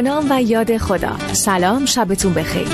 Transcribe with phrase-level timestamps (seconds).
[0.00, 1.16] نام و یاد خدا.
[1.32, 2.66] سلام شبتون بخیر.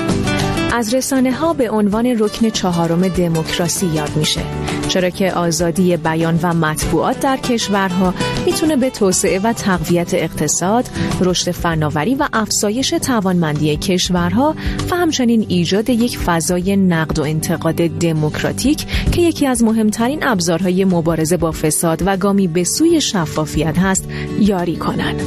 [0.73, 4.41] از رسانه ها به عنوان رکن چهارم دموکراسی یاد میشه.
[4.87, 8.13] چرا که آزادی بیان و مطبوعات در کشورها
[8.45, 10.85] می‌تونه به توسعه و تقویت اقتصاد،
[11.21, 14.55] رشد فناوری و افزایش توانمندی کشورها
[14.91, 21.37] و همچنین ایجاد یک فضای نقد و انتقاد دموکراتیک که یکی از مهمترین ابزارهای مبارزه
[21.37, 24.09] با فساد و گامی به سوی شفافیت هست
[24.39, 25.21] یاری کنند.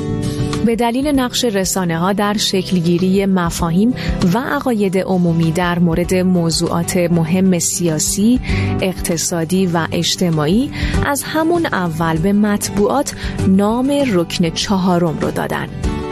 [0.66, 3.94] به دلیل نقش رسانه ها در شکلگیری مفاهیم
[4.34, 8.40] و عقاید عمومی در مورد موضوعات مهم سیاسی،
[8.80, 10.70] اقتصادی و اجتماعی
[11.06, 13.14] از همون اول به مطبوعات
[13.48, 15.66] نام رکن چهارم رو دادن.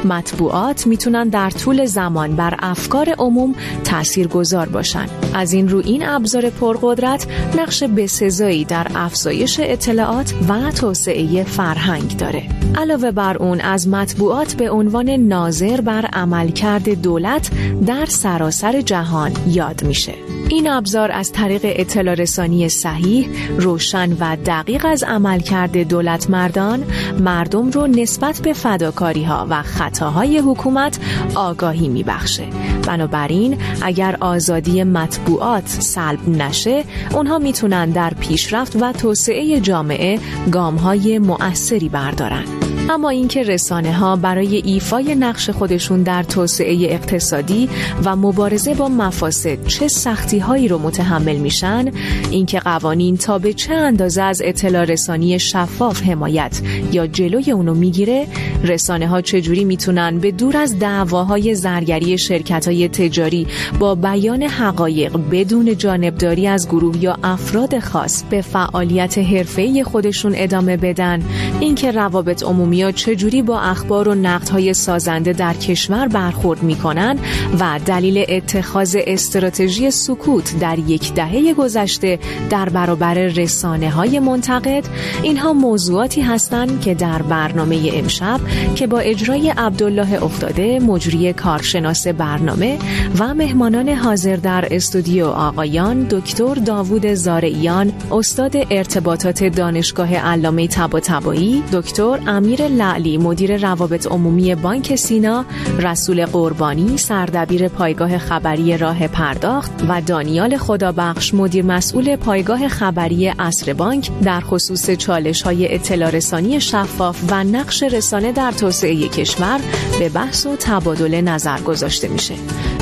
[0.05, 3.55] مطبوعات می‌تونن در طول زمان بر افکار عموم
[3.85, 5.07] تأثیر گذار باشن.
[5.35, 7.27] از این رو این ابزار پرقدرت
[7.59, 12.58] نقش بسزایی در افزایش اطلاعات و توسعه فرهنگ داره.
[12.75, 17.51] علاوه بر اون از مطبوعات به عنوان ناظر بر عملکرد دولت
[17.87, 20.15] در سراسر جهان یاد میشه.
[20.49, 26.85] این ابزار از طریق اطلاع رسانی صحیح، روشن و دقیق از عملکرد دولت مردان،
[27.21, 30.99] مردم رو نسبت به فداکاری ها و خطاهای حکومت
[31.35, 32.45] آگاهی میبخشه.
[32.87, 40.19] بنابراین اگر آزادی مطبوعات سلب نشه، اونها می‌تونن در پیشرفت و توسعه جامعه
[40.51, 42.45] گام های مؤثری بردارن.
[42.91, 47.69] اما اینکه رسانه ها برای ایفای نقش خودشون در توسعه اقتصادی
[48.05, 51.85] و مبارزه با مفاسد چه سختی هایی رو متحمل میشن
[52.31, 56.61] اینکه قوانین تا به چه اندازه از اطلاع رسانی شفاف حمایت
[56.93, 58.27] یا جلوی اونو می‌گیره
[58.65, 63.47] رسانه ها چجوری می‌تونن به دور از دعواهای زرگری شرکت های تجاری
[63.79, 70.77] با بیان حقایق بدون جانبداری از گروه یا افراد خاص به فعالیت حرفه‌ای خودشون ادامه
[70.77, 71.23] بدن؟
[71.61, 77.19] اینکه روابط عمومی ها چجوری با اخبار و نقدهای سازنده در کشور برخورد می‌کنن
[77.61, 82.19] و دلیل اتخاذ استراتژی سکوت در یک دهه گذشته
[82.51, 84.85] در برابر رسانه های منتقد؟
[85.23, 88.41] اینها موضوعاتی هستند که در برنامه امشب
[88.75, 92.79] که با اجرای عبدالله افتاده مجری کارشناس برنامه
[93.19, 102.19] و مهمانان حاضر در استودیو آقایان دکتر داوود زارعیان استاد ارتباطات دانشگاه علامه طباطبایی دکتر
[102.27, 105.45] امیر لعلی مدیر روابط عمومی بانک سینا
[105.79, 113.73] رسول قربانی سردبیر پایگاه خبری راه پرداخت و دانیال خدابخش مدیر مسئول پایگاه خبری اصر
[113.73, 119.61] بانک در خصوص چالش های اطلاع رسانی شفاف و نقش رسانه در توسعه کشور
[119.99, 122.35] به بحث و تبادل نظر گذاشته میشه.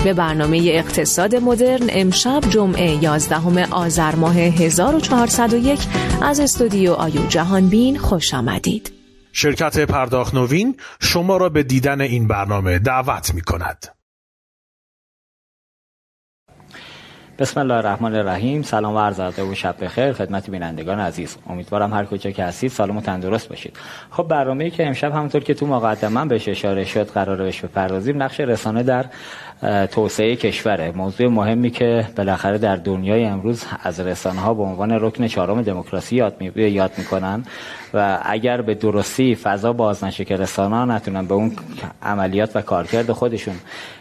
[0.05, 5.79] به برنامه اقتصاد مدرن امشب جمعه 11 آذر ماه 1401
[6.23, 8.96] از استودیو آیو جهانبین خوش آمدید.
[9.39, 13.87] شرکت پرداخت نوین شما را به دیدن این برنامه دعوت می کند.
[17.39, 18.63] بسم الله الرحمن الرحیم.
[18.63, 21.37] سلام و عرض ادب و شب بخیر خدمت بینندگان عزیز.
[21.47, 23.77] امیدوارم هر کجا که هستید سالم و تندرست باشید.
[24.11, 28.41] خب برنامه‌ای که امشب همونطور که تو مقدمه بهش اشاره شد قراره بهش بپردازیم نقش
[28.41, 29.05] رسانه در
[29.91, 30.93] توسعه کشوره.
[30.97, 36.17] موضوع مهمی که بالاخره در دنیای امروز از رسانه ها به عنوان رکن چهارم دموکراسی
[36.17, 37.45] یاد می یاد می‌کنن
[37.95, 41.53] و اگر به درستی فضا باز نشه که رسانه ها نتونن به اون
[42.03, 43.55] عملیات و کارکرد خودشون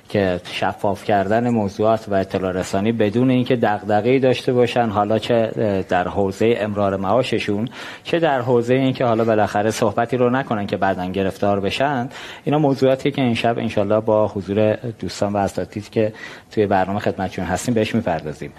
[0.10, 5.52] که شفاف کردن موضوعات و اطلاع رسانی بدون اینکه دغدغه‌ای داشته باشن حالا چه
[5.90, 7.70] در حوزه امرار معاششون
[8.04, 12.10] چه در حوزه اینکه حالا بالاخره صحبتی رو نکنن که بعدا گرفتار بشن
[12.44, 16.14] اینا موضوعاتی که این شب انشالله با حضور دوستان و اساتید که
[16.52, 18.52] توی برنامه خدمتشون هستیم بهش می‌پردازیم.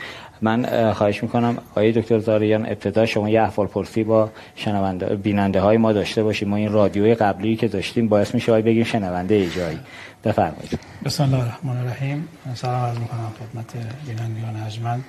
[0.43, 5.77] من خواهش می‌کنم آقای دکتر زاریان ابتدا شما یه احوال پرسی با شنونده بیننده های
[5.77, 6.49] ما داشته باشیم.
[6.49, 9.79] ما این رادیوی قبلی که داشتیم باعث میشه بگیم شنونده ای جایی.
[10.27, 10.81] بفرمایید.
[11.05, 12.29] بسم الله الرحمن الرحیم.
[12.55, 13.71] سلام عرض می‌کنم خدمت
[14.07, 15.05] بینندگان ارجمند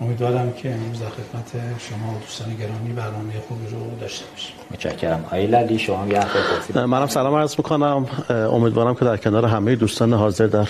[0.00, 4.54] امیدوارم که امروز در خدمت شما و دوستان گرامی برنامه خوبی رو داشته باشیم.
[4.70, 5.24] متشکرم.
[5.26, 8.06] آقای للی شما یه منم سلام عرض می‌کنم.
[8.30, 10.68] امیدوارم که در کنار همه دوستان حاضر در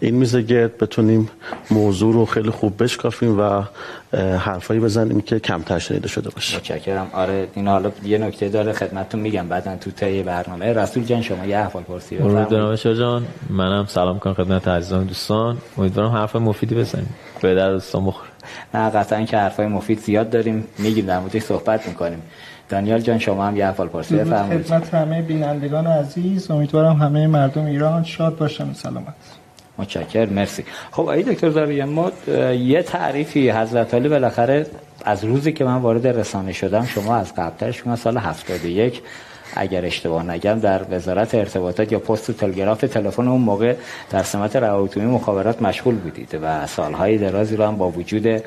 [0.00, 1.30] این میز گرد بتونیم
[1.70, 3.62] موضوع رو خیلی خوب بشکافیم و
[4.38, 6.56] حرفایی بزنیم که کمتر شنیده شده باشه.
[6.56, 7.10] متشکرم.
[7.12, 9.48] آره این حالا یه نکته داره خدمتتون میگم.
[9.48, 10.72] بعدا تو طی برنامه.
[10.72, 12.76] رسول جان شما یه احوال پرسی بفرمایید.
[12.76, 15.58] جان منم سلام کنم خدمت عزیزان دوستان.
[15.78, 17.14] امیدوارم حرف مفیدی بزنیم.
[17.42, 18.31] به در دوستان بخوره.
[18.74, 20.66] نه قطعا که حرفای مفید زیاد داریم.
[20.78, 22.22] میگیم در موردش صحبت می‌کنیم.
[22.68, 24.66] دانیال جان شما هم یه احوال پرسی بفرمایید.
[24.66, 26.50] خدمت همه بینندگان عزیز.
[26.50, 29.14] امیدوارم همه مردم ایران شاد باشن و سلامت.
[29.78, 30.64] متشکر مرسی.
[30.90, 32.12] خب ای دکتر زاریان ما
[32.52, 34.66] یه تعریفی حضرت علی بالاخره
[35.04, 39.02] از روزی که من وارد رسانه شدم شما از قبلترش من سال 71
[39.56, 43.74] اگر اشتباه نگم در وزارت ارتباطات یا پست تلگراف تلفن اون موقع
[44.10, 48.42] در سمت روابط مخابرات مشغول بودید و سالهای درازی رو هم با وجود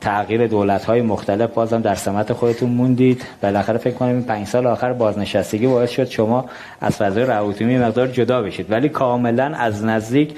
[0.00, 3.24] تغییر دولت های مختلف بازم در سمت خودتون موندید.
[3.42, 6.44] بالاخره فکر کنم این پنج سال آخر بازنشستگی باعث شد شما
[6.80, 8.70] از فضای روابطی مقدار جدا بشید.
[8.70, 10.34] ولی کاملا از نزدیک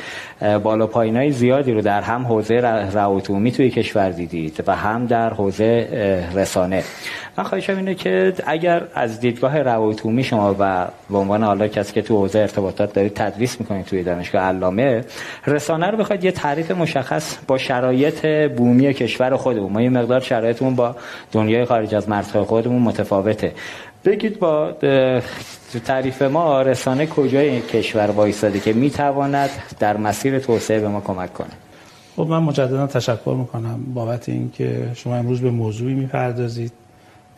[0.62, 2.60] بالا پایینای زیادی رو در هم حوزه
[2.94, 5.88] روابط توی کشور دیدید و هم در حوزه
[6.34, 6.82] رسانه.
[7.38, 12.02] من خواهشم اینه که اگر از دیدگاه روابط شما و به عنوان حالا کسی که
[12.02, 15.04] تو حوزه ارتباطات دارید تدریس می‌کنید توی دانشگاه علامه
[15.46, 18.26] رسانه رو بخواید یه تعریف مشخص با شرایط
[18.56, 19.72] بومی کشور خودمون.
[19.72, 20.96] ما یه مقدار شرایطمون با
[21.32, 23.52] دنیای خارج از مرزهای خودمون متفاوته.
[24.04, 24.72] بگید با
[25.84, 31.56] تعریف ما رسانه کجای کشور وایستاده که می‌تواند در مسیر توسعه به ما کمک کنه؟
[32.16, 36.72] خب من مجددا تشکر می‌کنم بابت اینکه شما امروز به موضوعی می‌پردازید.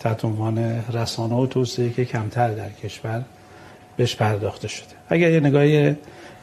[0.01, 0.59] تحت عنوان
[0.93, 3.23] رسانه و توسعه که کمتر در کشور
[3.97, 4.95] بهش پرداخته شده.
[5.09, 5.95] اگر یه نگاه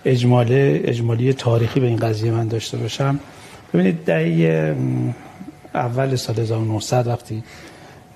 [0.06, 3.20] اجمالی اجمالی تاریخی به این قضیه من داشته باشم
[3.74, 4.76] ببینید دهه
[5.74, 7.44] اول سال 1900 وقتی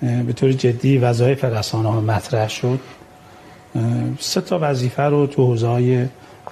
[0.02, 2.80] به طور جدی وظایف رسانه ها مطرح شد
[4.20, 6.06] سه تا وظیفه رو تو حوزه های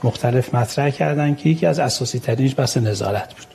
[0.03, 3.47] مختلف مطرح کردن که یکی از اساسی ترینش بحث نظارت بود.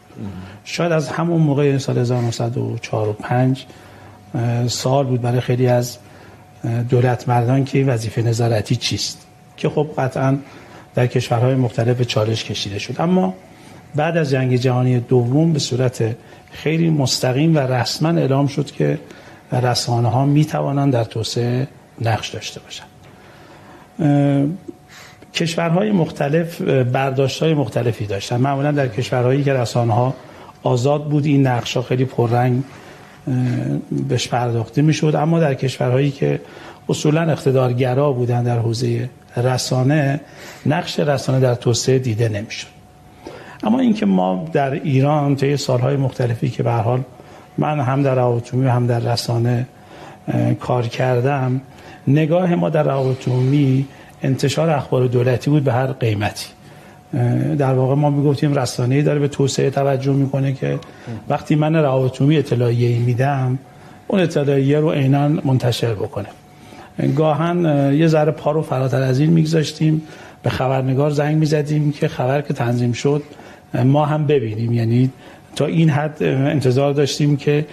[0.64, 3.66] شاید از همون موقع سال 1904 و 5
[4.69, 5.99] سال بود برای خیلی از
[6.88, 9.26] دولت مردان که وظیفه نظارتی چیست؟
[9.56, 10.38] که خب قطعا
[10.94, 12.94] در کشورهای مختلف چالش کشیده شد.
[12.99, 13.34] اما
[13.94, 16.16] بعد از جنگ جهانی دوم به صورت
[16.50, 18.98] خیلی مستقیم و رسما اعلام شد که
[19.52, 21.68] رسانه ها می توانند در توسعه
[22.00, 22.88] نقش داشته باشند.
[25.34, 30.14] کشورهای مختلف برداشت های مختلفی داشتن معمولا در کشورهایی که رسانه ها
[30.62, 32.62] آزاد بود این نقش ها خیلی پررنگ
[34.08, 35.14] بهش پرداخته می‌شد.
[35.16, 36.40] اما در کشورهایی که
[36.88, 40.20] اصولا اقتدارگرا بودن در حوزه رسانه
[40.66, 42.75] نقش رسانه در توسعه دیده نمی‌شد.
[43.66, 47.00] اما اینکه ما در ایران طی سالهای مختلفی که به حال
[47.58, 49.66] من هم در روابط هم در رسانه
[50.60, 51.60] کار کردم
[52.08, 53.28] نگاه ما در روابط
[54.22, 56.46] انتشار اخبار دولتی بود به هر قیمتی.
[57.58, 60.78] در واقع ما می‌گفتیم رسانه‌ای داره به توسعه توجه می‌کنه که
[61.28, 63.58] وقتی من روابط اطلاعیه میدم
[64.06, 66.28] اون اطلاعیه رو عینا منتشر بکنه.
[67.16, 70.02] گاهن یه ذره پا رو فراتر از این میگذاشتیم
[70.42, 73.22] به خبرنگار زنگ می‌زدیم که خبر که تنظیم شد
[73.84, 74.73] ما هم ببینیم.
[74.73, 75.11] یعنی
[75.56, 77.64] تا این حد انتظار داشتیم که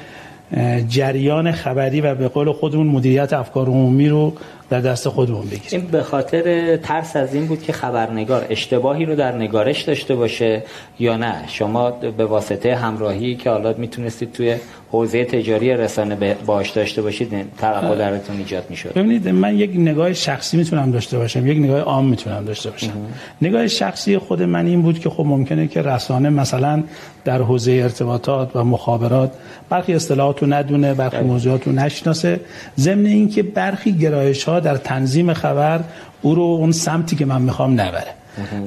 [0.87, 4.33] جریان خبری و به قول خودمون مدیریت افکار عمومی رو
[4.69, 5.81] در دست خودمون بگیریم.
[5.81, 10.63] این به خاطر ترس از این بود که خبرنگار اشتباهی رو در نگارش داشته باشه
[10.99, 14.55] یا نه؟ شما به واسطه همراهی که حالا می‌تونستید توی
[14.93, 18.93] حوزه تجاری رسانه باش داشته باشید توقع درتون ایجاد می‌شد.
[18.93, 22.93] ببینید من یک نگاه شخصی می‌تونم داشته باشم یک نگاه عام می‌تونم داشته باشم.
[23.41, 26.83] نگاه شخصی خود من این بود که خب ممکنه که رسانه مثلا
[27.25, 29.31] در حوزه ارتباطات و مخابرات
[29.69, 31.25] برخی اصطلاحات رو ندونه برخی بله.
[31.25, 32.39] موضوعات رو نشناسه.
[32.79, 35.79] ضمن اینکه برخی گرایش ها در تنظیم خبر
[36.21, 38.13] او رو اون سمتی که من می‌خوام نبره.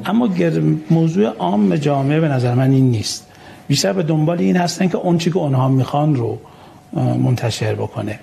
[0.04, 0.28] اما
[0.90, 3.25] موضوع عام جامعه به نظر من این نیست.
[3.68, 6.38] بیشتر به دنبال این هستن که اون چی که اونها می‌خوان رو
[6.96, 8.18] منتشر بکنه.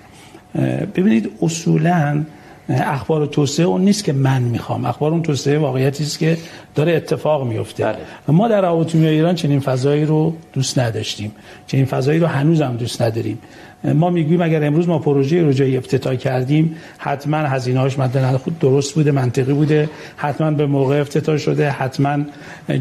[0.95, 2.23] ببینید اصولا
[2.69, 4.85] اخبار و توسعه اون نیست که من می‌خوام.
[4.85, 6.37] اخبار اون توسعه واقعیتی است که
[6.75, 7.85] داره اتفاق میفته.
[7.85, 7.97] بله.
[8.27, 11.31] ما در اتومبیل ایران چنین فضایی رو دوست نداشتیم.
[11.67, 13.39] چنین فضایی رو هنوز هم دوست نداریم.
[13.83, 18.95] ما می‌گویم اگر امروز ما پروژه رو جای افتتاح کردیم حتما هزینه‌اش مد خود درست
[18.95, 22.23] بوده منطقی بوده حتما به موقع افتتاح شده حتما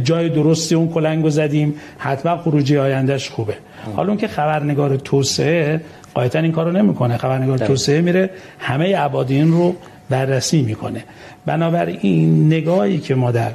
[0.03, 3.55] جای درستی اون کلنگو زدیم حتما خروجی آیندهش خوبه.
[3.97, 5.81] حالا اون که خبرنگار توسعه
[6.15, 7.17] قایتا این کارو نمی‌کنه.
[7.17, 9.75] خبرنگار توسعه میره همه عبادین رو
[10.11, 11.05] بررسی می‌کنه.
[11.47, 13.51] بنابراین نگاهی که ما در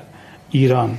[0.52, 0.90] ایران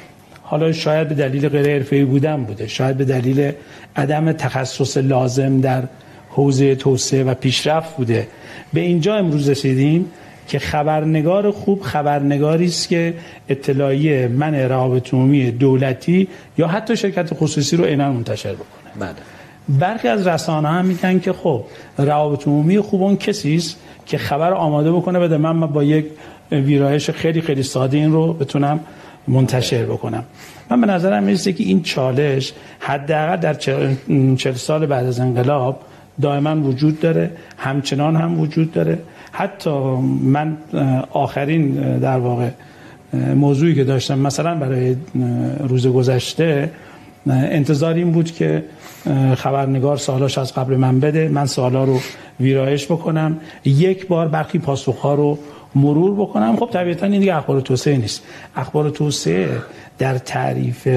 [0.43, 3.53] حالا شاید به دلیل غیر حرفه‌ای بودن بوده شاید به دلیل
[3.97, 5.83] عدم تخصص لازم در
[6.31, 8.29] حوزه توسعه و پیشرفت بوده.
[8.73, 10.07] به اینجا امروز رسیدیم
[10.49, 13.15] که خبرنگار خوب خبرنگاری است که
[13.49, 18.93] اطلاعیه من روابط عمومی دولتی یا حتی شرکت خصوصی رو عینا منتشر بکنه.
[19.01, 19.15] بله.
[19.69, 21.65] برخی از رسانه هم میگن که خب
[21.99, 26.07] روابط عمومی خوب اون کسی است که خبر آماده بکنه بده من با یک
[26.53, 28.81] ویرایش خیلی خیلی ساده این رو بتونم
[29.29, 30.25] منتشر بکنم.
[30.71, 35.81] من به نظرم می‌رسه که این چالش حداقل در چل سال بعد از انقلاب
[36.21, 38.99] دائما وجود داره همچنان هم وجود داره.
[39.33, 39.71] حتی
[40.23, 40.57] من
[41.11, 42.49] آخرین در واقع
[43.35, 44.97] موضوعی که داشتم مثلا برای
[45.69, 46.71] روز گذشته
[47.27, 48.65] انتظار این بود که
[49.37, 52.01] خبرنگار سوالاش از قبل من بده من سوالا رو
[52.41, 55.39] ویرایش بکنم یک بار برخی پاسخها رو
[55.75, 56.57] مرور بکنم.
[56.57, 58.23] خب طبیعتا این دیگه اخبار توسعه نیست.
[58.57, 59.49] اخبار توسعه
[59.99, 60.89] در تعریف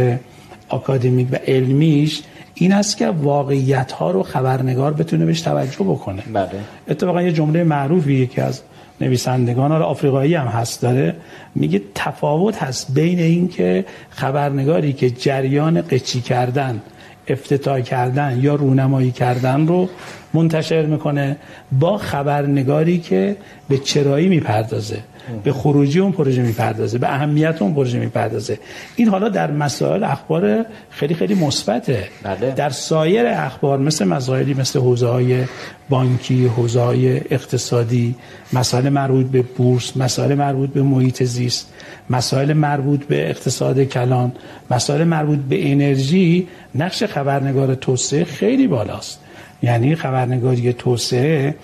[0.69, 2.21] آکادمیک و علمیش
[2.61, 6.49] این است که واقعیت ها رو خبرنگار بتونه بهش توجه بکنه بله.
[6.87, 8.61] اتفاقا یه جمله معروفی یکی از
[9.01, 11.15] نویسندگان آفریقایی هم هست داره
[11.55, 16.81] میگه تفاوت هست بین این که خبرنگاری که جریان قچی کردن
[17.27, 19.89] افتتاح کردن یا رونمایی کردن رو
[20.33, 21.37] منتشر می‌کنه
[21.71, 23.35] با خبرنگاری که
[23.69, 24.99] به چرایی می‌پردازه
[25.43, 28.59] به خروجی اون پروژه می‌پردازه به اهمیت اون پروژه می‌پردازه.
[28.95, 32.07] این حالا در مسائل اخبار خیلی خیلی مثبته.
[32.23, 32.51] بله.
[32.51, 35.43] در سایر اخبار مثل مسائلی مثل حوزه های
[35.89, 38.15] بانکی حوزه های اقتصادی
[38.53, 41.73] مسائل مربوط به بورس مسائل مربوط به محیط زیست
[42.09, 44.31] مسائل مربوط به اقتصاد کلان
[44.71, 49.20] مسائل مربوط به انرژی نقش خبرنگار توسعه خیلی بالاست.
[49.63, 51.55] یعنی خبرنگاری توسعه.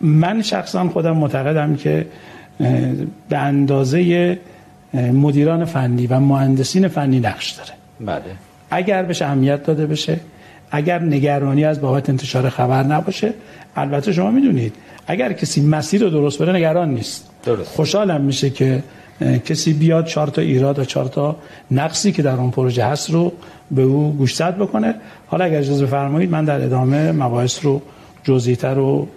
[0.00, 2.06] من شخصا خودم معتقدم که
[3.28, 4.38] به اندازه
[4.94, 7.70] مدیران فنی و مهندسین فنی نقش داره.
[8.00, 8.32] بله.
[8.70, 10.20] اگر بهش اهمیت داده بشه
[10.70, 13.32] اگر نگرانی از بابت انتشار خبر نباشه
[13.76, 14.74] البته شما می‌دونید
[15.06, 17.30] اگر کسی مسیر رو درست بره نگران نیست.
[17.44, 17.70] درست.
[17.76, 18.82] خوشحالم میشه که
[19.20, 21.36] کسی بیاد چهار تا ایراد و چهار تا
[21.70, 23.32] نقصی که در اون پروژه هست رو
[23.70, 24.94] به او گوشزد بکنه.
[25.26, 27.82] حالا اگر اجازه بفرمایید من در ادامه مباحث رو
[28.24, 29.08] جزئی‌تر و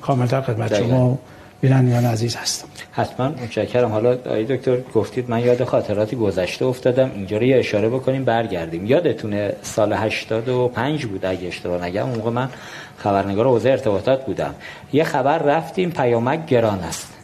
[0.00, 0.78] کاملتر خدمت.
[0.78, 1.18] شما
[1.60, 2.68] بینندگان عزیز هستم.
[2.92, 3.28] حتما.
[3.28, 3.92] متشکرم.
[3.92, 7.10] حالا آقای دکتر گفتید من یاد خاطراتی گذشته افتادم.
[7.14, 8.86] اینجا رو یه اشاره بکنیم برگردیم.
[8.86, 12.48] یادتونه سال 85 بود اگه اشتباه نگم اون موقع من
[12.96, 14.54] خبرنگار حوزه ارتباطات بودم.
[14.92, 17.17] یه خبر رفتیم پیامک گران است.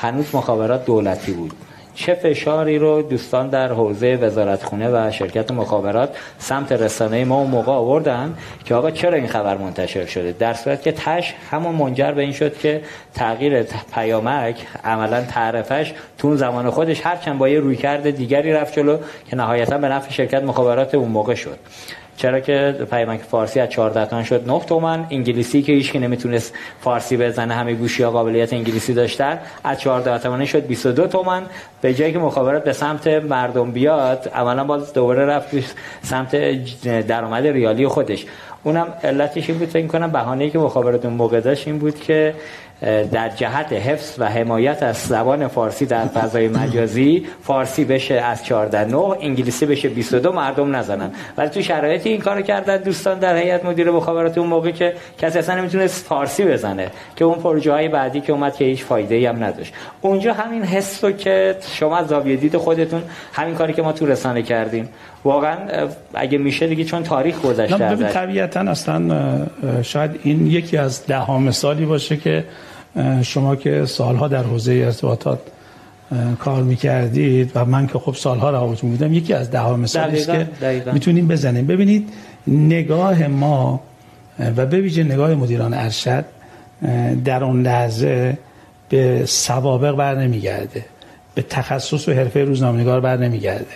[0.00, 1.52] هنوز مخابرات دولتی بود.
[1.98, 7.72] چه فشاری رو دوستان در حوزه وزارتخونه و شرکت مخابرات سمت رسانه ما اون موقع
[7.72, 12.22] آوردن که آقا چرا این خبر منتشر شده؟ در صورت که تش همون منجر به
[12.22, 12.82] این شد که
[13.14, 13.62] تغییر
[13.94, 18.98] پیامک عملا تعرفش تو اون زمان خودش هرچند با یه رویکرد دیگری رفت جلو
[19.30, 21.58] که نهایتا به نفع شرکت مخابرات اون موقع شد.
[22.18, 26.54] چرا که پیامک فارسی از 14 تومن شد 9 تومن انگلیسی که هیچ کی نمی‌تونست
[26.80, 29.38] فارسی بزنه همه گوشی ها قابلیت انگلیسی داشتن.
[29.64, 31.42] از 14 تومن شد 22 تومن
[31.80, 35.48] به جایی که مخابرات به سمت مردم بیاد عملا باز دوباره رفت
[36.02, 36.36] سمت
[37.06, 38.26] درآمد ریالی خودش.
[38.62, 42.34] اونم علتش این بود فکر کنم بهانه‌ای که مخابرات اون موقع داشت این بود که
[43.12, 48.84] در جهت حفظ و حمایت از زبان فارسی در فضای مجازی فارسی بشه از 14
[48.84, 51.10] 9 انگلیسی بشه 22 مردم نزنن.
[51.36, 55.38] ولی تو شرایطی این کارو کردن دوستان در هیئت مدیره مخابرات اون موقع که کسی
[55.38, 59.26] اصلا نمی‌تونست فارسی بزنه که اون پروژه های بعدی که اومد که هیچ فایده ای
[59.26, 59.72] هم نداشت.
[60.00, 64.06] اونجا همین حس رو که شما از زاویه دید خودتون همین کاری که ما تو
[64.06, 64.88] رسانه کردیم.
[65.24, 65.56] واقعا
[66.14, 68.08] اگه میشه دیگه چون تاریخ گذشته ببین.
[68.08, 69.46] طبیعتا اصلا
[69.82, 72.44] شاید این یکی از ده مثالی باشه که
[73.22, 75.38] شما که سالها در حوزه ارتباطات
[76.38, 80.30] کار می‌کردید و من که خب سالها روابطون بودم یکی از ده ها مثالی است
[80.30, 80.92] که دقیقاً.
[80.92, 81.66] می‌تونیم بزنیم.
[81.66, 82.08] ببینید
[82.46, 83.80] نگاه ما
[84.56, 86.24] و به ویژه نگاه مدیران ارشد
[87.24, 88.38] در اون لحظه
[88.88, 90.84] به سوابق بر نمیگرده.
[91.34, 93.66] به تخصص و حرفه روزنامه‌نگار بر نمیگرده.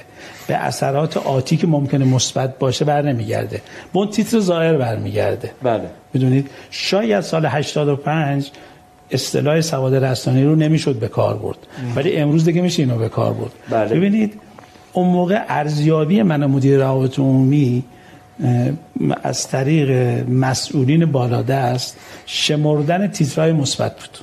[0.47, 3.57] به اثرات آتی که ممکنه مثبت باشه بر نمیگرده.
[3.93, 5.91] به اون تیتر ظاهر برمیگرده بله.
[6.15, 8.51] می‌دونید؟ شاید سال 85
[9.13, 11.59] اصطلاح سواد رسانه‌ای رو نمی‌شد به کار برد.
[11.97, 13.53] ولی امروز دیگه میشه اینو به کار برد.
[13.71, 13.95] بله.
[13.95, 14.41] ببینید
[14.93, 17.85] اون موقع ارزیابی من مدیر روابط عمومی
[19.23, 19.91] از طریق
[20.29, 24.19] مسئولین بالادست شمردن تیترهای مثبت بود.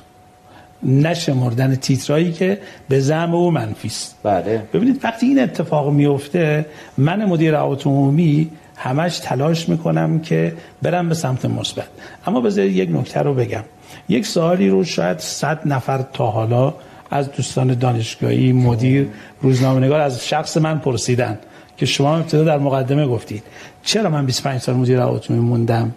[0.82, 4.16] نه شمردن تیترهایی که به زعم او منفی است.
[4.22, 4.62] بله.
[4.72, 6.66] ببینید وقتی این اتفاق میفته
[6.98, 11.88] من مدیر روابط عمومی همش تلاش می‌کنم که برم به سمت مثبت.
[12.26, 13.64] اما بذارید یک نکته رو بگم.
[14.10, 16.74] یک سوالی رو شاید صد نفر تا حالا
[17.10, 19.08] از دوستان دانشگاهی مدیر
[19.42, 21.38] روزنامه‌نگار از شخص من پرسیدن
[21.76, 23.42] که شما ابتدا در مقدمه گفتید.
[23.82, 25.92] چرا من 25 سال مدیر عمومی موندم؟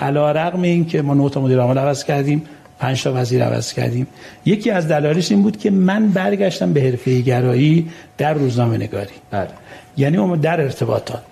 [0.00, 2.42] علا رقم این که ما نه تا مدیر عامل عوض کردیم
[2.78, 4.06] پنج تا وزیر عوض کردیم.
[4.44, 9.48] یکی از دلایلش این بود که من برگشتم به حرفه گرایی در روزنامه نگاری بله.
[9.96, 11.22] یعنی اون در ارتباطات.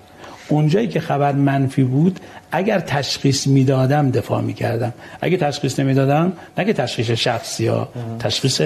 [0.50, 2.21] اونجایی که خبر منفی بود
[2.52, 4.92] اگر تشخیص می‌دادم دفاع می‌کردم.
[5.21, 7.88] اگه تشخیص نمی‌دادم نه که تشخیص شخصی ها
[8.19, 8.61] تشخیص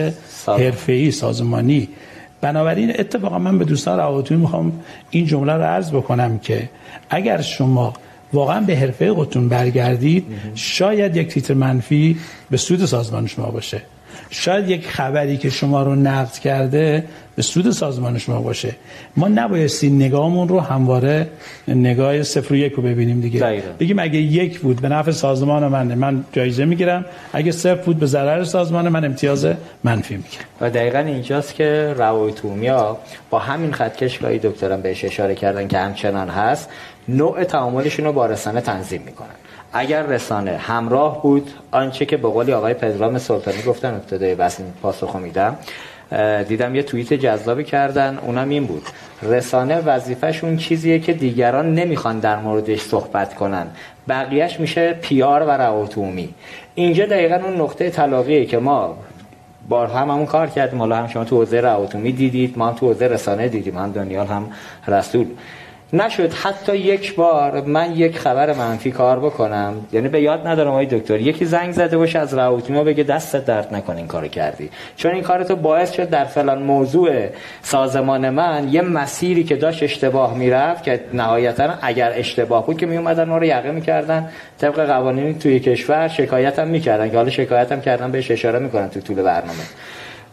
[0.47, 1.89] حرفه‌ای سازمانی.
[2.41, 4.73] بنابراین اتفاقا من به دوستان روابطی می‌خوام
[5.11, 6.69] این جمله رو عرض بکنم که
[7.11, 7.93] اگر شما
[8.33, 10.25] واقعا به حرفه خودتون برگردید
[10.55, 12.17] شاید یک تیتر منفی
[12.51, 13.83] به سود سازمان شما باشه.
[14.31, 17.05] شاید یک خبری که شما رو نقد کرده
[17.37, 18.77] به سود سازمان شما باشه.
[19.17, 21.29] ما نبایستی نگاهمون رو همواره
[21.69, 23.41] نگاه صفر و یک رو ببینیم دیگه.
[23.41, 23.69] دقیقاً.
[23.81, 27.05] بگیم اگه یک بود به نفع سازمان من من جایزه می‌گیرم.
[27.33, 29.47] اگه صفر بود به ضرر سازمان من امتیاز
[29.85, 30.45] منفی می‌گیرم.
[30.61, 32.99] و دقیقا اینجاست که روابط عمومیا
[33.31, 36.69] با همین خطکش که دکترم بهش اشاره کردن که همچنان هست
[37.09, 39.29] نوع تعاملشون رو با رسانه تنظیم می‌کنن.
[39.73, 44.69] اگر رسانه همراه بود آنچه که به قولی آقای پدرام سلطانی گفتن ابتدای بس این
[44.83, 45.57] پاسخو میدم.
[46.49, 48.83] دیدم یه توییت جذابی کردن اونم این بود.
[49.23, 53.67] رسانه وظیفهشون چیزیه که دیگران نمی‌خوان در موردش صحبت کنن.
[54.09, 56.35] بقیهش میشه پیار و روابط عمومی
[56.75, 58.97] اینجا دقیقا اون نقطه تلاقیه که ما
[59.69, 60.79] بار هم همون کار کردیم.
[60.79, 63.79] حالا هم شما تو حوزه روابط عمومی دیدید ما تو حوزه رسانه دیدیم.
[63.79, 64.51] هم دانیال هم
[64.89, 65.27] رسول.
[65.95, 69.75] نشد حتی یک بار من یک خبر منفی کار بکنم.
[69.93, 71.21] یعنی به یاد ندارم آقای دکتر.
[71.21, 74.71] یکی زنگ زده باشه از روابط ما بگه دستت درد نکنه این کارو کردی.
[74.97, 77.27] چون این کارتو باعث شد در فلان موضوع
[77.63, 82.97] سازمان من یه مسیری که داشت اشتباه می‌رفت که نهایتا اگر اشتباه بود که می
[82.97, 84.29] اومدن ما رو یقه می‌کردن.
[84.59, 87.11] طبق قوانین توی کشور شکایت هم می‌کردن.
[87.11, 89.65] که حالا شکایت هم کردن بهش اشاره می‌کنن تو طول برنامه.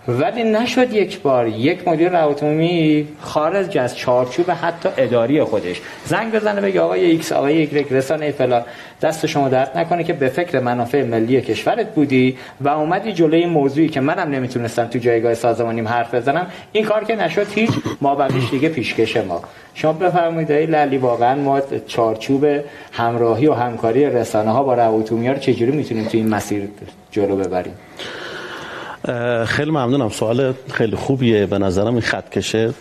[0.08, 1.48] ولی نشد یک بار.
[1.48, 5.82] یک مدیر روابط عمومی خارج از چارچوب حتی اداری خودش.
[6.06, 8.64] زنگ بزنه بگه آقای X آقای یک رسانه فلان.
[9.02, 13.90] دست شما درد نکنه که به فکر منافع ملی کشورت بودی و اومدی جلوی موضوعی
[13.90, 16.48] که منم نمی‌تونستم تو جایگاه سازمانیم حرف بزنم.
[16.72, 19.42] این کار که نشد هیچ ما بقیش دیگه پیشکش ما.
[19.74, 22.46] شما بفرمایید للی واقعا ما چارچوب
[22.92, 26.70] همراهی و همکاری رسانه ها با روابط عمومی رو چجوری می‌تونیم تو این مسیر
[27.12, 27.74] جلو ببریم؟
[29.46, 30.10] خیلی ممنونم.
[30.10, 31.46] سوال خیلی خوبیه.
[31.46, 32.74] به نظرم این خطکشه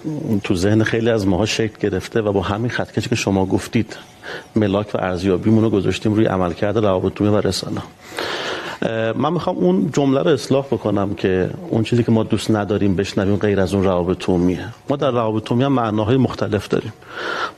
[0.45, 3.97] تو ذهن خیلی از ماها شکل گرفته و با همین خطکشی که شما گفتید
[4.57, 7.83] ملاک و ارزیابیمون رو گذاشتیم روی عملکرد روابط و رسانه
[9.17, 13.37] من می‌خوام اون جمله رو اصلاح بکنم که اون چیزی که ما دوست نداریم بشنویم
[13.37, 16.93] غیر از اون روابط عمومیه ما در روابط عمومی هم معناهای مختلف داریم.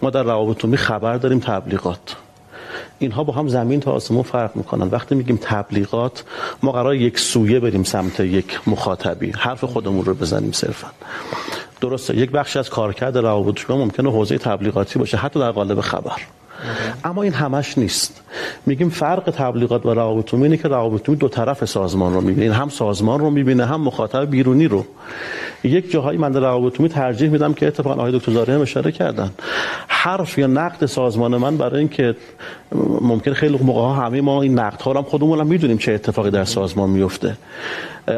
[0.02, 2.16] ما در روابط عمومی خبر داریم تبلیغات.
[3.02, 4.88] اینها با هم زمین تا آسمون فرق می‌کنن.
[4.88, 6.24] وقتی میگیم تبلیغات
[6.62, 9.30] ما قرار یک سویه بریم سمت یک مخاطبی.
[9.30, 10.88] حرف خودمون رو بزنیم صرفا.
[11.80, 16.16] درسته یک بخش از کارکرد روابط شما ممکنه حوزه تبلیغاتی باشه حتی در قالب خبر.
[17.04, 18.22] اما این همش نیست.
[18.66, 22.54] میگیم فرق تبلیغات و روابط اینه که روابط دو طرف سازمان رو می‌بینه.
[22.54, 24.84] هم سازمان رو می‌بینه هم مخاطب بیرونی رو.
[25.64, 29.30] یک جاهایی من در روابط ترجیح میدم که اتفاقا آقای دکتر زاهری هم اشاره کردن.
[29.88, 32.16] حرف یا نقد سازمان من برای اینکه
[33.00, 36.30] ممکن خیلی موقع ها همه ما این نقد ها هم خودمون هم می‌دونیم چه اتفاقی
[36.30, 37.36] در سازمان میفته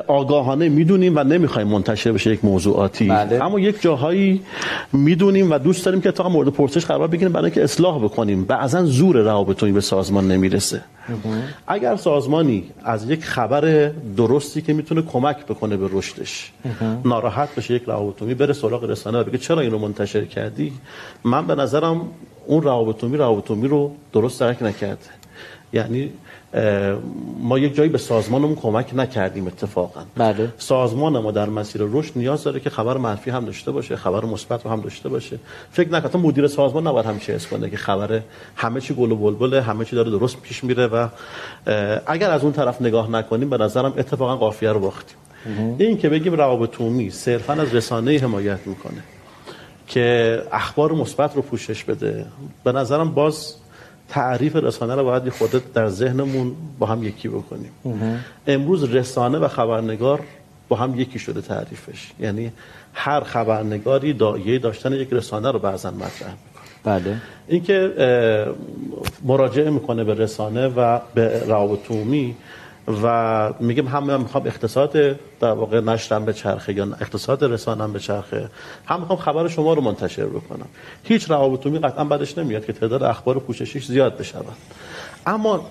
[0.07, 3.09] آگاهانه می‌دونیم و نمی‌خوایم منتشر بشه یک موضوعاتی.
[3.09, 3.45] بله.
[3.45, 4.43] اما یک جاهایی
[4.93, 8.85] می‌دونیم و دوست داریم که اتفاقا مورد پرسش قرار بگیریم برای اینکه اصلاح بکنیم بعضا
[8.85, 10.81] زور روابطی به سازمان نمی‌رسه.
[11.67, 16.53] اگر سازمانی از یک خبر درستی که می‌تونه کمک بکنه به رشدش
[17.05, 20.73] ناراحت بشه یک روابطی بره سراغ رسانه و بگه چرا اینو منتشر کردی؟
[21.25, 22.01] من به نظرم
[22.47, 24.99] اون روابطی روابطی رو درست درک نکرده.
[25.73, 26.11] یعنی
[27.41, 30.01] ما یک جایی به سازمانمون کمک نکردیم اتفاقا.
[30.17, 30.49] بله.
[30.59, 34.67] سازمان ما در مسیر رشد نیاز داره که خبر منفی هم داشته باشه خبر مثبت
[34.67, 35.39] هم داشته باشه.
[35.73, 38.21] فکر نکنم مدیر سازمان نباید همیشه حس کنه که خبر
[38.57, 41.09] همه چی گل و بلبله همه چی داره درست پیش میره و
[42.07, 45.17] اگر از اون طرف نگاه نکنیم به نظرم اتفاقا قافیه رو باختیم.
[45.79, 49.03] این که بگیم روابط عمومی صرفا از رسانه حمایت می‌کنه.
[49.87, 52.27] که اخبار مثبت رو پوشش بده.
[52.65, 53.55] به نظرم باز
[54.09, 57.71] تعریف رسانه رو باید خودت در ذهنمون با هم یکی بکنیم.
[58.47, 60.21] امروز رسانه و خبرنگار
[60.69, 62.13] با هم یکی شده تعریفش.
[62.21, 62.53] یعنی
[62.95, 66.65] هر خبرنگاری دایه داشتن یک رسانه رو بعضا مطرح می‌کنه.
[66.85, 67.17] بله.
[67.49, 67.93] اینکه
[69.25, 72.37] مراجعه می‌کنه به رسانه و به روابط عمومی
[73.03, 74.93] و میگم هم من می‌خوام اقتصاد
[75.41, 78.49] در واقع نشرم به چرخه یا اقتصاد رسانم به چرخه
[78.87, 80.67] هم می‌خوام خبر شما رو منتشر بکنم.
[81.05, 84.57] هیچ روابط عمومی قطعا بعدش نمیاد که تعداد اخبار پوششیش زیاد بشود.
[85.27, 85.67] اما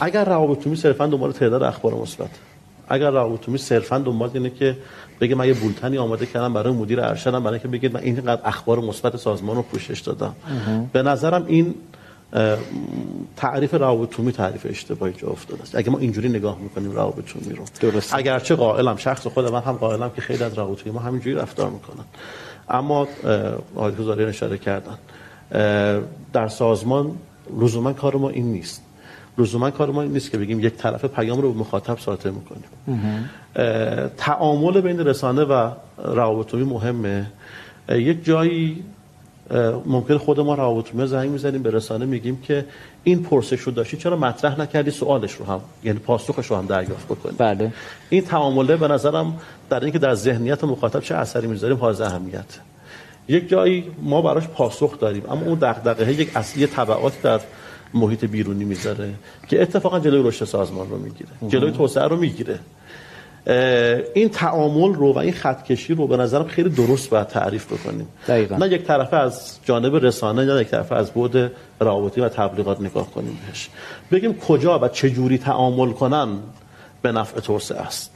[0.00, 2.30] اگر روابط عمومی صرفا دنبال تعداد اخبار مثبت
[2.88, 4.76] اگر روابط عمومی صرفا دنبال اینه که
[5.20, 8.80] بگه من یه بولتنی آماده کردم برای مدیر ارشدم برای اینکه بگید من اینقدر اخبار
[8.80, 10.34] مثبت سازمان رو پوشش دادم.
[10.92, 11.74] به نظرم این
[13.36, 15.74] تعریف روابط عمومی تعریف اشتباهی جا افتاده است.
[15.74, 17.64] اگه ما اینجوری نگاه می‌کنیم روابط عمومی رو.
[17.80, 18.14] درست.
[18.14, 21.70] اگرچه قائلم شخص خود من هم قائلم که خیلی از روابط عمومی ما همینجوری رفتار
[21.70, 22.04] می‌کنن.
[22.68, 23.08] اما
[23.76, 24.98] آقای گزاری اشاره کردن.
[26.32, 27.16] در سازمان
[27.60, 28.82] لزوما کار ما این نیست.
[29.38, 32.64] لزوما کار ما این نیست که بگیم یک طرف پیام رو به مخاطب ساطع می‌کنیم.
[34.16, 37.26] تعامل بین رسانه و روابط عمومی مهمه.
[37.88, 38.84] یک جایی
[39.86, 42.64] ممکن خود ما روابط زنگ می‌زنیم به رسانه میگیم که
[43.04, 47.06] این پرسش رو داشتی چرا مطرح نکردی؟ سوالش رو هم یعنی پاسخش رو هم دریافت
[47.06, 47.72] بکنیم بله.
[48.10, 52.58] این تعامله به نظرم در اینکه در ذهنیت مخاطب چه اثری می‌ذاریم حائز اهمیت.
[53.28, 57.40] یک جایی ما براش پاسخ داریم اما اون دغدغه یک اصلی تبعات در
[57.94, 59.14] محیط بیرونی می‌ذاره
[59.48, 62.58] که اتفاقا جلوی رشد سازمان رو می‌گیره جلوی توسعه رو می‌گیره.
[64.14, 68.56] این تعامل رو و این خطکشی رو به نظرم خیلی درست باید تعریف بکنیم دقیقا.
[68.56, 73.10] نه یک طرفه از جانب رسانه نه یک طرفه از بود روابطی و تبلیغات نگاه
[73.10, 73.68] کنیم بهش
[74.12, 76.28] بگیم کجا و چه جوری تعامل کنن
[77.02, 78.12] به نفع توسعه است.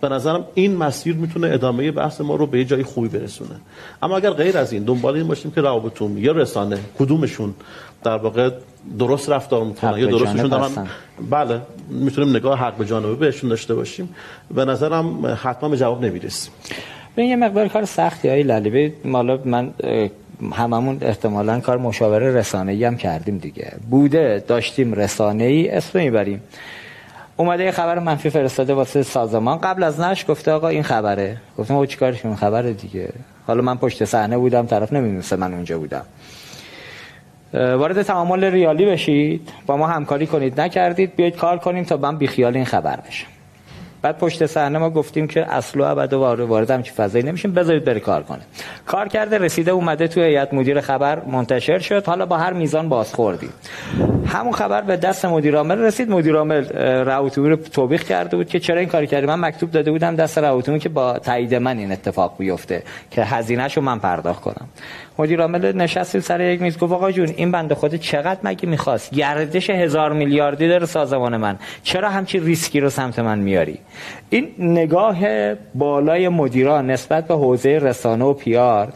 [0.00, 3.56] به نظرم این مسیر می‌تونه ادامه بحث ما رو به جای خوبی برسونه.
[4.02, 7.54] اما اگر غیر از این دنبال این باشیم که روابطون یا رسانه کدومشون
[8.04, 8.50] در واقع
[8.98, 10.86] درست رفتار می‌کنن یا درستشون دارن؟
[11.30, 11.60] بله
[11.90, 14.14] می‌تونیم نگاه حق به جانبه بهشون داشته باشیم.
[14.54, 16.52] به نظرم حتما به جواب نمی‌رسیم.
[17.16, 18.92] به یه مقدار کار سختی های للی.
[19.04, 19.74] مالا من
[20.52, 23.72] هممون احتمالا کار مشاوره رسانه هم کردیم دیگه.
[23.90, 26.40] بوده داشتیم رسانه ای اسم می‌بریم.
[27.36, 29.58] اومده یه خبر منفی فرستاده واسه سازمان.
[29.58, 31.36] قبل از نش گفته آقا این خبره.
[31.58, 33.12] گفتم آقا چیکارش کنم خبره دیگه.
[33.46, 36.04] حالا من پشت صحنه بودم طرف نمی‌دونسته من اونجا بودم.
[37.52, 39.48] وارد تعامل ریالی بشید.
[39.66, 40.60] با ما همکاری کنید.
[40.60, 43.26] نکردید بیاید کار کنیم تا من بیخیال این خبر بشم.
[44.06, 47.84] بعد پشت صحنه ما گفتیم که اصل و ابد و وارد همچین فضایی نمیشیم بذارید
[47.84, 48.40] بره کار کنه.
[48.86, 52.06] کار کرده رسیده اومده توی هیئت مدیر خبر منتشر شد.
[52.06, 53.48] حالا با هر میزان بازخوردی
[54.26, 56.10] همون خبر به دست مدیر عامل رسید.
[56.10, 56.64] مدیر عامل
[57.36, 60.78] رو توبیخ کرده بود که چرا این کاری کردی؟ من مکتوب داده بودم دست راوتومی
[60.78, 64.68] که با تایید من این اتفاق بیفته که هزینه‌شو من پرداخت کنم.
[65.18, 66.78] مدیر عامل نشستیم سر یک میز.
[66.78, 71.58] گفت آقا جون این بنده خود چقدر مگه می‌خواست؟ گردش هزار میلیاردی داره سازمان من.
[71.82, 73.78] چرا همچی ریسکی رو سمت من میاری؟
[74.30, 75.16] این نگاه
[75.74, 78.92] بالای مدیران نسبت به حوزه رسانه و پیار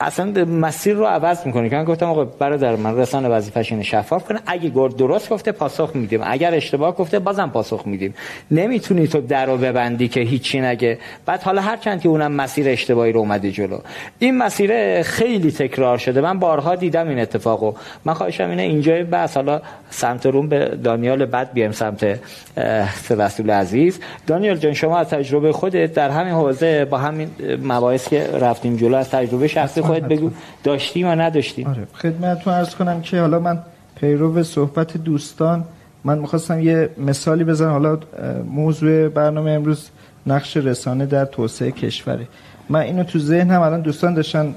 [0.00, 4.24] اصلا مسیر رو عوض می‌کنه که من گفتم آقا برادر من رسانه وظیفش اینه شفاف
[4.24, 4.40] کنه.
[4.46, 6.20] اگه گرد درست گفته پاسخ میدیم.
[6.24, 8.14] اگر اشتباه گفته بازم پاسخ میدیم.
[8.50, 10.98] نمی‌تونی تو در رو ببندی که هیچی نگه.
[11.26, 13.78] بعد حالا هر چند که اونم مسیر اشتباهی رو اومده جلو.
[14.18, 16.20] این مسیر خیلی تکرار شده.
[16.20, 17.72] من بارها دیدم این اتفاقو.
[18.04, 19.36] من خواهشم اینه اینجا بس.
[19.36, 19.60] حالا
[19.90, 22.18] سمت روم به دانیال بعد بیام سمت
[23.10, 24.00] رسول عزیز.
[24.26, 27.30] دانیال جان شما از تجربه خودت در همین حوزه با همین
[27.62, 30.30] مباحث که رفتیم جلو از تجربه شخصی خودت بگو.
[30.64, 33.58] داشتیم یا نداشتیم؟ آره خدمتتون عرض کنم که حالا من
[34.00, 35.64] پیرو صحبت دوستان
[36.04, 37.70] من می‌خواستم یه مثالی بزنم.
[37.70, 37.98] حالا
[38.44, 39.88] موضوع برنامه امروز
[40.26, 42.26] نقش رسانه در توسعه کشوره.
[42.68, 44.54] من اینو تو ذهنم الان دوستان داشتن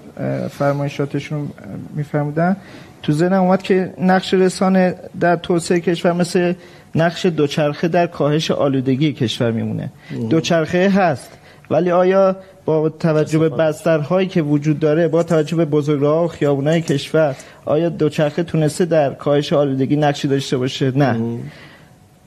[0.50, 1.50] فرمایشاتشون
[1.96, 2.58] میفرمودن.
[3.04, 6.54] تو ذهنم اومد که نقش رسانه در توسعه کشور مثل
[6.96, 9.90] نقش دوچرخه در کاهش آلودگی کشور میمونه.
[10.30, 11.32] دوچرخه هست.
[11.70, 16.82] ولی آیا با توجه به بسترهایی که وجود داره با توجه به بزرگراه و خیابونای
[16.82, 21.40] کشور آیا دوچرخه تونسته در کاهش آلودگی نقشی داشته باشه؟ نه.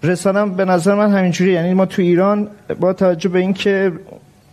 [0.03, 2.49] رسانه به نظر من همینجوری یعنی ما تو ایران
[2.81, 3.93] با توجه به اینکه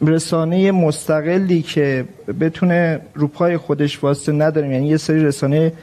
[0.02, 2.06] رسانه مستقلی که
[2.39, 5.74] بتونه روپای خودش واسطه نداریم یعنی یه سری رسانه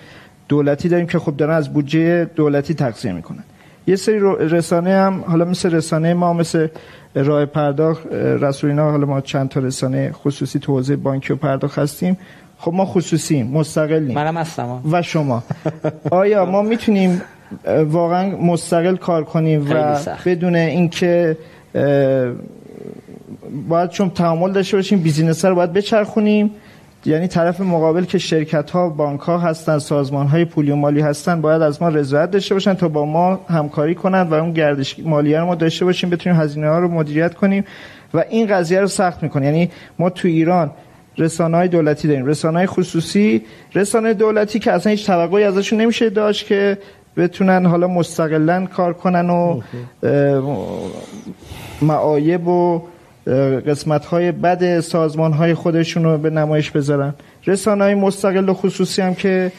[0.48, 3.44] دولتی داریم که خب دارن از بودجه دولتی تقسیم می‌کنن.
[3.86, 6.68] یه سری رسانه هم حالا مثل رسانه ما مثل
[7.14, 12.18] راه پرداخت رسولینا حالا ما چند تا رسانه خصوصی تو حوزه بانکی و پرداخت هستیم.
[12.58, 15.42] خب ما خصوصیم مستقلیم منم هستم و شما.
[16.10, 17.22] آیا ما می‌تونیم
[17.84, 21.36] واقعا مستقل کار کنیم و بدون اینکه
[23.68, 26.50] باید چون تعامل داشته باشیم بیزینس رو باید بچرخونیم؟
[27.04, 31.40] یعنی طرف مقابل که شرکت ها بانک ها هستن سازمان های پولی و مالی هستن
[31.40, 35.34] باید از ما رضایت داشته باشن تا با ما همکاری کنند و اون گردش مالی
[35.34, 37.64] رو ما داشته باشیم بتونیم هزینه ها رو مدیریت کنیم
[38.14, 39.46] و این قضیه رو سخت می‌کنه.
[39.46, 40.70] یعنی ما تو ایران
[41.18, 42.26] رسانه های دولتی داریم.
[42.26, 43.42] رسانه های خصوصی
[43.74, 46.78] رسانه دولتی که اصلا هیچ توقعی ازشون نمیشه داشت که
[47.16, 49.60] بتونن حالا مستقلا کار کنن و
[51.82, 52.82] معایب و
[53.66, 57.14] قسمت های بد سازمان های خودشون رو به نمایش بذارن.
[57.46, 59.52] رسانه های مستقل و خصوصی هم که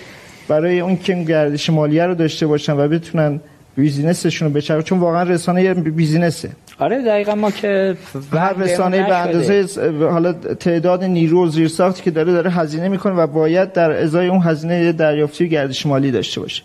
[0.47, 3.39] برای اون که گردش مالیه رو داشته باشن و بتونن
[3.75, 6.49] بیزینسشون رو بچرخونن چون واقعا رسانه یه بیزینسه.
[6.79, 7.95] آره دقیقا ما که
[8.33, 9.65] هر رسانه به اندازه
[10.01, 14.41] حالا تعداد نیرو و زیرساختی که داره داره هزینه می‌کنه و باید در ازای اون
[14.43, 16.63] هزینه دریافتی گردش مالی داشته باشه.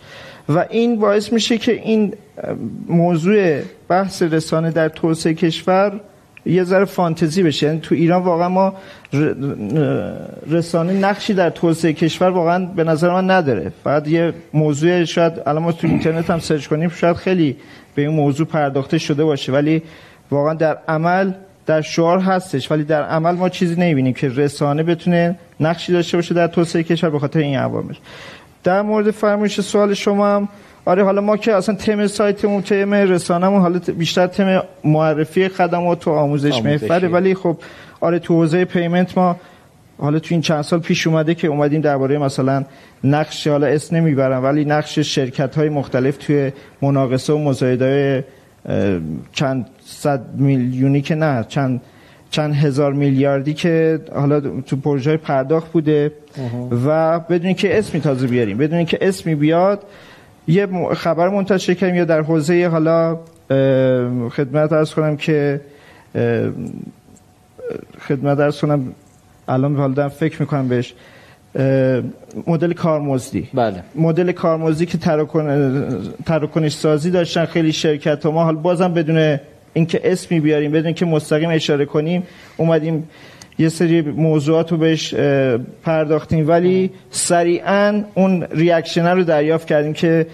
[0.48, 2.14] و این باعث میشه که این
[2.88, 6.00] موضوع بحث رسانه در توسعه کشور
[6.46, 7.66] یه ذره فانتزی بشه.
[7.66, 8.74] یعنی تو ایران واقعا ما
[10.50, 13.72] رسانه نقشی در توسعه کشور واقعا به نظر من نداره.
[13.84, 17.56] فقط یه موضوع شاید الان ما تو اینترنت هم سرچ کنیم شاید خیلی
[17.94, 19.52] به این موضوع پرداخته شده باشه.
[19.52, 19.82] ولی
[20.30, 21.32] واقعا در عمل
[21.66, 22.70] در شعار هستش.
[22.70, 27.10] ولی در عمل ما چیزی نمی‌بینیم که رسانه بتونه نقشی داشته باشه در توسعه کشور
[27.10, 27.94] به خاطر این عوامل.
[28.64, 30.48] در مورد فرمایش سوال شما هم
[30.86, 36.10] آره حالا ما که اصلا تم سایتمون تم رسانه‌مون حالا بیشتر تم معرفی خدمات و
[36.10, 36.62] آموزش.
[36.62, 37.56] محوره ولی خب
[38.00, 39.36] آره تو حوزه پیمنت ما
[39.98, 42.64] حالا تو این چند سال پیش اومده که اومدیم درباره مثلا
[43.04, 48.24] نقش حالا اسم نمی‌برم ولی نقش شرکت های مختلف توی مناقصه و مزایده
[49.32, 51.80] چند صد میلیونی که نه چند
[52.30, 56.12] چند هزار میلیاردی که حالا تو پروژه پرداخت بوده.
[56.86, 59.82] و بدون که اسمی تازه بیاریم بدون که اسمی بیاد
[60.48, 63.18] یه خبر منتشر کردیم یا در حوزه حالا
[64.30, 65.60] خدمت ارز کنم که
[68.08, 68.92] خدمت ارز کنم
[69.48, 70.94] الان حالا فکر می‌کنم بهش
[72.46, 73.48] مدل کارمزدی.
[73.54, 73.82] بله.
[73.94, 75.46] مدل کارمزدی که تراکن
[76.26, 79.38] تراکنش سازی داشتن خیلی شرکت ها ما حالا بازم بدون
[79.72, 82.22] اینکه اسمی بیاریم بدون که مستقیم اشاره کنیم
[82.56, 83.08] اومدیم
[83.58, 85.14] یه سری موضوعات رو بهش
[85.84, 86.48] پرداختیم.
[86.48, 90.26] ولی سریعا اون ریاکشنه رو دریافت کردیم که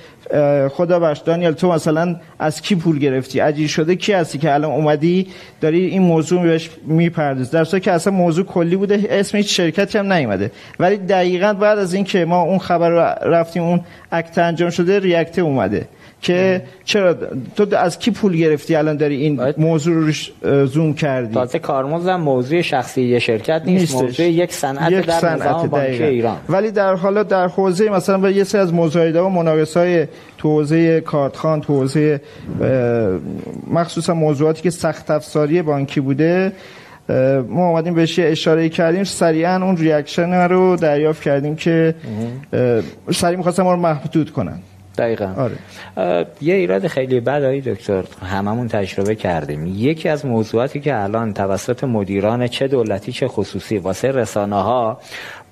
[0.70, 4.70] خدا بخش دانیال تو مثلا از کی پول گرفتی؟ عجیب شده کی هستی که الان
[4.70, 5.26] اومدی؟
[5.60, 7.52] داری این موضوع بهش می‌پردازی.
[7.52, 10.50] در صورتی که اصلا موضوع کلی بوده اسم هیچ شرکتی هم نیومده.
[10.80, 13.80] ولی دقیقا بعد از اینکه ما اون خبر رو رفتیم اون
[14.12, 15.88] اکت انجام شده ریاکت اومده.
[16.22, 17.14] که چرا
[17.56, 21.34] تو از کی پول گرفتی؟ الان داری این باید- موضوع رو زوم کردی.
[21.34, 24.02] تازه کارمزد هم موضوع شخصی یه شرکت نیست نیستش.
[24.02, 26.02] موضوع یک صنعت یک در صنعت نظام بانکی.
[26.04, 26.36] ایران.
[26.48, 30.06] ولی در حالا در حوزه مثلا به یه سری از مزایده و مناقصه های
[30.38, 32.20] تو حوزه کارتخان تو حوزه
[33.70, 36.52] مخصوصا موضوعاتی که سخت افزاری بانکی بوده
[37.48, 41.94] ما اومدیم بهش اشاره کردیم سریعا اون ریاکشن رو دریافت کردیم که
[43.12, 44.58] سریع می‌خواستم ما رو محدود کنن.
[44.98, 45.56] دقیقا آره.
[46.40, 51.84] یه ایراد خیلی بد آقای دکتر هممون تجربه کردیم یکی از موضوعاتی که الان توسط
[51.84, 54.98] مدیران چه دولتی چه خصوصی واسه رسانه ها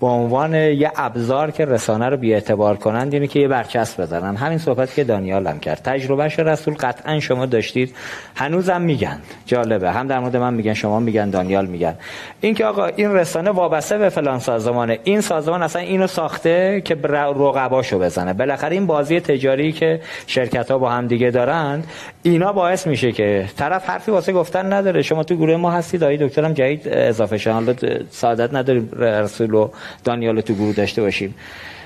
[0.01, 4.37] به عنوان یه ابزار که رسانه رو بیاعتبار کنند اینه که یه برچسب بزنن.
[4.37, 5.81] همین صحبتی که دانیال هم کرد.
[5.85, 7.95] تجربهش رسول قطعا شما داشتید.
[8.37, 9.19] هنوزم میگن.
[9.47, 9.93] جالبه.
[9.93, 11.95] هم در مورد من میگن شما میگن دانیال میگن.
[12.41, 14.99] اینکه آقا این رسانه وابسته به فلان سازمانه.
[15.05, 18.33] این سازمان اصلا اینو ساخته که رقباشو بزنه.
[18.33, 21.83] بالاخره این بازی تجاری که شرکت ها با هم دیگه دارن
[22.23, 25.03] اینا باعث میشه که طرف حرفی واسه گفتن نداره.
[25.03, 26.05] شما تو گروه ما هستید.
[26.05, 27.53] آقای دکترم جدید اضافه شدن.
[27.53, 27.75] حالا
[28.11, 29.69] سعادت نداریم رسول و
[30.05, 31.35] دانیال تو گروه داشته باشیم.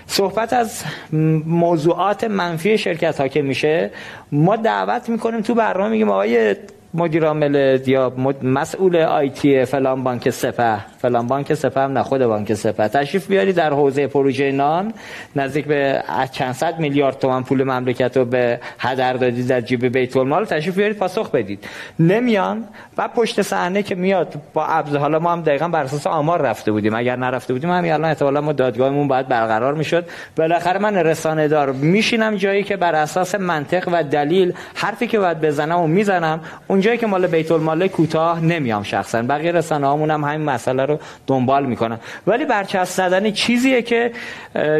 [0.06, 0.82] صحبت از
[1.46, 3.90] موضوعات منفی شرکت ها که میشه.
[4.32, 6.56] ما دعوت می‌کنیم تو برنامه میگیم آقای
[6.94, 10.78] مدیر عامل یا مسئول آیتی فلان بانک سپه.
[10.98, 12.88] فلان بانک سپه هم نه خود بانک سپه.
[12.88, 14.92] تشریف بیاری در حوزه پروژه نان.
[15.36, 16.02] نزدیک به
[16.32, 20.44] چند صد میلیارد تومان پول مملکت رو به هدر دادی در جیب بیت المال.
[20.44, 21.64] تشریف بیارید پاسخ بدید.
[21.98, 22.64] نمیان
[22.98, 26.72] و پشت صحنه که میاد با ابز حالا ما هم دقیقا بر اساس آمار رفته
[26.72, 26.94] بودیم.
[26.94, 30.04] اگر نرفته بودیم همین الان احتمالاً ما دادگاهمون باید برقرار می‌شد.
[30.36, 35.40] بالاخره من رسانه دار میشینم جایی که بر اساس منطق و دلیل حرفی که باید
[35.40, 36.40] بزنم و می‌زنم
[36.84, 39.22] اونجایی که مال بیت المال کوتاه نمیام شخصا.
[39.22, 41.98] بقیه رسانه هامون هم همین مسئله رو دنبال می‌کنن.
[42.26, 44.12] ولی برچسب زدن چیزیه که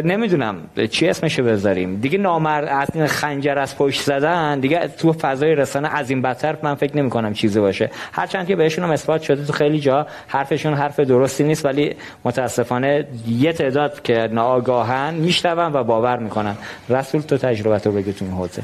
[0.03, 0.55] نمی‌دونم
[0.91, 1.95] چی اسمشو بذاریم.
[1.95, 6.75] دیگه نامر از خنجر از پشت زدن دیگه تو فضای رسانه از این بدتر من
[6.75, 7.89] فکر نمی کنم چیزی باشه.
[8.11, 13.07] هرچند که بهشون هم اثبات شده تو خیلی جا حرفشون حرف درستی نیست ولی متاسفانه
[13.27, 16.55] یه تعداد که ناآگاهن میشنون و باور می‌کنن.
[16.89, 18.63] رسول تو تجربت رو بگو تو این حوزه.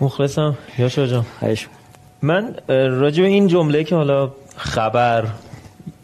[0.00, 0.56] مخلصم.
[0.78, 1.24] یاشا جان.
[2.24, 5.24] من راجع به این جمله که حالا خبر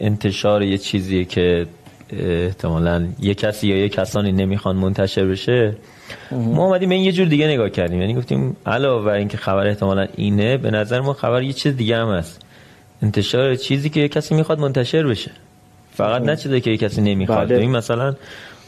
[0.01, 1.67] انتشار یه چیزیه که
[2.13, 5.77] احتمالا یه کسی یا یه کسانی نمی‌خوان منتشر بشه
[6.31, 8.01] ما اومدیم به این یه جور دیگه نگاه کردیم.
[8.01, 11.97] یعنی گفتیم علاوه بر اینکه خبر احتمالا اینه به نظر ما خبر یه چیز دیگه
[11.97, 12.41] هم هست.
[13.03, 15.31] انتشار چیزی که یه کسی می‌خواد منتشر بشه.
[15.95, 17.49] فقط نه چیزی که یه کسی نمی‌خواد.
[17.49, 17.59] بله.
[17.59, 18.15] این مثلا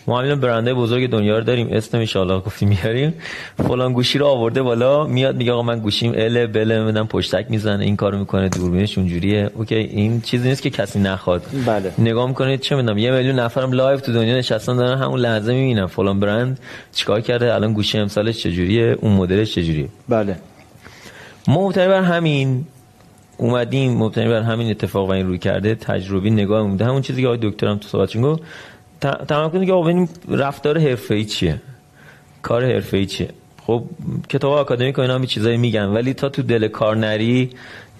[0.07, 1.69] ما همین برندهای بزرگ دنیا رو داریم.
[1.71, 3.15] اسم ان گفتیم میاریم.
[3.57, 5.07] فلان گوشی رو آورده بالا.
[5.07, 7.85] میاد میگه آقا من گوشیم ال بل نمی‌دونم پشتک می‌زنه.
[7.85, 9.51] این کارو می‌کنه دوربینش اونجوریه.
[9.55, 11.43] okay این چیزی نیست که کسی نخواد.
[11.67, 11.93] بله.
[11.99, 15.87] نگاه می‌کنید چه می‌دونم یه میلیون نفرم live تو دنیا نشستن دارن همون لحظه می‌بینن
[15.87, 16.61] فلان برند
[16.93, 19.88] چیکار کرده الان گوشی امسالش چجوریه اون مدلش چجوریه.
[20.09, 20.37] بله.
[21.49, 22.67] ما مبتنی بر همین.
[23.38, 25.75] اومدیم مبتنی بر همین اتفاق و این روی کرده.
[25.75, 28.43] تجربی نگاه بوده همون چیزی که آقای دکترم تو صحبتشون گفت
[29.03, 31.61] تمام کنید که ببینیم رفتار حرفه‌ای چیه.
[32.43, 33.29] کار حرفه‌ای چیه.
[33.67, 33.85] خب
[34.29, 37.51] کتاب آکادمیک و اینا هم چیزایی میگن ولی تا تو دل کار نری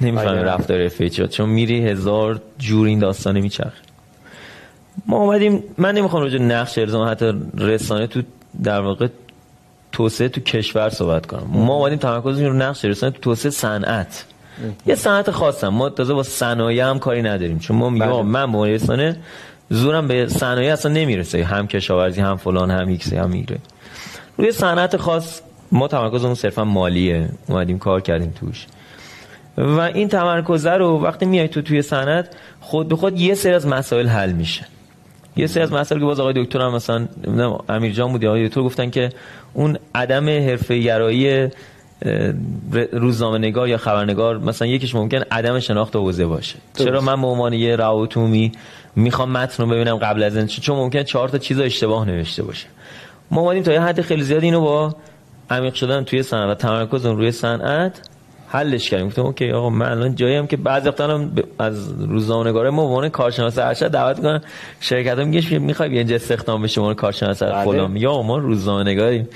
[0.01, 0.43] نمی‌فهمی آره.
[0.43, 1.27] رفتار حرفه‌ای چیه.
[1.27, 3.83] چون میری هزار جور این داستانه میچرخه
[5.07, 8.23] ما اومدیم من نمی‌خوام راجع نقش ارزام حتی رسانه تو
[8.63, 9.09] در واقع
[9.93, 11.47] توسعه تو کشور صحبت کنم.
[11.49, 14.25] ما اومدیم تمرکزمون رو نقش رسانه تو توسعه صنعت.
[14.87, 15.69] یه صنعت خاصم.
[15.69, 17.59] ما تازه با صنایع هم کاری نداریم.
[17.59, 18.23] چون ما میگم بله.
[18.23, 19.17] من به رسانه
[19.71, 21.45] زورم به صنایع اصلا نمی‌رسه.
[21.45, 23.59] هم کشاورزی هم فلان هم X هم میره
[24.37, 25.41] روی صنعت خاص
[25.73, 27.29] ما تمرکزمون صرفا مالیه.
[27.49, 28.67] اومدیم کار کردیم توش.
[29.59, 33.67] و این تمرکز رو وقتی میای تو توی صنعت خود به خود یه سری از
[33.67, 34.67] مسائل حل میشه.
[35.37, 37.09] یه سری از مسائل که باز آقای دکتر هم مثلا
[37.69, 39.09] امیر جان بود یا آقای دکتر گفتن که
[39.55, 41.49] اون عدم حرفه گرایی
[42.93, 46.59] روزنامه نگار یا خبرنگار مثلا یکیش ممکن عدم شناخت حوزه باشه.
[46.79, 47.77] چرا من به عنوان یه
[48.97, 52.67] می‌خوام متن رو ببینم قبل از این چون ممکن چهار تا چیز اشتباه نوشته باشه.
[53.31, 54.95] ما اومدیم تا یه حد خیلی زیاد اینو با
[55.51, 58.01] عمیق شدن توی صنعت و تمرکز روی صنعت
[58.49, 59.07] حلش کردیم.
[59.07, 62.83] گفتم اوکی آقا من الان جایی هم که بعضی وقتا هم ب- از روزنامه‌نگار ما
[62.83, 64.41] عنوان کارشناس ارشد دعوت می‌کنن
[64.81, 67.65] شرکت ها میگه می‌خوای اینجا استخدام بشه به عنوان کارشناس بله.
[67.65, 68.05] فلان.
[68.07, 69.29] آقا ما روزنامه‌نگاریم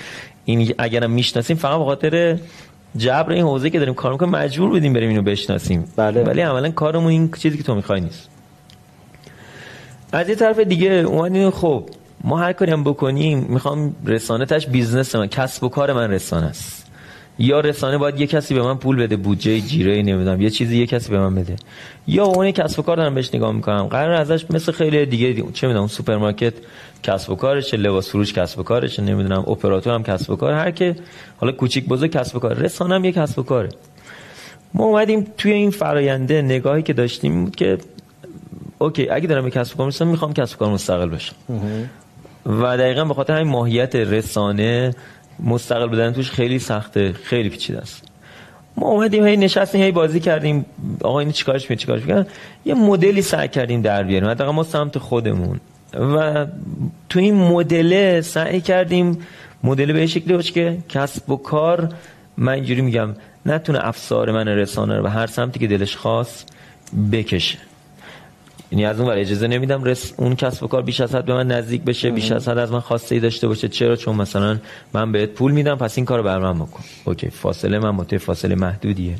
[0.45, 2.39] این اگرم می‌شناسیم فقط به خاطر
[2.97, 5.85] جبر این حوزه که داریم کار می‌کنیم مجبور بودیم بریم اینو بشناسیم.
[5.97, 6.23] بله.
[6.23, 8.29] ولی عملا کارمون این چیزی که تو می‌خوای نیست.
[10.17, 11.85] از یه طرف دیگه اومدیم خب
[12.25, 16.47] ما هر کاری هم بکنیم می‌خوام رسانه تهش business من کسب و کار من رسانه
[16.47, 16.87] است.
[17.39, 20.87] یا رسانه باید یه کسی به من پول بده بودجه جیره نمی‌دونم یه چیزی یه
[20.87, 21.57] کسی به من بده.
[22.07, 23.83] یا اون کسب و کار دارم بهش نگاه می‌کنم.
[23.83, 26.55] قرار ازش مثل خیلی دیگه دی- چه می‌دونم سوپرمارکت
[27.03, 30.53] کسب و کارشه لباس فروش کسب و کارشه نمی‌دونم اپراتور هم کسب و کار.
[30.53, 30.97] هر که
[31.37, 33.69] حالا کوچیک بزرگ کسب و کار رسانه هم یه کسب و کاره.
[34.75, 37.79] ما اومدیم توی این فراینده نگاهی که داشتیم بود که
[38.79, 41.35] okay اگه دارم کسب کار می‌رسم می‌خوام کسب کار مستقل بشم
[42.47, 44.95] و دقیقا به خاطر همین ماهیت رسانه
[45.41, 48.03] مستقل بودن توش خیلی سخته خیلی پیچیده است.
[48.77, 50.67] ما اومدیم هی نشستیم هی بازی کردیم.
[51.01, 52.27] آقا اینو چیکارش می چیکارش می‌کنن
[52.65, 55.61] یه مدلی سعی کردیم در بیاریم حداقل ما سمت خودمون.
[55.95, 56.47] و
[57.09, 59.19] تو این مدل سعی کردیم
[59.63, 61.89] مدل به شکلی باشه که کسب و کار
[62.37, 63.15] من اینجوری میگم
[63.47, 66.53] نتونه افسار من رسانه رو به هر سمتی که دلش خواست
[67.13, 67.59] بکشه.
[68.71, 71.35] یعنی از اون ور اجازه نمیدم رس اون کسب و کار بیش از حد به
[71.35, 73.69] من نزدیک بشه بیش از حد از من خواسته ای داشته باشه.
[73.69, 74.59] چرا؟ چون مثلا
[74.93, 76.85] من بهت پول میدم پس این کارو بر من بکن.
[77.05, 79.15] اوکی فاصله من متو فاصله محدودیه.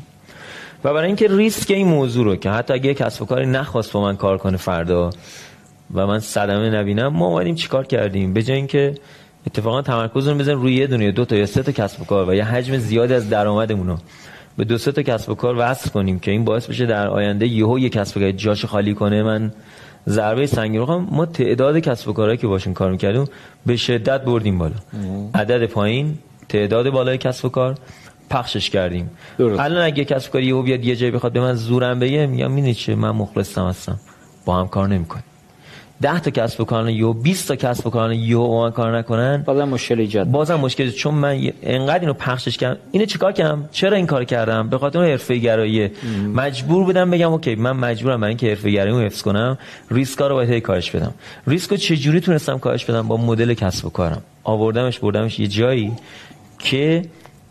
[0.83, 4.01] و برای اینکه ریسک این موضوع رو که حتی اگه کسب و کاری نخواست با
[4.01, 5.09] من کار کنه فردا
[5.93, 8.95] و من صدمه نبینم ما اومدیم چیکار کردیم؟ به جای اینکه
[9.47, 12.29] اتفاقا تمرکز رو بزنیم روی یه دونه دو تا یا سه تا کسب و کار
[12.29, 13.97] و یه حجم زیادی از درآمدمون رو
[14.57, 17.47] به دو سه تا کسب و کار وصل کنیم که این باعث بشه در آینده
[17.47, 19.23] یهو یه کسب و کار جاش خالی کنه.
[19.23, 19.51] من
[20.09, 21.07] ضربه سنگین رو خواهم.
[21.11, 23.25] ما تعداد کسب و کارهایی که باشون کار می‌کردیم
[23.65, 24.75] به شدت بردیم بالا.
[25.33, 26.17] عدد پایین
[26.49, 27.77] تعداد بالای کسب و کار
[28.29, 29.09] پخشش کردیم.
[29.37, 29.59] درست.
[29.59, 32.51] الان اگه کسب و کاری یهو بیاد یه جایی بخواد به من زورم بگه میگم
[32.51, 33.99] می‌دونی چه؟ من مخلصم هستم.
[34.45, 35.23] با هم کار نمی‌کنیم.
[36.01, 38.97] ده تا کسب و کارن یا 20 تا کسب و کارن یا با من کار
[38.97, 42.79] نکنن بازم مشکل ایجاد بازم مشکل چون من انقدر اینو پخشش کردم.
[42.91, 45.91] اینو چیکار کردم؟ چرا این کار کردم؟ به خاطر اون حرفه گرایی.
[46.33, 49.57] مجبور بودم بگم اوکی من مجبورم برای اینکه حرفه گراییمو حفظ کنم
[49.91, 51.13] ریسکا رو باید هی کاهش بدم.
[51.47, 54.21] ریسکو چجوری تونستم کاهش بدم؟ با مدل کسب و کارم.
[54.43, 55.91] آوردمش بردمش یه جایی
[56.59, 57.01] که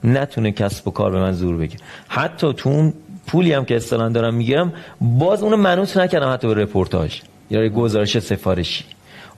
[0.05, 1.77] نتونه کسب و کار به من زور بگه
[2.09, 2.93] حتی تو اون
[3.27, 7.69] پولی هم که اصطلاحا دارم می‌گیرم باز اونو منوط نکردم حتی به رپورتاژ یا یه
[7.69, 8.85] گزارش سفارشی.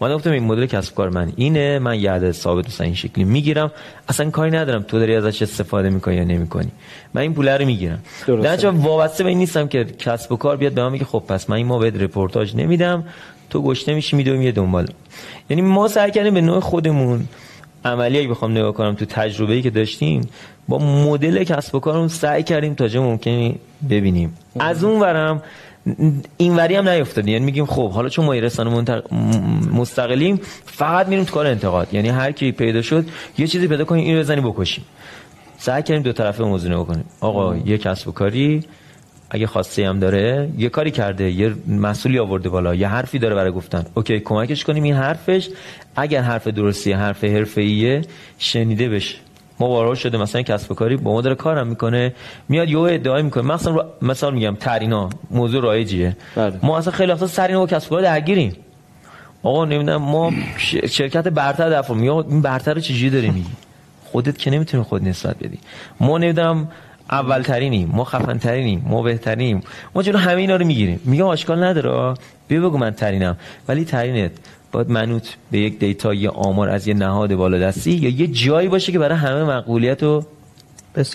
[0.01, 3.25] من گفتم این مدل کسب کار من اینه من یه عدد ثابت مثلا این شکلی
[3.25, 3.73] می‌گیرم.
[4.09, 6.71] اصلا کاری ندارم تو داری ازش استفاده می‌کنی یا نمی‌کنی.
[7.15, 8.03] من این پول رو می‌گیرم.
[8.27, 11.51] در وابسته به این نیستم که کسب و کار بیاد به من میگه خب پس
[11.51, 13.05] من این ما بهت رپورتاژ نمیدم.
[13.51, 14.89] تو گشته میشی میدوی یه دنبال.
[15.51, 17.25] یعنی ما سعی کردیم به نوع خودمون
[17.85, 20.29] عملی اگه بخوام نگاه کنم تو تجربه ای که داشتیم
[20.69, 23.55] با مدل کسب و کارمون سعی کردیم تا جا ممکنه
[23.91, 24.37] ببینیم.
[24.61, 25.43] از اون ورم
[26.37, 29.15] این وری هم نیفتادیم یعنی میگیم خب حالا چون ما یه رسانه منتق...
[29.73, 31.95] مستقلیم فقط میریم تو کار انتقاد.
[31.95, 33.07] یعنی هر کی پیدا شد
[33.39, 34.85] یه چیزی پیدا کنیم اینو بزنیم بکشیم.
[35.59, 38.65] سعی کردیم دو طرفه موضوع نگاه کنیم آقا یه کسب و کاری
[39.31, 43.53] اگه خواسته هم داره یه کاری کرده یه مسئولی آورده بالا یه حرفی داره برای
[43.53, 43.87] گفتن.
[43.95, 45.49] اوکی کمکش کنیم این حرفش.
[45.97, 48.03] اگر حرف درستی حرف حرفه‌ایه
[48.39, 49.17] شنیده بشه.
[49.61, 52.15] ما بارها شده مثلا کسب و کاری با ما داره کارم می‌کنه
[52.49, 53.43] میاد یه ادعای می‌کنه.
[53.45, 53.85] مثلا رو...
[54.03, 56.17] مثلا میگم ترینا موضوع رایجیه.
[56.37, 56.59] بله.
[56.63, 58.57] ما اصلا خیلی وقتا سر اینو با کسب و کار درگیریم.
[59.43, 63.51] آقا نمی‌دونم ما ش- شرکت برتر دفعه آقا این برتر رو چجوری داری میگی؟
[64.05, 65.59] خودت که نمی‌تونی خود نسبت بدی.
[66.01, 66.69] ما نمی‌دونم
[67.11, 69.63] اول ترینیم ما خفن ترینیم ما بهترینیم
[69.95, 71.01] ما جلو همه اینا رو می‌گیریم.
[71.05, 72.15] میگم اشکال نداره
[72.49, 73.37] بیا بگو من ترینم.
[73.69, 74.33] ولی ترینت.
[74.73, 78.93] باید منوط به یک data یا آمار از یه نهاد بالادستی یا یه جایی باشه
[78.93, 80.25] که برای همه مقبولیت و.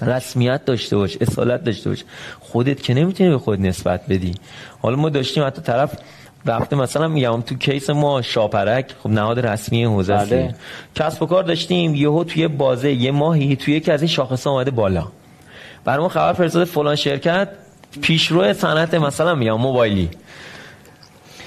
[0.02, 2.04] رسمیت داشته باش اصالت داشته باش.
[2.40, 4.36] خودت که نمی‌تونی به خود نسبت بدی.
[4.82, 5.98] حالا ما داشتیم حتی طرف
[6.46, 10.56] رفته مثلا میگم تو case ما شاپرک خب نهاد رسمی حوزه است بله.
[10.96, 14.72] کسب و کار داشتیم یهو توی بازه یه ماهی توی یکی از این شاخص اومده
[14.72, 15.08] بالا.
[15.86, 17.50] برای ما خبر فرستاده فلان شرکت
[18.02, 20.10] پیشرو صنعت مثلا میام موبایلی.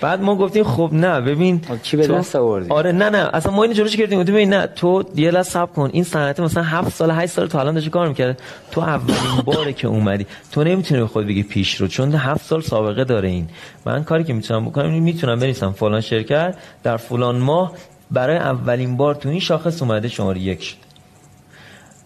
[0.01, 3.53] بعد ما گفتیم خب نه ببین چی به تو- دست آوردی؟ آره نه نه اصلا
[3.53, 5.90] ما اینو جلوش گرفتیم گفتیم ببین نه تو یه لحظه صبر کن.
[5.92, 9.72] این صنعت مثلا 7 سال 8 سال تو الان داشتی کار می‌کرد تو اولین باره
[9.72, 10.26] که اومدی.
[10.53, 13.49] تو نمی‌تونی به خود بگی پیش رو چون 7 سال سابقه داره این.
[13.86, 17.72] من کاری که می‌تونم بکنم می‌تونم بنویسم فلان شرکت در فلان ماه
[18.11, 20.76] برای اولین بار تو این شاخص اومده شماره یک شد.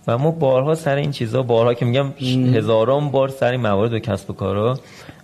[0.06, 2.06] و ما بارها سر این چیزا بارها که میگم
[2.54, 4.78] هزاران بار سر این موارد و کسب و کارا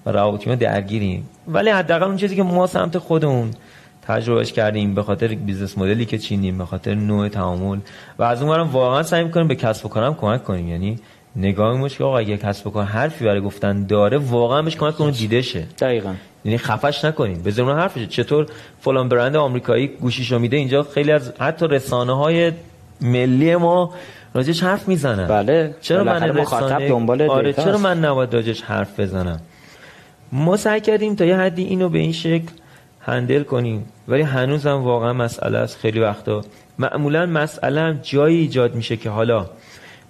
[0.07, 1.29] و روابط ما درگیریم.
[1.49, 3.51] ولی حداقل اون چیزی که ما سمت خودمون
[4.03, 7.79] تجربهش کردیم به خاطر business model ی که چیدیم به خاطر نوع تعامل.
[8.19, 10.69] و از اون برم واقعا سعی می‌کنیم به کسب و کارم کمک کنیم.
[10.69, 10.99] یعنی
[11.37, 14.95] نگاه میشه که آقا اگه کسب و کار حرفی برای گفتن داره واقعا بهش کمک
[14.95, 15.65] کنیم دیده شه.
[15.79, 16.15] دقیقا.
[16.45, 17.43] یعنی خفش نکنیم.
[17.43, 18.47] بذاریم اون حرفش چطور
[18.81, 22.53] فلان برند آمریکایی گوشیشو میده اینجا خیلی از حتی رسانه های
[23.01, 23.95] ملی ما
[24.35, 25.27] راجش حرف می‌زنن.
[25.27, 25.75] بله.
[25.81, 27.53] چرا من رسانه دنبال آره.
[27.53, 29.41] چرا من نباید راجش حرف بزنم؟
[30.33, 32.49] ما سعی کردیم تا یه حدی اینو به این شکل
[33.01, 33.87] هندل کنیم.
[34.09, 35.77] ولی هنوز هم واقعا مسئله است.
[35.77, 36.45] خیلی وقتا
[36.79, 39.47] معمولا مسئله هم جایی ایجاد میشه که حالا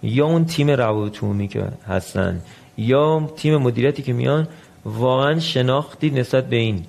[0.02, 1.18] یا اون تیم روابط
[1.50, 2.40] که هستن
[2.78, 4.48] یا تیم مدیریتی که میان
[4.84, 6.84] واقعا شناختی نسبت به این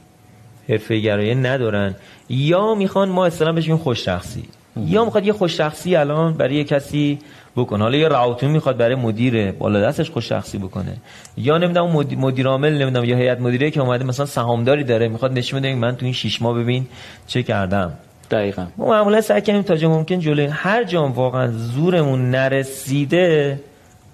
[0.70, 1.96] حرفه گرایه ندارن.
[2.30, 4.44] یا می‌خوان ما اصلا بهش بگیم خوش شخصی
[4.78, 7.20] یا می‌خواد یه خوش شخصی الان برای یه کسی
[7.58, 7.84] بکنه.
[7.84, 10.94] حالا یه راوتون می‌خواد برای مدیر بالا دستش خوش شخصی بکنه.
[11.38, 15.60] یا نمی‌دونم مدیر, عامل نمی‌دونم یا هیئت مدیره که اومده مثلا سهامداری داره می‌خواد نشون
[15.60, 16.88] بده من تو این شش ماه ببین
[17.28, 17.94] چه کردم.
[18.32, 18.66] دقیقا.
[18.78, 23.60] ما معمولا سعی کنیم تا جا ممکن جلوی هر جام واقعا زورمون نرسیده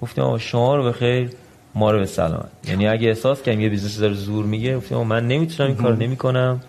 [0.01, 1.29] گفتیم آقا شما رو به خیر
[1.75, 2.49] ما رو به سلامت.
[2.67, 6.61] یعنی اگه احساس کنیم یه business داره زور میگه گفتیم من نمی‌تونم این کار نمی‌کنم.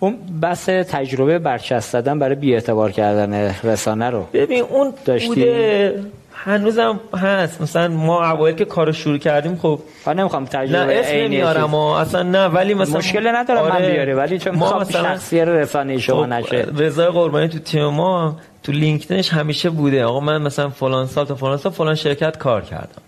[0.00, 6.04] اون بحث تجربه برچسب زدن برای بی‌اعتبار کردن رسانه رو ببین اون داشتی؟ بوده
[6.34, 7.60] هنوزم هست.
[7.60, 11.74] مثلا ما اوایل که کارو شروع کردیم خب من نمی‌خوام نه تجربه اسم عینی نمیارم
[11.74, 15.98] اصلا نه ولی مثلا مشکل ندارم من آره، بیاره ولی چون ما مثلا شخصی رسانه
[15.98, 16.66] شما خب، نشه.
[16.76, 20.04] رضا قربانی تو تیم ما تو لینکدینش همیشه بوده.
[20.04, 23.02] آقا من مثلا فلان سال تا فلان سال فلان شرکت کار کردم.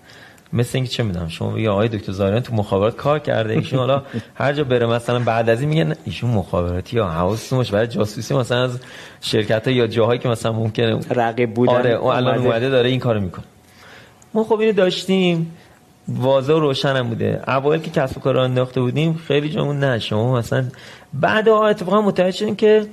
[0.52, 4.02] مثل اینکه چه می‌دونم شما بگی آقای دکتر زاریان تو مخابرات کار کرده ایشون حالا
[4.34, 8.34] هر جا بره مثلا بعد از این میگن ایشون مخابراتی یا حواستون باشه برای جاسوسی
[8.34, 8.78] مثلا از
[9.20, 12.68] شرکت ها یا جاهایی که مثلا ممکنه رقیب بودن آره اون الان اومده.
[12.68, 13.44] داره این کارو می‌کنه
[14.34, 15.56] ما خب اینو داشتیم
[16.08, 19.98] واضح و روشن هم بوده اوایل که کسب و کار انداخته بودیم خیلی جامون نه
[19.98, 20.64] شما مثلا
[21.14, 22.86] بعد اتفاقا متوجه شدیم که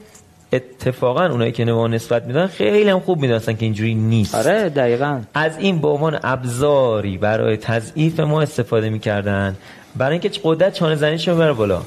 [0.55, 4.35] اتفاقا اونایی که نما نسبت میدن خیلی هم خوب می‌دونستن که اینجوری نیست.
[4.35, 5.21] آره دقیقا.
[5.33, 9.55] از این به عنوان ابزاری برای تضعیف ما استفاده می‌کردن.
[9.95, 11.81] برای اینکه قدرت چانه زنیش ببره بالا.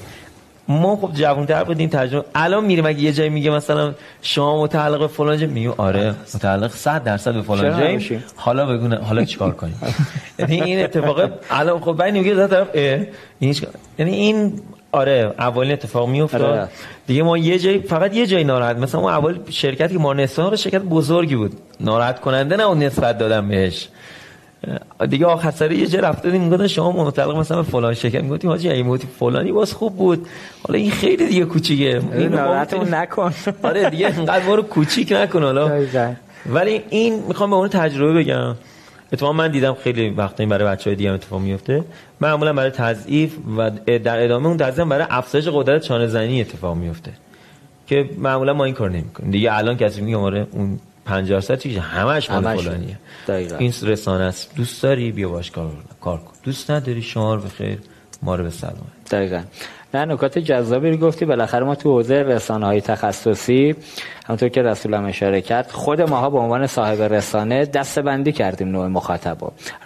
[0.69, 5.07] ما خب جوانتر بودیم تجربه الان میریم اگه یه جایی میگه مثلا شما متعلق به
[5.07, 9.51] فلان جا میگیم آره متعلق 100 درصد به فلان نباشیم؟ حالا بگو نه، حالا چیکار
[9.55, 9.75] کنیم؟
[10.39, 13.07] یعنی این اتفاق الان خب بعد میگه طرف؟ یعنی
[13.99, 14.61] این
[14.93, 16.43] آره اولین اتفاق میافتاد.
[16.43, 16.69] آره.
[17.07, 18.77] دیگه ما یه جایی فقط یه جایی ناراحت.
[18.77, 21.53] مثلا اون اول شرکتی که ما نسبت شرکت بزرگی بود.
[21.81, 23.89] ناراحت کننده نه اون نسبت دادم بهش.
[25.11, 28.23] دیگه آخر سر یه جا رفته بودیم می‌گفتن شما متعلق مثلا به فلان شرکت.
[28.23, 30.27] می‌گفتیم حاجی اگه می‌گفتی فلانی باز خوب بود.
[30.67, 32.03] حالا این خیلی دیگه کوچیکه.
[32.15, 33.35] این ناراحتمون نکن.
[33.63, 35.81] آره دیگه اینقدر ما رو کوچیک نکن حالا.
[36.47, 38.55] ولی این می‌خوام به اون تجربه بگم.
[39.13, 41.85] اتفاقا من دیدم خیلی وقتا این برای بچه های دیگه اتفاق میفته
[42.21, 47.13] معمولا برای تضعیف و در ادامه اون تضعیف برای افزایش قدرت چانه زنی اتفاق میفته
[47.87, 49.31] که معمولا ما این کار نمی‌کنیم.
[49.31, 52.57] دیگه الان کسی میگه آره اون 50 درصد چیزی همش مال.
[52.57, 52.99] فلانیه.
[53.59, 54.57] این رسانه است.
[54.57, 56.33] دوست داری؟ بیا باش کار کار کن.
[56.43, 57.79] دوست نداری؟ شما رو به خیر
[58.23, 59.43] ما رو به سلامت دقیقا.
[59.95, 61.25] نه نکات جذابی رو گفتی.
[61.25, 63.75] بالاخره ما تو حوزه رسانه های تخصصی
[64.29, 68.69] همونطور که رسول هم اشاره کرد خود ماها به عنوان صاحب رسانه دسته بندی کردیم
[68.69, 69.37] نوع مخاطب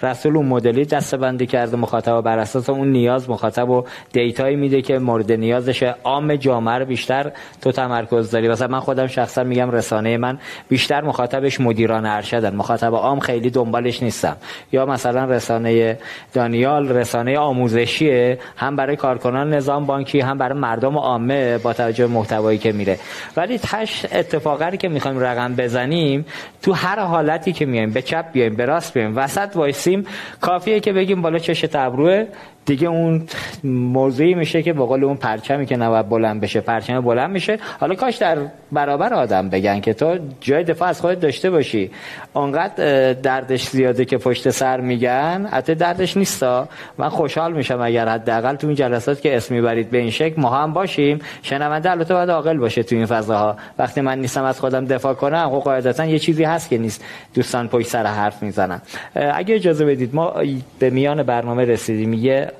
[0.02, 4.82] رسول اون مدلی دسته بندی کرده مخاطب بر اساس اون نیاز مخاطب و دیتایی میده
[4.82, 8.48] که مورد نیازش عام جامعه رو بیشتر تو تمرکز داری.
[8.48, 10.38] مثلا من خودم شخصا میگم رسانه من
[10.68, 12.56] بیشتر مخاطبش مدیران ارشدن.
[12.56, 14.36] مخاطب عام خیلی دنبالش نیستم.
[14.72, 15.98] یا مثلا رسانه
[16.34, 22.58] دانیال رسانه آموزشیه هم برای کارکنان نظام بانکی هم برای مردم عامه با توجه محتوایی
[22.58, 22.98] که میره.
[23.36, 26.24] ولی تش اتفاقی که می‌خوایم رقم بزنیم
[26.62, 30.06] تو هر حالتی که میایم به چپ بیایم به راست بیایم وسط وایسیم
[30.40, 32.26] کافیه که بگیم بالا چش تبروه
[32.66, 33.22] دیگه اون
[33.64, 37.58] موضوعی میشه که به قول اون پرچمی که نباید بلند بشه پرچم بلند میشه.
[37.80, 38.38] حالا کاش در
[38.72, 41.90] برابر آدم بگن که تو جای دفاع از خودت داشته باشی.
[42.32, 46.68] اونقدر دردش زیاده که پشت سر میگن حتی دردش نیستا.
[46.98, 50.50] من خوشحال میشم اگر حداقل تو این جلسات که اسم می‌برید به این شکل ما
[50.50, 51.18] هم باشیم.
[51.42, 53.56] شنونده البته باید عاقل باشه تو این فضاها.
[53.78, 57.04] وقتی من نیستم از خودم دفاع کنم خب قاعدتا یه چیزی هست که نیست.
[57.34, 58.82] دوستان پشت سر حرف می‌زنن.
[59.14, 60.34] اگه اجازه بدید ما
[60.78, 62.12] به میان برنامه رسیدیم.
[62.12, 62.51] یه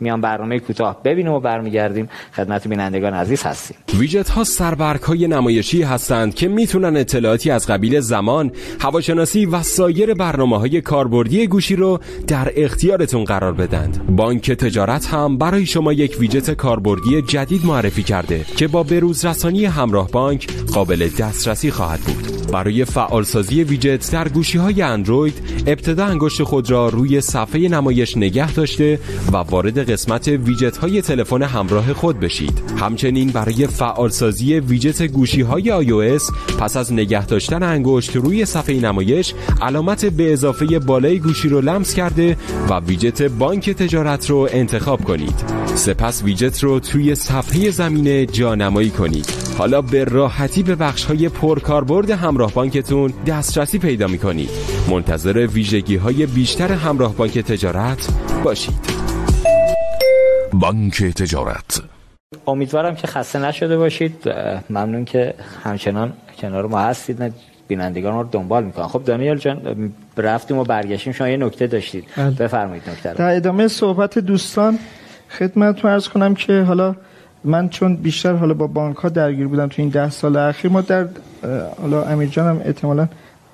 [0.00, 5.82] میان برنامه کوتاه ببینیم و برمیگردیم خدمت بینندگان عزیز هستیم ویجت ها سربرگ های نمایشی
[5.82, 12.00] هستند که می‌تونن اطلاعاتی از قبیل زمان، هواشناسی و سایر برنامه های کاربردی گوشی رو
[12.26, 14.16] در اختیارتون قرار بدند.
[14.16, 19.64] بانک تجارت هم برای شما یک ویجت کاربردی جدید معرفی کرده که با بروز رسانی
[19.64, 22.34] همراه بانک قابل دسترسی خواهد بود.
[22.52, 28.52] برای فعالسازی ویجت در گوشی های اندروید ابتدا انگشت خود را روی صفحه نمایش نگه
[28.52, 28.98] داشته
[29.32, 32.62] و وارد قسمت ویجت های تلفن همراه خود بشید.
[32.78, 39.34] همچنین برای فعالسازی ویجت گوشی های iOS پس از نگه داشتن انگشت روی صفحه نمایش
[39.62, 42.36] علامت به اضافه بالای گوشی رو لمس کرده
[42.70, 45.44] و ویجت بانک تجارت رو انتخاب کنید.
[45.74, 49.26] سپس ویجت رو توی صفحه زمینه جانمایی کنید.
[49.58, 54.50] حالا به راحتی به بخش های پرکاربرد همراه بانکتون دسترسی پیدا می کنید.
[54.90, 58.08] منتظر ویژگی های بیشتر همراه بانک تجارت
[58.44, 58.93] باشید.
[60.58, 61.82] بانک تجارت.
[62.46, 64.28] امیدوارم که خسته نشده باشید.
[64.70, 65.34] ممنون که
[65.64, 67.34] همچنان کنار ما هستید.
[67.68, 71.12] بینندگان رو دنبال می‌کنن خب دانیال جان رفتیم و برگشتیم.
[71.12, 72.04] شما یه نکته داشتید.
[72.16, 72.30] بله.
[72.30, 73.16] بفرمایید نکته رو.
[73.16, 74.78] در ادامه صحبت دوستان
[75.38, 76.94] خدمت ارز کنم که حالا
[77.44, 80.80] من چون بیشتر حالا با بانک ها درگیر بودم تو این ده سال اخیر ما
[80.80, 81.08] در
[81.80, 83.08] حالا امیر جانم احتمالاً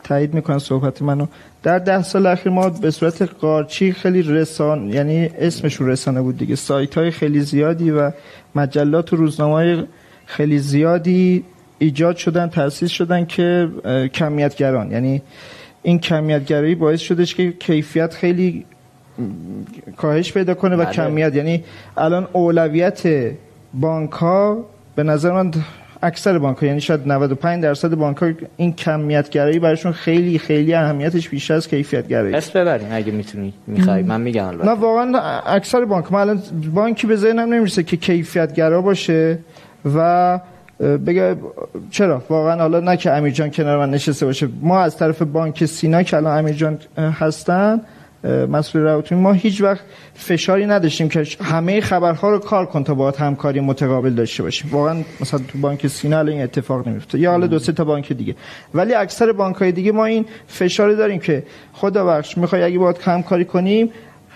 [0.05, 1.26] تایید می‌کنن صحبت منو.
[1.62, 6.57] در ده سال اخیر ما به صورت قارچی خیلی رسان یعنی اسمشون رسانه بود دیگه.
[6.57, 8.12] سایت های خیلی زیادی و
[8.55, 9.82] مجلات و روزنامه های
[10.26, 11.44] خیلی زیادی
[11.78, 13.68] ایجاد شدن تأسیس شدن که
[14.14, 14.90] کمیتگران.
[14.90, 15.22] یعنی
[15.82, 18.64] این کمیتگرایی باعث شدش که کیفیت خیلی
[19.96, 20.92] کاهش پیدا کنه و بله.
[20.92, 21.34] کمیت.
[21.34, 21.64] یعنی
[21.96, 23.03] الان اولویت
[23.74, 24.64] بانک ها
[24.96, 25.51] به نظر من
[26.03, 30.74] اکثر بانک ها یعنی شاید 95 درصد بانک ها این کمیت گرایی براشون خیلی خیلی
[30.74, 34.03] اهمیتش بیشتر از کیفیت گرایی اسم ببرین اگه می‌تونی می‌خوای.
[34.03, 34.64] من میگم البته.
[34.64, 36.12] نه واقعا اکثر بانک.
[36.12, 36.42] ما الان
[36.74, 39.38] بانکی به ذهنم نمی‌رسه که کیفیت گرا باشه
[39.94, 40.40] و
[40.80, 41.36] بگه
[41.90, 44.48] چرا؟ واقعا حالا نه که امیر جان کنار من نشسته باشه.
[44.61, 47.80] ما از طرف بانک سینا که الان امیر جان هستن
[48.25, 49.81] مسئول روتون ما هیچ وقت
[50.14, 54.71] فشاری نداشتیم که همه خبرها رو کار کن تا باید همکاری متقابل داشته باشیم.
[54.73, 57.18] واقعا مثلا تو بانک سینا این اتفاق نمیفته.
[57.18, 58.35] یا حالا دو سه تا بانک دیگه.
[58.75, 61.43] ولی اکثر بانک های دیگه ما این فشاری داریم که
[61.73, 63.91] خدا بخش می‌خوای اگه باید همکاری کنیم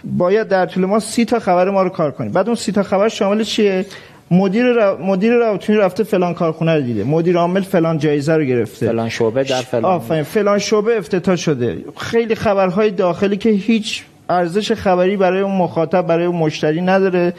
[0.04, 2.82] باید در طول ما سی تا خبر ما رو کار کنیم بعد اون سی تا
[2.82, 3.86] خبر شامل چیه؟
[4.30, 4.98] مدیر را...
[5.02, 7.04] مدیر راوتونی رفته فلان کارخونه رو دیده.
[7.04, 8.86] مدیر عامل فلان جایزه رو گرفته.
[8.86, 10.22] فلان شعبه در فلان آفرین.
[10.22, 11.78] فلان شعبه افتتاح شده.
[11.96, 17.32] خیلی خبرهای داخلی که هیچ ارزش خبری برای اون مخاطب برای اون مشتری نداره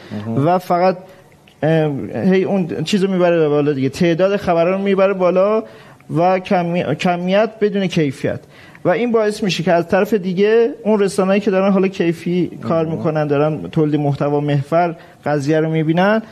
[0.44, 0.96] و فقط
[2.14, 3.88] هی اون چیزو می‌بره بالا دیگه.
[3.88, 5.62] تعداد خبرها رو می‌بره بالا
[6.16, 6.38] و
[7.00, 8.40] کمیت بدون کیفیت.
[8.84, 12.86] و این باعث میشه که از طرف دیگه اون رسانه‌ای که دارن حالا کیفی کار
[12.86, 16.22] می‌کنن دارن تولید محتوا محور قضیه رو می‌بینن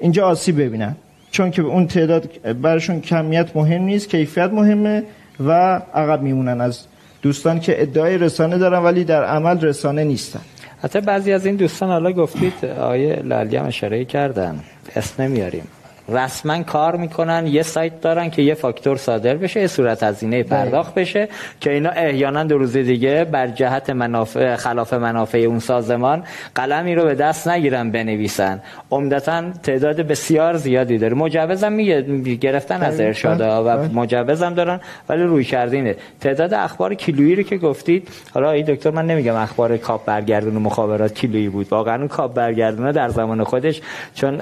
[0.00, 0.96] اینجا آسیب ببینن.
[1.30, 5.02] چون که اون تعداد براشون کمیت مهم نیست کیفیت مهمه
[5.46, 5.50] و
[5.94, 6.86] عقب میمونن از
[7.22, 10.40] دوستان که ادعای رسانه دارن ولی در عمل رسانه نیستن.
[10.82, 14.60] حتی بعضی از این دوستان حالا گفتید آیه لالی هم اشاره کردن.
[14.96, 15.64] اسم نمیاریم.
[16.10, 20.94] رسما کار می‌کنن یه سایت دارن که یه فاکتور صادر بشه یه صورت هزینه پرداخت
[20.94, 21.28] بشه
[21.60, 26.22] که اینا احیانا دو روز دیگه بر جهت منافع خلاف منافع اون سازمان
[26.54, 28.60] قلمی رو به دست نگیرن بنویسن.
[28.90, 31.14] عمدتا تعداد بسیار زیادی داره.
[31.14, 32.02] مجوزم میگه
[32.34, 35.96] گرفتن از ارشاد و مجوزم دارن ولی روی کردینه.
[36.20, 40.60] تعداد اخبار کیلویی رو که گفتید حالا این دکتر من نمیگم اخبار کاپ برگردون و
[40.60, 41.66] مخابرات کیلویی بود.
[41.70, 43.80] واقعا اون کاپ برگردونه در زمان خودش
[44.14, 44.38] چون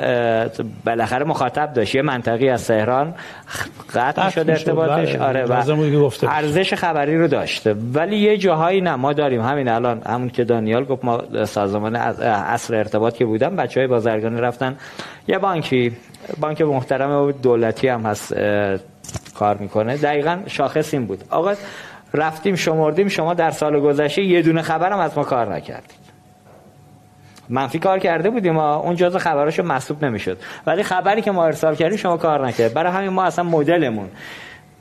[0.84, 1.94] بالاخره مخاطب مرتب داشت.
[1.94, 3.14] یه منطقی از تهران
[3.94, 5.16] قطع شده ارتباطش.
[5.16, 5.24] بله.
[5.24, 5.52] آره و
[6.22, 9.40] ارزش خبری رو داشته ولی یه جاهایی نه ما داریم.
[9.40, 14.40] همین الان همون که دانیال گفت ما سازمان اصل ارتباط که بودم بچه های بازرگانی
[14.40, 14.76] رفتن.
[15.28, 15.96] یه بانکی
[16.40, 18.34] بانک محترم و دولتی هم هست
[19.34, 19.96] کار می‌کنه.
[19.96, 21.24] دقیقا شاخص این بود.
[21.30, 21.54] آقا
[22.14, 25.98] رفتیم شمردیم شما در سال گذشته یه دونه خبرم از ما کار نکردیم
[27.50, 30.38] منفی کار کرده بودیم ما اون جزء خبراشو محسوب نمی‌شد.
[30.66, 32.74] ولی خبری که ما ارسال کردیم شما کار نکرد.
[32.74, 34.08] برای همین ما اصلا مدلمون.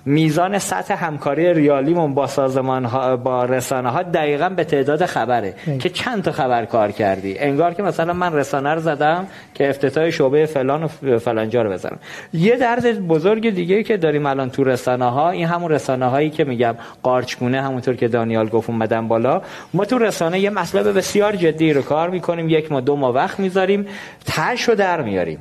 [0.09, 5.89] میزان سطح همکاری ریالیمون با سازمان ها با رسانه ها دقیقا به تعداد خبره که
[5.89, 7.39] چند تا خبر کار کردی.
[7.39, 11.99] انگار که مثلا من رسانه رو زدم که افتتاح شعبه فلان و فلانجا رو بزنم.
[12.33, 16.43] یه درد بزرگ دیگه که داریم الان تو رسانه ها این همون رسانه هایی که
[16.43, 19.41] میگم قارچگونه همونطور که دانیال گفت اومدن بالا.
[19.73, 23.39] ما تو رسانه یه مطلب بسیار جدی رو کار می‌کنیم یک ما دو ما وقت
[23.39, 23.87] می‌ذاریم
[24.25, 25.39] تش رو در میاریم.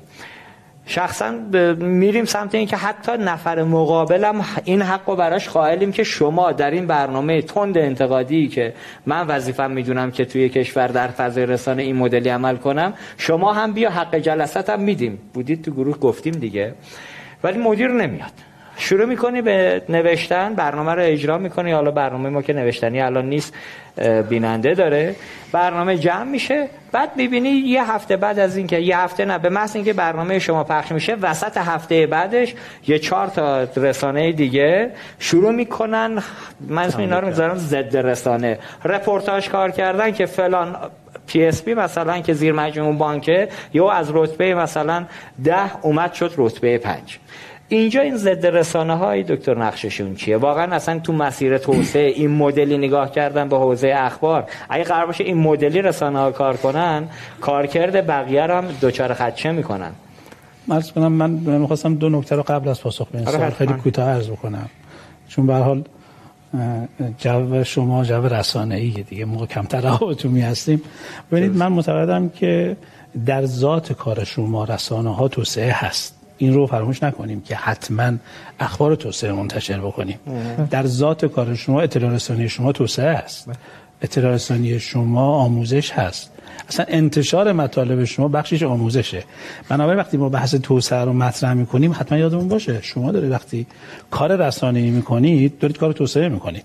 [0.87, 1.31] شخصا
[1.81, 6.71] میریم سمت این که حتی نفر مقابلم این حق رو براش قائلیم که شما در
[6.71, 8.75] این برنامه تند انتقادی که
[9.07, 13.73] من وظیفم می‌دونم که توی کشور در فضای رسانه این مدلی عمل کنم شما هم
[13.73, 15.19] بیا حق جلسات هم میدیم.
[15.35, 16.75] بودید تو گروه گفتیم دیگه.
[17.45, 18.56] ولی مدیر نمیاد.
[18.77, 21.73] شروع می‌کنی به نوشتن برنامه رو اجرا می‌کنی.
[21.73, 23.55] حالا برنامه ما که نوشتنی الان نیست
[24.29, 25.15] بیننده داره.
[25.53, 26.69] برنامه جمع میشه.
[26.93, 30.65] بعد می‌بینی یه هفته بعد از اینکه یه هفته نه به محض اینکه برنامه شما
[30.65, 32.55] پخش میشه وسط هفته بعدش
[32.89, 36.23] یه چهار تا رسانه دیگه شروع می‌کنن.
[36.61, 38.59] من اسم اینا رو می‌ذارم ضد رسانه.
[38.85, 40.77] رپورتاج کار کردن که فلان
[41.27, 45.05] PSP مثلا که زیر مجموع بانکه یا از رتبه مثلا
[45.45, 47.19] ده اومد شد رتبه پنج.
[47.69, 52.79] اینجا این ضد رسانه های دکتر نقششون چیه؟ واقعا اصلا تو مسیر توسعه این مدلی
[52.79, 57.09] نگاه کردن به حوزه اخبار اگه قرار باشه این مدلی رسانه ها کار کنن
[57.41, 59.91] کارکرد بقیه رو هم دچار خدشه می‌کنن.
[60.69, 64.09] مرز کنم من می‌خواستم دو نکته رو قبل از پاسخ به این سوال خیلی کوتاه
[64.09, 64.69] عرض بکنم.
[65.29, 65.85] چون به حال
[67.19, 69.25] جو شما جو رسانه ای دیگه.
[69.25, 70.83] موقع کمتر هواتومی هستیم.
[71.33, 72.77] ببینید من معتقدم که
[73.27, 76.16] در ذات کار شما رسانه ها توسعه هست.
[76.39, 78.13] این رو فراموش نکنیم که حتما
[78.61, 80.19] اخبار توسعه منتشر بکنیم.
[80.71, 83.51] در ذات کار شما اطلاع رسانی شما توسعه است.
[84.03, 86.33] اطلاع رسانی شما آموزش هست.
[86.69, 89.25] اصلا انتشار مطالب شما بخشش آموزشه.
[89.69, 93.67] بنابراین وقتی ما بحث توسعه رو مطرح می‌کنیم حتما یادمون باشه شما دارید وقتی
[94.11, 96.65] کار رسانه‌ای می‌کنید دارید کار توسعه می‌کنید.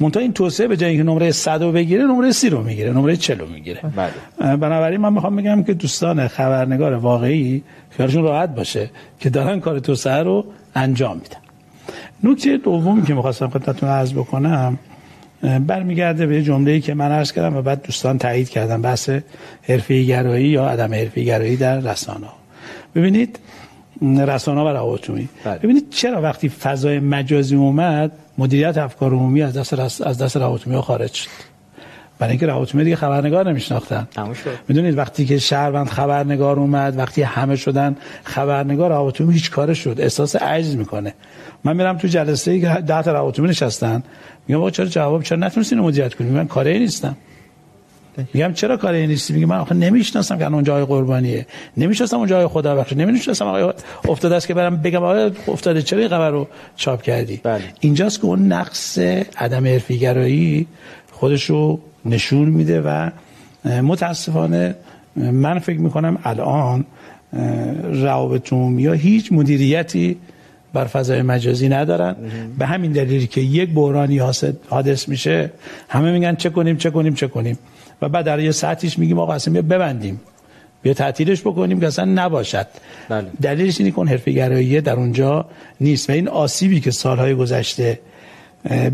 [0.00, 3.16] منتها این توسعه به جای اینکه نمره 100 رو بگیره نمره 30 رو می‌گیره نمره
[3.16, 3.80] 40 رو می‌گیره.
[3.96, 4.56] بله.
[4.56, 10.22] بنابراین من می‌خوام بگم که دوستان خبرنگار واقعی خیالشون راحت باشه که دارن کار توسعه
[10.22, 11.40] رو انجام میدن.
[12.24, 14.78] نکته دومی که می‌خواستم خدمتتون عرض بکنم
[15.66, 19.10] برمیگرده به جمله‌ای که من عرض کردم و بعد دوستان تایید کردن بحث
[19.62, 22.26] حرفه‌ای گرایی یا عدم حرفه‌ای گرایی در رسانه
[22.94, 23.38] ببینید
[24.02, 25.10] رسانه و روابط.
[25.62, 31.12] ببینید چرا وقتی فضای مجازی اومد مدیریت افکار عمومی از دست از دست روابط خارج
[31.12, 31.55] شد؟
[32.18, 34.08] برای اینکه روابط دیگه خبرنگار نمیشناختن.
[34.68, 39.96] می‌دونید وقتی که شهروند خبرنگار اومد وقتی همه شدن خبرنگار روابط هیچ کار شد.
[39.98, 41.14] احساس عجز می‌کنه.
[41.64, 44.02] من میرم تو جلسه ای که ده تا روابط نشستن.
[44.48, 47.16] میگم آقا چرا جواب چرا نتونستین مدیریت کنید من کاری نیستم.
[48.34, 51.46] میگم چرا کاری نیستی میگه من آخه نمی‌شناسم که اون جای قربانیه.
[51.76, 53.72] نمی‌شناسم اون جای خدا بخش نمی‌شناسم آقا
[54.08, 55.82] افتاده است که برم بگم آقا افتاده.
[55.82, 57.62] چرا این خبر رو چاپ کردی؟ بله.
[57.80, 58.98] اینجاست که اون نقص
[59.38, 60.66] عدم حرفیگرایی
[61.12, 63.10] خودش رو نشون میده و
[63.64, 64.74] متاسفانه
[65.16, 66.84] من فکر می‌کنم الان
[67.92, 70.16] روابط عمومی هیچ مدیریتی
[70.72, 72.16] بر فضای مجازی ندارن.
[72.58, 74.20] به همین دلیلی که یک بحرانی
[74.68, 75.50] حادث میشه
[75.88, 77.58] همه میگن چه کنیم چه کنیم چه کنیم.
[78.02, 80.20] و بعد در یه ساعتیش میگیم آقا اصلا ببندیم.
[80.82, 82.66] بیا تعطیلش بکنیم که اصلا نباشد.
[83.08, 83.26] بله.
[83.42, 85.46] دلیلش اینه که حرفه در اونجا
[85.80, 86.10] نیست.
[86.10, 87.98] و این آسیبی که سالهای گذشته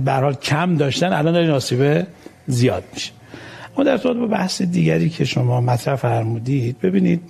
[0.05, 2.07] به حال کم داشتن الان در این آسیبه
[2.47, 3.13] زیاد میشه.
[3.77, 7.21] اما در با بحث دیگری که شما مطرح فرمودید ببینید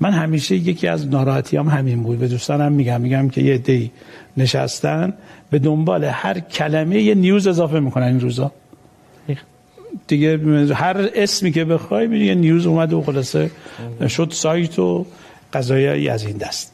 [0.00, 2.18] من همیشه یکی از ناراحتی هم همین بود.
[2.18, 3.90] به دوستانم میگم میگم که یه دی
[4.36, 5.12] نشستن
[5.50, 8.52] به دنبال هر کلمه یه نیوز اضافه می‌کنن این روزا.
[10.06, 10.38] دیگه
[10.74, 13.50] هر اسمی که بخوای میگه یه نیوز اومده و خلاصه
[14.08, 15.06] شد سایت و
[15.52, 16.72] قضایی از این دست.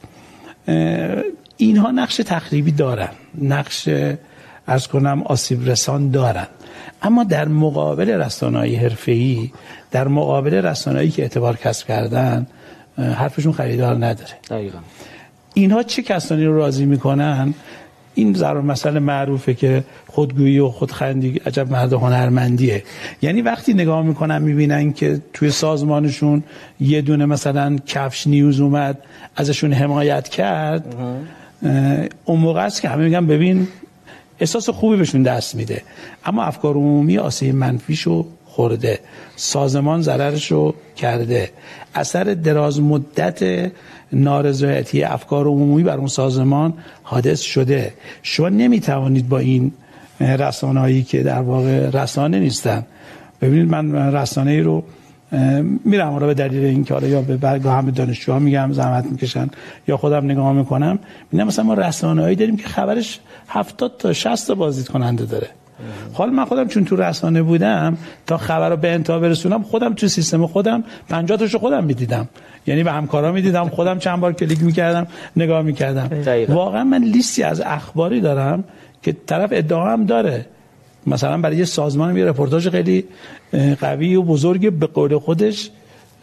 [1.57, 3.09] اینها نقش تخریبی دارن.
[3.43, 3.89] نقش
[4.67, 6.47] از کنم آسیب رسان دارن.
[7.03, 9.51] اما در مقابل رسانه‌ای حرفه‌ای
[9.91, 12.47] در مقابل رسانه‌ای که اعتبار کسب کردن
[12.99, 14.33] حرفشون خریدار نداره.
[14.51, 14.79] دقیقا.
[15.55, 17.55] اینها چه کسانی رو راضی می‌کنن؟
[18.15, 22.83] این ضرور مسئله معروفه که خودگویی و خودخندی عجب مرد هنرمندیه.
[23.23, 26.43] یعنی وقتی نگاه می‌کنن می‌بینن که توی سازمانشون
[26.81, 28.99] یه دونه مثلا کفش نیوز اومد
[29.37, 30.95] ازشون حمایت کرد
[32.25, 33.69] اون موقع است که همه میگن ببین
[34.41, 35.83] احساس خوبی بهشون دست میده.
[36.25, 38.99] اما افکار عمومی آسیب منفیشو خورده.
[39.37, 41.51] سازمان ضررشو کرده.
[41.95, 43.71] اثر دراز مدت
[44.13, 47.93] نارضایتی افکار عمومی بر اون سازمان حادث شده.
[48.23, 49.73] شما نمی‌توانید با این
[50.21, 52.87] رسانه‌ای که در واقع رسانه نیستن.
[53.43, 54.83] ببینید من رسانه ای رو
[55.85, 59.49] میرم حالا به دلیل اینکه حالا یا به برگاه هم دانشجوها میگم زحمت می‌کشن
[59.89, 60.99] یا خودم نگاه می‌کنم
[61.33, 65.47] می‌بینم مثلا ما رسانه‌ای داریم که خبرش 70 تا 60 تا بازدید کننده داره.
[66.13, 70.09] حال من خودم چون تو رسانه بودم تا خبر رو به انتها برسونم خودم تو
[70.09, 72.29] سیستم خودم 50 تاشو خودم می‌دیدم.
[72.67, 75.07] یعنی به همکارا می‌دیدم خودم چند بار کلیک می‌کردم
[75.37, 76.11] نگاه می‌کردم.
[76.49, 78.65] واقعا من لیستی از اخباری دارم
[79.03, 80.47] که طرف ادعا هم داره.
[81.09, 83.05] مثلا برای یه سازمان یه رپورتاج خیلی
[83.81, 85.71] قوی و بزرگ به قول خودش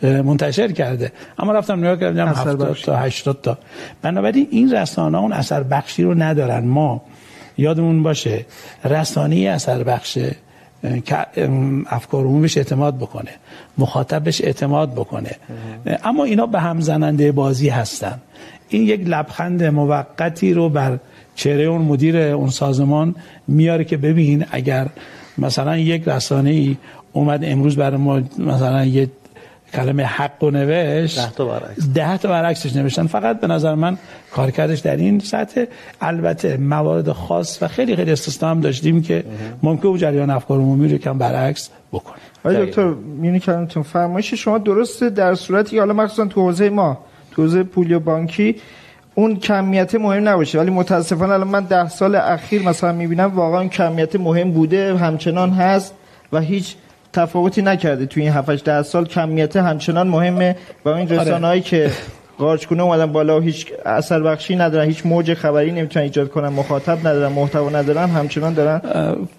[0.01, 1.11] منتشر کرده.
[1.39, 3.57] اما رفتم نگاه کردم 70 تا 80 تا.
[4.01, 6.65] بنابراین این رسانه اون اثر بخشی رو ندارن.
[6.65, 7.01] ما
[7.57, 8.45] یادمون باشه
[8.83, 10.36] رسانه اثر بخشه
[11.05, 11.25] که
[11.89, 13.31] افکار عمومیش اعتماد بکنه.
[13.77, 15.31] مخاطبش اعتماد بکنه.
[16.03, 18.21] اما اینا به هم زننده بازی هستن.
[18.69, 20.97] این یک لبخند موقتی رو بر
[21.36, 23.15] چهره اون مدیر اون سازمان
[23.47, 24.88] میاره که ببین اگر
[25.38, 26.77] مثلا یک رسانه ای
[27.13, 29.09] اومد امروز برای ما مثلا یه
[29.73, 31.89] کلمه حق و نوشت ده تا برعکس.
[31.93, 33.07] ده تا برعکسش نوشتن.
[33.07, 33.97] فقط به نظر من
[34.31, 35.63] کارکردش در این سطح.
[36.01, 39.23] البته موارد خاص و خیلی خیلی استثنا هم داشتیم که
[39.63, 42.15] ممکن بود جریان افکار عمومی رو کم برعکس بکنه.
[42.43, 46.97] آقای دکتر میونی کردمتون فرمایش شما درسته در صورتی که حالا مخصوصا تو حوزه ما
[47.31, 48.55] تو حوزه پولی و بانکی
[49.16, 50.59] اون کمیت مهم نباشه.
[50.59, 55.49] ولی متاسفانه الان من ده سال اخیر مثلا می‌بینم واقعا اون کمیت مهم بوده همچنان
[55.49, 55.93] هست
[56.34, 56.76] و هیچ
[57.13, 58.05] تفاوتی نکرده.
[58.05, 60.55] توی این 7 10 سال کمیت همچنان مهمه
[60.86, 61.91] و این رسانه‌ای که
[62.38, 66.47] قارچ کنه اومدن بالا و هیچ اثر بخشی ندارن هیچ موج خبری نمی‌تونن ایجاد کنن
[66.47, 68.82] مخاطب ندارن محتوا ندارن همچنان دارن.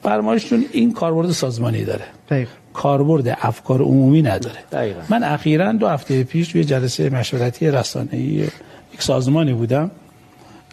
[0.03, 2.05] فرمایشتون این کاربرد سازمانی داره.
[2.31, 4.57] دقیق کاربرد افکار عمومی نداره.
[4.73, 5.01] دقیقاً.
[5.09, 8.45] من اخیرا دو هفته پیش توی جلسه مشورتی رسانه‌ای
[8.97, 9.91] یک سازمانی بودم.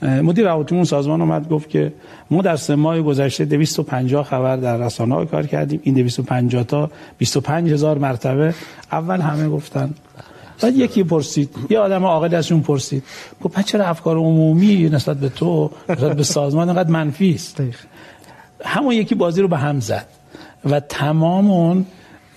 [0.02, 1.94] مدیر روابط اون سازمان اومد گفت که
[2.32, 5.80] ما در سه ماه گذشته 250 خبر در رسانه ها کار کردیم.
[5.84, 8.54] این 250 تا 25 هزار مرتبه
[8.92, 9.94] اول همه گفتن.
[10.62, 13.04] بعد یکی پرسید یه آدم عاقل ازشون پرسید.
[13.44, 17.62] گفت پس چرا افکار عمومی نسبت به تو نسبت به سازمان انقدر منفی است؟
[18.66, 20.08] همون یکی بازی رو به هم زد
[20.66, 21.86] و تمام اون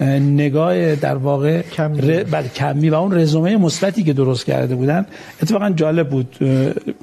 [0.00, 2.00] نگاه در واقع کمی.
[2.00, 2.24] ر...
[2.24, 5.06] بله کمی و اون رزومه مثبتی که درست کرده بودن
[5.42, 6.36] اتفاقا جالب بود.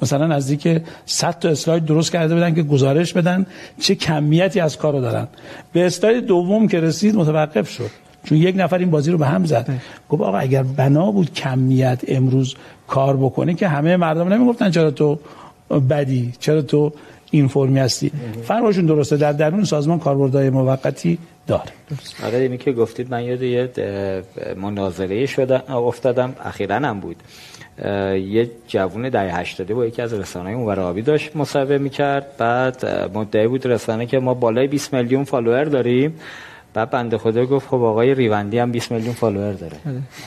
[0.02, 3.46] مثلا نزدیک 100 تا اسلاید درست کرده بودن که گزارش بدن
[3.80, 5.28] چه کمیتی از کارو دارن.
[5.72, 7.90] به اسلاید دوم که رسید متوقف شد.
[8.24, 9.80] چون یک نفر این بازی رو به هم زد.
[10.08, 12.54] گفت آقا اگر بنا بود کمیت امروز
[12.88, 15.18] کار بکنه که همه مردم نمی‌گفتن چرا تو
[15.90, 16.92] بدی چرا تو
[17.30, 19.16] این فرمی هستی فرمایشون درسته.
[19.16, 21.72] در درون سازمان کاربردهای موقتی داره.
[22.24, 23.70] آره اینی که گفتید من یاد یه
[24.56, 26.34] مناظره شدم افتادم.
[26.44, 27.16] اخیرا هم بود.
[28.14, 32.26] یه جوون دهه 80 با یکی از رسانه‌های اونور آبی داشت مصاحبه می‌کرد.
[32.38, 36.20] بعد مدعی بود رسانه که ما بالای 20 میلیون follower داریم.
[36.74, 39.76] بعد بنده خدا گفت خب آقای ریوندی هم 20 میلیون follower داره.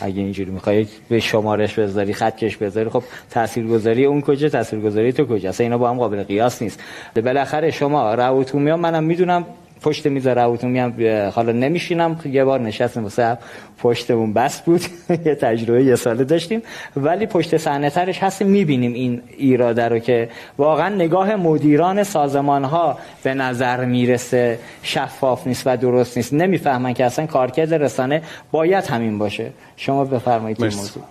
[0.02, 5.50] اگه اینجوری می‌خوای به شمارش بذاری خطکش بذاری خب تاثیرگذاری اون کجا تاثیرگذاری تو کجا؟
[5.50, 6.84] اصلا اینا با هم قابل قیاس نیست.
[7.16, 9.46] بالاخره شما روتومی منم می‌دونم
[9.82, 13.38] پشت میز هم اه، حالا نمیشینم یه بار نشستیم واسه
[13.78, 14.82] پشتمون بس بود.
[15.26, 16.62] یه تجربه یه ساله داشتیم.
[16.96, 22.98] ولی پشت صحنه ترش هستیم می‌بینیم این ایراده رو که واقعا نگاه مدیران سازمان ها
[23.24, 26.34] به نظر می‌رسه شفاف نیست و درست نیست.
[26.34, 28.22] نمی‌فهمن که اصلا کارکرد رسانه
[28.52, 29.52] باید همین باشه.
[29.78, 30.74] شما بفرمایید این.
[30.74, 31.04] موضوع.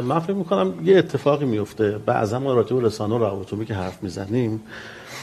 [0.00, 3.18] من فکر می‌کنم یه اتفاقی میفته بعضا ما راجع به رسانه و
[3.64, 4.60] که حرف می‌زنیم.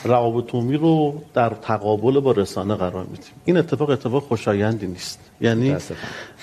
[0.07, 3.31] روابط عمومی رو در تقابل با رسانه قرار میدیم.
[3.45, 5.19] این اتفاق اتفاق خوشایندی نیست.
[5.41, 5.75] یعنی.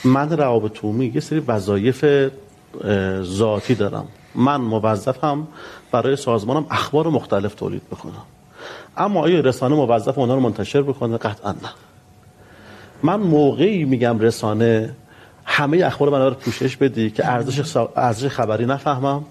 [0.05, 2.31] من روابط عمومی یه سری وظایف
[3.23, 4.07] ذاتی دارم.
[4.35, 5.47] من موظفم
[5.93, 8.23] برای سازمانم اخبار مختلف تولید بکنم.
[8.97, 11.71] اما آیا رسانه موظف اونا رو منتشر بکنه؟ قطعا نه.
[13.03, 14.95] من موقعی میگم رسانه
[15.45, 17.33] همه اخبار من رو پوشش بدی که
[17.97, 19.25] ارزش خبری نفهمم.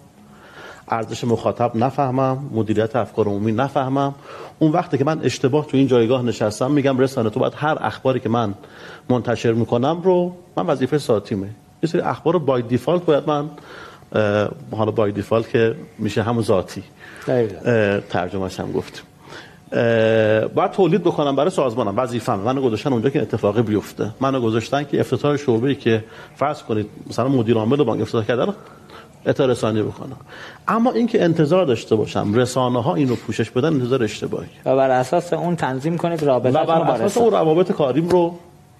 [0.93, 4.13] ارزش مخاطب نفهمم مدیریت افکار عمومی نفهمم.
[4.59, 8.19] اون وقتی که من اشتباه تو این جایگاه نشستم میگم رسانه تو باید هر اخباری
[8.19, 8.53] که من
[9.09, 11.49] منتشر می‌کنم رو من وظیفه ساعتیمه
[11.83, 13.49] یه سری اخبار رو بای دیفالت باید من
[14.71, 16.83] حالا بای دیفالت که میشه همون ذاتی.
[18.09, 19.03] ترجمهش هم گفتیم.
[19.71, 21.97] اه، باید تولید بکنم برای سازمانم.
[21.97, 24.09] وظیفم منو گذاشتن اونجا که اتفاقی بیفته.
[24.19, 26.03] منو گذاشتن که افتتاح شعبه ای که
[26.35, 28.53] فرض کنید مثلا مدیر عامل بانک افتتاح کرده
[29.25, 30.17] اطلاع رسانی بکنم.
[30.67, 34.49] اما اینکه انتظار داشته باشم رسانه ها اینو پوشش بدن انتظار اشتباهی.
[34.65, 38.35] و بر اساس اون تنظیم کنید رابطه و بر اساس اون روابط کاریم رو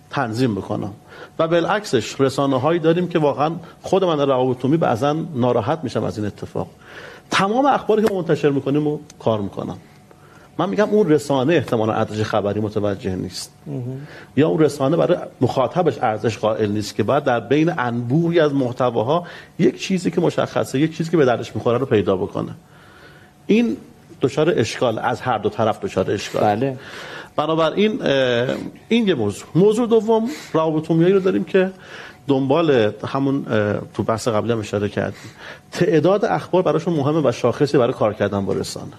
[0.10, 0.94] تنظیم بکنم.
[1.40, 6.18] و بالعکسش رسانه هایی داریم که واقعا خود من روابط عمومی بعضا ناراحت میشم از
[6.18, 6.68] این اتفاق.
[7.32, 9.78] تمام اخباری که منتشر می‌کنیم و کار می‌کنم.
[10.58, 13.52] من میگم اون رسانه احتمالا ارزش خبری متوجه نیست.
[14.38, 19.24] یا اون رسانه برای مخاطبش ارزش قائل نیست که باید در بین انبوهی از محتواها
[19.60, 22.52] یک چیزی که مشخصه یک چیزی که به دردش می‌خوره رو پیدا بکنه.
[23.48, 23.78] این
[24.22, 26.44] دچار اشکال از هر دو طرف دچار اشکال.
[26.44, 26.78] بله.
[27.36, 28.02] بنابراین
[28.90, 29.48] این یه موضوع.
[29.56, 31.72] موضوع دوم روابط عمومی رو داریم که
[32.28, 33.46] دنبال همون
[33.94, 35.32] تو بحث قبلی هم اشاره کردیم.
[35.72, 38.94] تعداد اخبار براشون مهمه و شاخصی برای کار کردن با رسانه.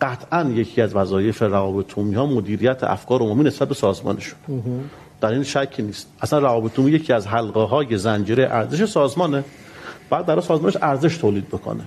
[0.00, 4.38] قطعا یکی از وظایف روابط عمومی ها مدیریت افکار عمومی نسبت به سازمانشون.
[5.20, 6.06] در این شکی نیست.
[6.20, 9.44] اصلا روابط عمومی یکی از حلقه های زنجیره ارزش سازمانه.
[10.10, 11.84] بعد برای سازمانش ارزش تولید بکنه.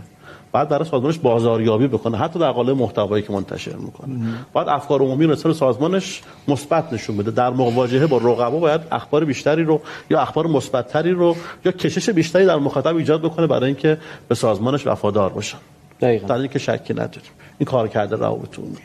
[0.51, 2.17] بعد برای سازمانش بازاریابی بکنه.
[2.17, 4.15] حتی در قالب محتوایی که منتشر می‌کنه.
[4.53, 7.31] بعد افکار عمومی رو سازمانش مثبت نشون بده.
[7.31, 11.35] در مواجهه با رقبا باید اخبار بیشتری رو یا اخبار مثبتتری رو
[11.65, 13.97] یا کشش بیشتری در مخاطب ایجاد بکنه برای اینکه
[14.27, 15.57] به سازمانش وفادار باشن.
[16.01, 16.27] دقیقاً.
[16.27, 17.31] در اینکه شکی نداریم.
[17.57, 18.77] این کار کرده روابط عمومی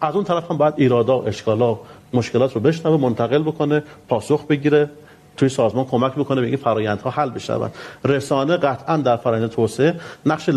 [0.00, 1.78] از اون طرف هم باید ایرادا اشکالا
[2.12, 4.90] مشکلات رو بشنوه منتقل بکنه پاسخ بگیره.
[5.36, 7.72] توی سازمان کمک بکنه به این فرایندها حل بشود.
[8.04, 9.94] رسانه قطعا در فرآیند توسعه
[10.26, 10.48] نقش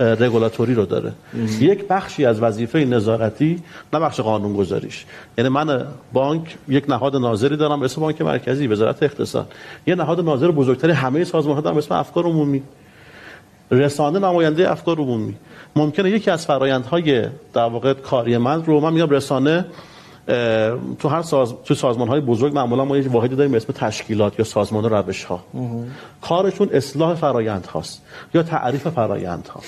[0.00, 1.12] رگولاتوری رو داره.
[1.60, 3.62] یک بخشی از وظیفه نظارتی
[3.92, 5.04] نه بخش قانونگذاریش.
[5.38, 9.52] یعنی من بانک یک نهاد ناظری دارم به اسم بانک مرکزی وزارت اقتصاد.
[9.86, 12.62] یه نهاد ناظر بزرگتری همه سازمان ها دارم به اسم افکار عمومی
[13.70, 15.34] رسانه نماینده افکار عمومی
[15.76, 17.22] ممکنه یکی از فرایندهای
[17.54, 19.66] در واقع کاری من رو من میگم رسانه
[20.98, 24.38] تو هر ساز تو سازمان های بزرگ معمولا ما یک واحدی داریم به اسم تشکیلات
[24.38, 25.44] یا سازمان و روش ها
[26.22, 28.02] کارشون اصلاح فرایند هاست
[28.34, 29.60] یا تعریف فرایند ها.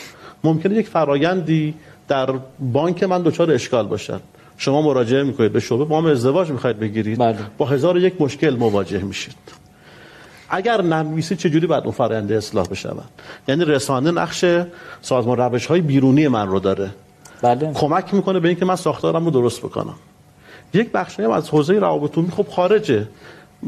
[0.44, 1.74] ممکنه یک فرایندی
[2.08, 4.20] در بانک من دچار اشکال باشد
[4.56, 7.18] شما مراجعه می‌کنید به شعبه وام ازدواج می‌خواید بگیرید.
[7.18, 7.38] بله.
[7.58, 9.36] با هزار و یک مشکل مواجه میشید.
[10.50, 13.08] اگر ننویسی چجوری باید اون فرآیند اصلاح بشود؟
[13.48, 14.44] یعنی رسانه نقش
[15.02, 16.90] سازمان روش های بیرونی من رو داره.
[17.42, 17.72] بله.
[17.74, 19.94] کمک می‌کنه به اینکه من ساختارم رو درست بکنم.
[20.75, 23.09] یک بخشی هم از حوزه روابط عمومی خب خارجه.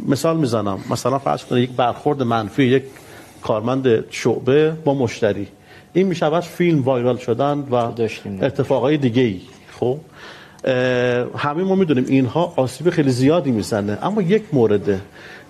[0.08, 0.78] مثال می‌زنم.
[0.90, 2.82] مثلا فرض کنید یک برخورد منفی یک
[3.42, 5.48] کارمند شعبه با مشتری.
[5.92, 7.92] این می‌شود فیلم وایرال شدن و.
[8.42, 9.40] اتفاقای دیگه ای
[9.80, 9.98] خب
[11.36, 13.98] همه ما می‌دونیم اینها آسیب خیلی زیادی می‌زنه.
[14.02, 15.00] اما یک مورده.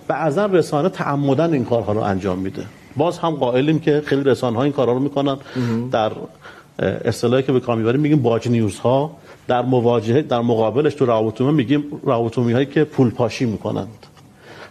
[0.07, 2.63] بعضا رسانه تعمدن این کارها رو انجام میده.
[2.97, 5.37] باز هم قائلیم که خیلی رسانه ها این کارها رو می‌کنن.
[5.91, 6.11] در
[6.79, 9.11] اصطلاحی که به کار می‌بریم میگیم باج نیوز ها
[9.47, 14.07] در مواجهه در مقابلش تو روابط عمومی میگیم روابط عمومی هایی که پول پاشی می‌کنند.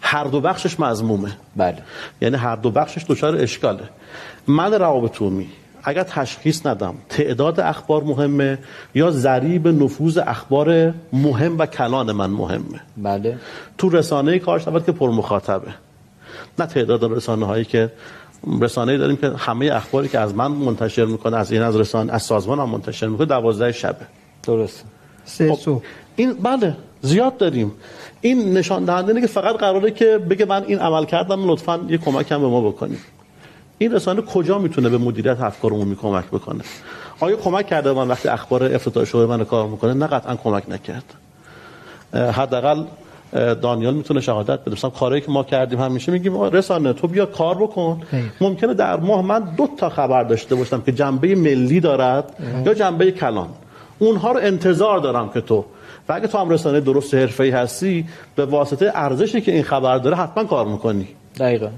[0.00, 1.32] هر دو بخشش مضمومه.
[1.56, 1.78] بله.
[2.20, 3.82] یعنی هر دو بخشش دچار اشکاله.
[4.46, 5.48] من روابط عمومی
[5.84, 8.58] اگر تشخیص ندم تعداد اخبار مهمه
[8.94, 13.38] یا ضریب نفوذ اخبار مهم و کلان من مهمه؟ بله.
[13.78, 15.68] تو رسانه کار شود که پر مخاطبه
[16.58, 17.92] نه تعداد رسانه هایی که
[18.60, 22.22] رسانه داریم که همه اخباری که از من منتشر می‌کنه از این از رسانه از
[22.22, 24.06] سازمان هم منتشر می‌کنه دوازده شبه.
[24.42, 24.84] درست
[25.24, 25.82] سه خب، صبح
[26.16, 27.72] این بله زیاد داریم.
[28.20, 31.98] این نشان دهنده اینه که فقط قراره که بگه من این عمل کردم لطفا یه
[31.98, 32.98] کمک هم به ما بکنید.
[33.78, 36.64] این رسانه کجا می‌تونه به مدیریت افکار عمومی کمک بکنه؟
[37.20, 41.04] آیا کمک کرده من وقتی اخبار افتتاح شده من کار می‌کنه؟ نه قطعا کمک نکرد.
[42.12, 42.84] حداقل
[43.62, 44.70] دانیال می‌تونه شهادت بده.
[44.70, 48.00] مثلا کاری که ما کردیم همیشه میگیم رسانه تو بیا کار بکن.
[48.40, 52.36] ممکنه در ماه من دو تا خبر داشته باشم که جنبه ملی دارد
[52.66, 53.48] یا جنبه کلان.
[54.06, 55.64] اونها رو انتظار دارم که تو
[56.08, 58.04] و اگه تو هم رسانه درست حرفه‌ای هستی
[58.36, 61.08] به واسطه ارزشی که این خبر داره حتما کار می‌کنی.
[61.40, 61.68] دقیقا.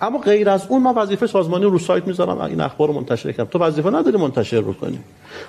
[0.00, 3.46] اما غیر از اون ما وظیفه سازمانی رو سایت می‌ذارم این اخبار رو منتشر کنم
[3.46, 4.98] تو وظیفه نداری منتشر رو کنی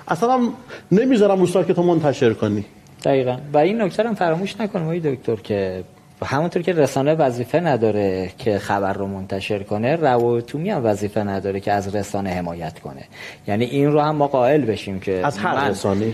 [0.08, 0.52] اصلا هم
[0.92, 2.64] نمی‌ذارم رو سایت که تو منتشر کنی.
[3.04, 3.36] دقیقا.
[3.52, 5.84] و این نکته هم فراموش نکنیم آقای دکتر که
[6.24, 11.72] همونطور که رسانه وظیفه نداره که خبر رو منتشر کنه روابطومی هم وظیفه نداره که
[11.72, 13.02] از رسانه حمایت کنه.
[13.48, 16.12] یعنی این رو هم ما قائل بشیم که از هر من- رسانه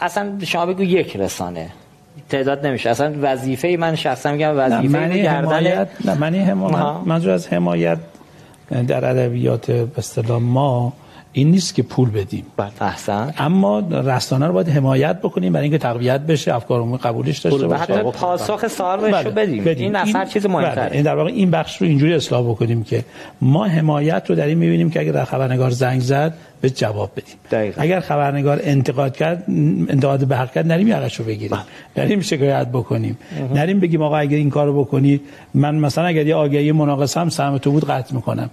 [0.00, 1.68] اصلا شما بگو یک رسانه.
[2.28, 2.90] تعداد نمیشه.
[2.90, 7.02] اصلا وظیفه من شخصا میگم وظیفه معنی گردن حمایت نه معنی حمایت آها.
[7.06, 7.98] منظور از حمایت
[8.88, 10.92] در ادبیات به اصطلاح ما
[11.36, 12.44] این نیست که پول بدیم.
[12.80, 13.34] احسن.
[13.38, 17.82] اما رسانه رو باید حمایت بکنیم برای اینکه تقویت بشه افکار عمومی قبولش داشته باشه.
[17.82, 19.66] حتی پاسخ سوال رو بله، بدیم.
[19.66, 22.84] این از هر چیز بله، مهمتره این در واقع این بخش رو اینجوری اصلاح بکنیم
[22.84, 23.04] که
[23.40, 27.34] ما حمایت رو در این می‌بینیم که اگر در خبرنگار زنگ زد به جواب بدیم.
[27.50, 27.82] دقیقاً.
[27.82, 29.44] اگر خبرنگار انتقاد کرد
[29.88, 31.58] انتقاد به حق کرد نریم یقش رو بگیریم.
[31.96, 32.04] بله.
[32.04, 33.18] نریم شکایت بکنیم.
[33.54, 35.20] نریم بگیم آقا اگر این کارو بکنی
[35.54, 38.50] من مثلا اگر یه آگهی مناقصه هم سهم تو بود قطع می‌کنم.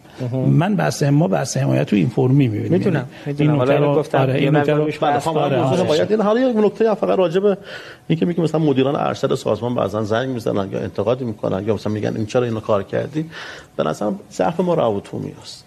[0.48, 4.98] من بحث ما بحث حمایت تو این فرمی می‌دونم گفتم آره این نکته رو بله
[5.02, 5.44] بحث خب کنیم.
[5.44, 5.84] آره، موضوع آره.
[5.84, 7.58] حمایت این حالا یک نکته فقط راجع به
[8.08, 12.16] اینکه میگه مثلا مدیران ارشد سازمان بعضا زنگ می‌زنن یا انتقادی می‌کنن یا مثلا میگن
[12.16, 13.30] این چرا اینو کار کردی
[13.76, 15.66] به نظرم ضعف ما روابط عمومی است.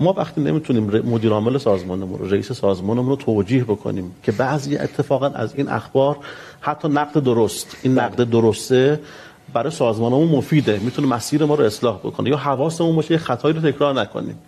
[0.00, 5.26] ما وقتی نمی‌تونیم مدیر عامل سازمانمون رو رئیس سازمانمون رو توجیه بکنیم که بعضی اتفاقا
[5.26, 6.16] از این اخبار
[6.60, 9.00] حتی نقد درست این نقد درسته
[9.52, 10.78] برای سازمانمون مفیده.
[10.78, 14.38] می‌تونه مسیر ما رو اصلاح بکنه یا حواسمون باشه یه خطایی رو تکرار نکنیم.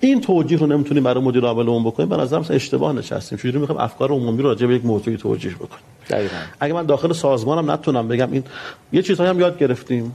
[0.00, 2.08] این توجیه رو نمی‌تونیم برای مدیر عاملمون بکنیم.
[2.08, 5.84] به نظرم اشتباه نشستیم چجوری می‌خوایم افکار عمومی رو راجع به یک موضوعی توجیه بکنیم.
[6.10, 6.36] دقیقاً.
[6.60, 8.44] اگه من داخل سازمانم نتونم بگم این
[8.92, 10.12] یه چیزهایی هم یاد گرفتیم.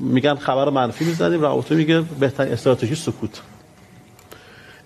[0.00, 3.40] میگن خبر منفی می‌زنیم روابط میگه بهترین استراتژی سکوت.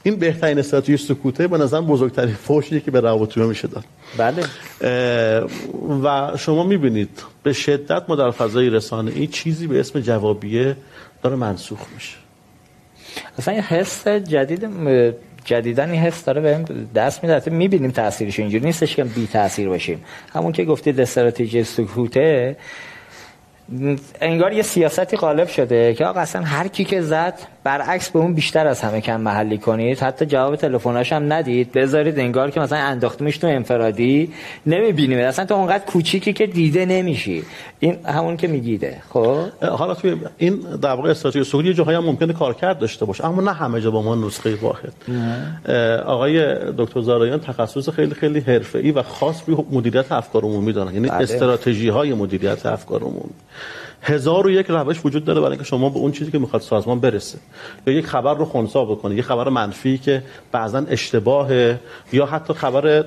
[0.03, 3.85] این بهترین استراتژی سکوته به نظر بزرگترین فوشیه که به روابط میشه داد.
[4.19, 4.45] بله.
[6.05, 10.77] و شما می‌بینید به شدت ما در فضای رسانه این چیزی به اسم جوابیه
[11.23, 12.17] داره منسوخ میشه.
[13.39, 14.69] اصلا یه حس جدید
[15.45, 20.05] جدیدن این حس داره بهم دست میده می‌بینیم تاثیرش اینجوری نیستش که بی تاثیر باشیم.
[20.33, 22.57] همون که گفتید استراتژی سکوته
[24.21, 27.35] انگار یه سیاستی غالب شده که آقا اصلا هر کی که زد
[27.65, 29.99] برعکس به اون بیشتر از همه کم محلی کنید.
[29.99, 31.73] حتی جواب تلفناش هم ندید.
[31.73, 34.33] بذارید انگار که مثلا انداختیمش تو انفرادی
[34.67, 35.19] نمی‌بینیم.
[35.19, 37.43] اصلا تو اونقدر کوچیکی که دیده نمیشی.
[37.81, 39.03] این همون که میگیده.
[39.11, 43.27] خب؟ حالا توی این در واقع استراتژی سکوت یه جاهایی هم ممکنه کارکرد داشته باشه
[43.27, 44.93] اما نه همه جا با ما نسخه واحد.
[46.07, 51.09] آقای دکتر زارایان تخصص خیلی خیلی حرفه‌ای و خاص روی مدیریت افکار عمومی دارن یعنی
[51.09, 53.35] استراتژی های مدیریت افکار عمومی
[54.05, 57.01] هزار و یک روش وجود داره برای اینکه شما به اون چیزی که می‌خواد سازمان
[57.01, 57.39] برسه.
[57.87, 61.81] یا یک خبر رو خونسا بکنه یک خبر منفی که بعضا اشتباهه
[62.13, 63.05] یا حتی خبر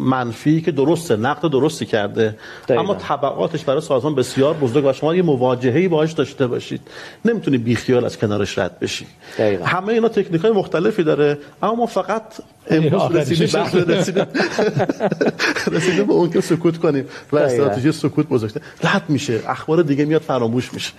[0.00, 2.36] منفی که درسته نقد درستی کرده.
[2.68, 2.80] دقیقا.
[2.80, 6.80] اما طبعاتش برای سازمان بسیار بزرگ و شما یه مواجهه‌ای باهاش داشته باشید.
[7.24, 9.06] نمی‌تونی بیخیال از کنارش رد بشی.
[9.38, 9.64] دقیقا.
[9.64, 12.22] همه اینا تکنیک های مختلفی داره اما ما فقط
[12.70, 14.26] امروز رسیدیم بحث رسیدیم.
[15.76, 18.60] رسیدیم به اون که سکوت کنیم و استراتژی سکوت بزرگتر.
[18.82, 19.40] رد میشه.
[19.46, 20.92] اخبار دیگه میاد فراموش میشه.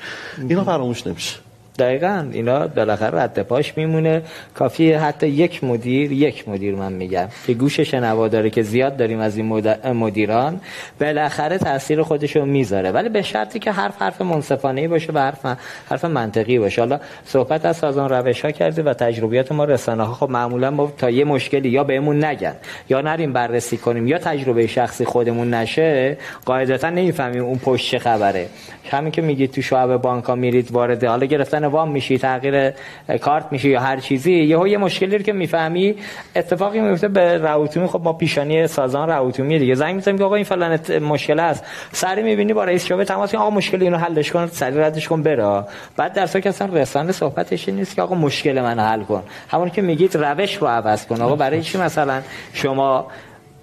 [0.50, 1.36] اینا فراموش نمیشه.
[1.80, 2.28] دقیقا.
[2.32, 4.22] اینا بالاخره رد پاش میمونه.
[4.54, 9.20] کافی حتی یک مدیر یک مدیر من میگم که گوش شنوا داره که زیاد داریم
[9.20, 9.46] از این
[9.94, 10.62] مدیران
[11.02, 12.92] بالاخره تاثیر خودش رو می‌ذاره.
[12.92, 15.46] ولی به شرطی که حرف حرف منصفانه باشه و حرف
[15.90, 16.82] حرف منطقی باشه.
[16.82, 20.94] حالا صحبت از سازان روش ها کرده و تجربیات ما رسانه ها خب معمولا ما
[20.98, 22.56] تا یه مشکلی یا بهمون نگن
[22.90, 28.48] یا نریم بررسی کنیم یا تجربه شخصی خودمون نشه قاعدتا نمی‌فهمیم اون پشت چه خبره.
[28.92, 32.74] همین که میگید تو شعب بانک ها میرید وارد حالا گرفتن وام میشی تغییر
[33.22, 35.96] کارت میشی یا هر چیزی یهو یه مشکلی رو که می‌فهمی
[36.36, 37.88] اتفاقی میفته به راوتومی.
[37.88, 39.76] خب ما پیشانی سازان راوتومی دیگه.
[39.76, 41.66] زنگ می‌زنیم که آقا این فلان مشکل است.
[41.92, 45.24] سری می‌بینی با رئیس شعبه تماس می‌گیری آقا مشکل اینو حلش کن سری ردش کن
[45.24, 45.64] بره
[45.98, 49.24] بعد در که اصلا رسانه صحبتش نیست که آقا مشکل من حل کن.
[49.50, 51.22] همون که میگید روش رو عوض کن.
[51.22, 52.22] آقا برای چی مثلا
[52.54, 53.08] شما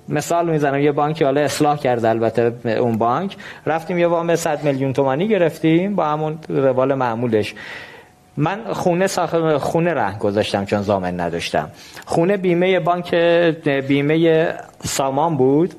[0.09, 3.37] مثال می‌زنم یه بانکی حالا اصلاح کرده البته اون بانک.
[3.67, 7.55] رفتیم یه وام 100 میلیون تومانی گرفتیم با همون روال معمولش.
[8.37, 11.71] من خونه ساخت خونه رهن گذاشتم چون زامن نداشتم.
[12.07, 13.15] خونه بیمه بانک
[13.65, 14.55] بیمه
[14.85, 15.75] سامان بود.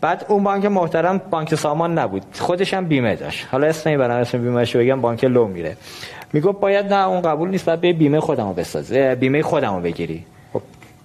[0.00, 2.22] بعد اون بانک محترم بانک سامان نبود.
[2.38, 3.46] خودش هم بیمه داشت.
[3.52, 5.76] حالا اسم برام اسم بیمه شو بگم بانک لو میره.
[6.32, 10.24] میگه باید نه اون قبول نیست بعد بیمه خودمو بسازه بیمه خودمو بگیری.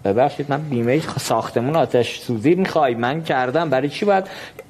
[0.05, 2.95] ببخشید من بیمه ساختمون آتش سوزی می‌خوای.
[2.95, 3.69] من کردم.
[3.69, 4.23] برای چی باید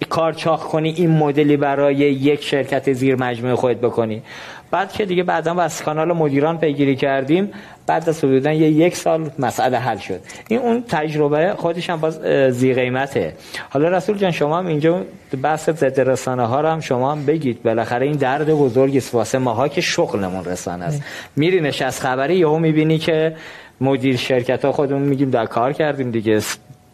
[0.10, 4.22] کار چاخ کنی؟ این مدلی برای یک شرکت زیر مجموعه خودت بکنی.
[4.72, 7.52] بعد که دیگه بعدا از کانال مدیران پیگیری کردیم.
[7.88, 10.20] بعد از حدودا یه یک سال مسئله حل شد.
[10.48, 12.20] این اون تجربه خودش هم باز
[12.50, 13.34] زی قیمته.
[13.70, 15.02] حالا رسول جان شما هم اینجا
[15.44, 17.64] بحث ضد رسانه ها رو هم شما هم بگید.
[17.64, 21.04] بالاخره این درد بزرگی واسه ماها که شغلمون رسانه است.
[21.36, 23.36] میری نشست خبری یهو می‌بینی که
[23.82, 26.42] مدیر شرکت ها خودمون میگیم در کار کردیم دیگه.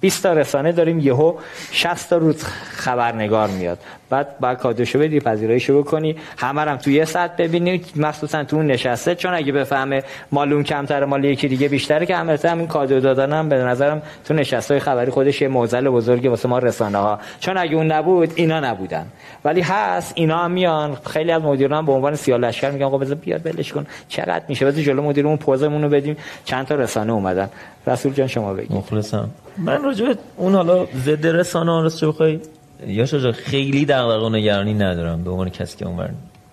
[0.01, 1.33] 20 تا رسانه داریم یهو
[1.71, 3.79] 60 تا روز خبرنگار میاد.
[4.11, 6.15] بعد با کادوشو بدی پذیراییشو بکنی.
[6.37, 7.81] همه هم توی یه ساعت ببینی.
[7.95, 9.15] مخصوصا تو اون نشسته.
[9.15, 13.49] چون اگه بفهمه مالون کمتر مال یکی دیگه بیشتره که همه همین کادو دادن هم
[13.49, 17.75] به نظرم تو نشسته خبری خودش یه موزل بزرگی واسه ما رسانه ها چون اگه
[17.75, 19.05] اون نبود اینا نبودن.
[19.45, 20.97] ولی هست اینا هم میان.
[21.05, 23.85] خیلی از مدیران به عنوان سیاه لشکر میگن آقا بذار بیاد ولش کن.
[24.09, 26.17] چقدر میشه؟ بذار جلو مدیرمون پوزمون رو بدیم.
[26.45, 27.49] چند تا رسانه اومدن.
[27.87, 28.71] رسول جان شما بگید.
[28.71, 29.29] مخلصم.
[29.57, 32.39] من راجع اون حالا ضد رسانه ها رو بخوای
[32.87, 35.23] یا شجا خیلی دغدغه و نگرانی ندارم.
[35.23, 36.09] به عنوان کسی که اونور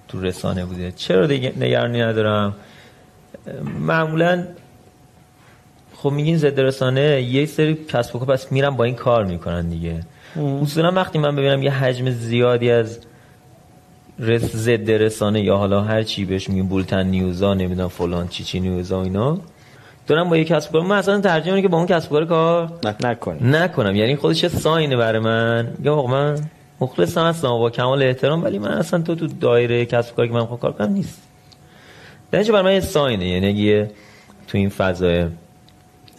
[0.09, 0.93] تو رسانه بوده.
[0.93, 2.55] چرا دیگه نگرانی ندارم؟
[3.87, 4.45] معمولا
[5.97, 10.01] خب میگین ضد رسانه یه سری کسب و پس میرم با این کار می‌کنن دیگه.
[10.62, 12.99] اصولا وقتی من ببینم یه حجم زیادی از
[14.18, 18.61] رس ضد رسانه یا حالا هر چی بهش میگیم بولتن نیوزا نمی‌دونم فلان چی چی
[18.61, 19.39] نیوزا اینا
[20.09, 22.72] دارم با یک کسب کار من اصلا ترجیح میدم که با اون کسب کار کار
[23.04, 23.96] نکنم نکنم.
[23.96, 25.74] یعنی خودش ساینه برای من.
[25.78, 26.38] میگم آقا من
[26.80, 30.46] مخلصم هستم با کمال احترام ولی من اصلا تو تو دایره کسب کاری که من
[30.46, 31.22] کار کنم نیست.
[32.30, 33.90] در برای من یه ساینه؟ یعنی اگه
[34.46, 35.26] تو این فضای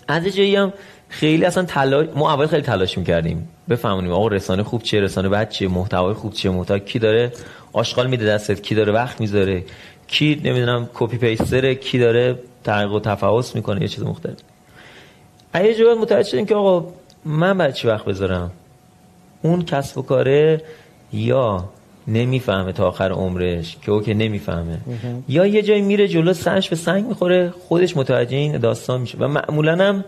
[0.08, 0.74] از جایی هم
[1.10, 3.50] خیلی اصلا تلاش ما اول خیلی تلاش می‌کردیم.
[3.70, 7.32] بفهمونیم آقا رسانه خوب چیه رسانه بد چیه محتوای خوب چیه محتوا کی داره
[7.74, 9.64] آشغال میده دستت؟ کی داره وقت می‌ذاره؟
[10.08, 14.38] کی نمی‌دونم کپی پیستره کی داره تحقیق و تفحص می‌کنه یه چیز مختلف.
[15.56, 16.88] یه جواب متوجه شدیم که آقا
[17.26, 18.52] من بعد چی وقت بذارم؟
[19.42, 20.62] اون کسب و کاره
[21.14, 21.70] یا
[22.08, 24.78] نمی‌فهمه تا آخر عمرش که اوکی نمی‌فهمه.
[25.30, 29.18] یا یه جایی میره جلو سرش به سنگ می‌خوره خودش متوجه این داستان میشه.
[29.18, 30.06] و معمولا هم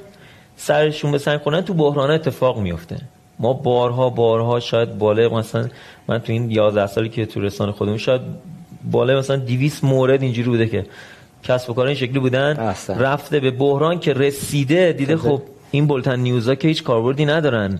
[0.56, 2.98] سرشون به سنگ خورن تو بحران اتفاق میفته
[3.40, 5.68] ما بارها بارها شاید بالای مثلا
[6.08, 8.22] من تو این 11 سالی که تو رسانه خودمون شاید
[8.92, 10.86] بالای مثلا 200 مورد اینجوری بوده که
[11.44, 12.60] کسب و کار این شکلی بودن.
[12.60, 13.00] احسن.
[13.00, 15.42] رفته به بحران که رسیده دیده خب.
[15.72, 17.80] این بولتن نیوزا که هیچ کاربردی ندارن.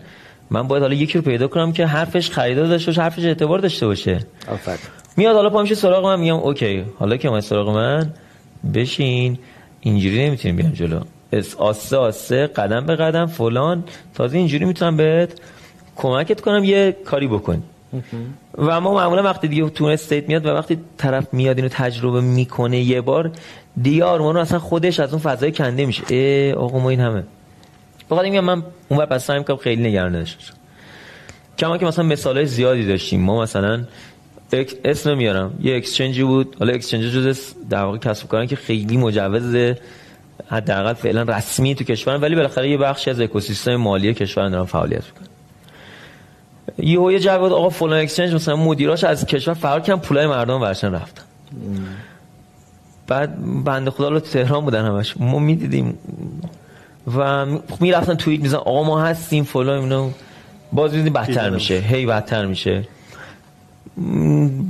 [0.50, 3.86] من باید حالا یکی رو پیدا کنم که حرفش خریدار داشته باشه حرفش اعتبار داشته
[3.86, 4.26] باشه.
[4.48, 4.78] آفرین.
[5.16, 6.84] میاد حالا پا میشه سراغ من میگم OK.
[6.98, 8.10] حالا که اومد سراغ من
[8.74, 9.38] بشین.
[9.80, 11.00] اینجوری نمی‌تونیم بیام جلو.
[11.32, 13.84] اس آسه آسه قدم به قدم فلان.
[14.14, 15.40] تازه اینجوری می‌تونم بهت
[15.96, 17.62] کمکت کنم یه کاری بکن.
[18.58, 22.80] و ما معمولا وقتی دیگه تو state میاد و وقتی طرف میاد اینو تجربه می‌کنه
[22.80, 23.30] یه بار
[24.04, 26.02] آرمان رو اصلا خودش از اون فضای کنده میشه.
[26.10, 27.24] اه آقا ما این همه.
[28.08, 30.38] فقط میگم من اون وقت پس سعی می‌کنم خیلی نگران نشم
[31.58, 33.20] کما که مثلا مثال زیادی داشتیم.
[33.20, 33.84] ما مثلا
[34.84, 36.56] اسم نمیارم یه exchange ی بود.
[36.58, 39.74] حالا exchange جز در واقع کسب کارن که خیلی مجوز
[40.48, 45.04] حداقل فعلا رسمی تو کشورن ولی بالاخره یه بخشی از اکوسیستم مالی کشور دارن فعالیت
[45.04, 45.31] می‌کنن
[46.78, 50.94] یه یه جواب آقا فلان exchange مثلا مدیراش از کشور فرار کردن پولای مردم ورداشتن
[50.94, 51.22] رفتن.
[53.06, 55.14] بعد بنده خدا رو تهران بودن همش.
[55.16, 55.98] ما می‌دیدیم.
[57.16, 57.46] و
[57.80, 60.10] می‌رفتن توییت میزن آقا ما هستیم فلان اینا.
[60.72, 61.74] باز میدیم بدتر میشه.
[61.74, 62.88] هی بدتر میشه.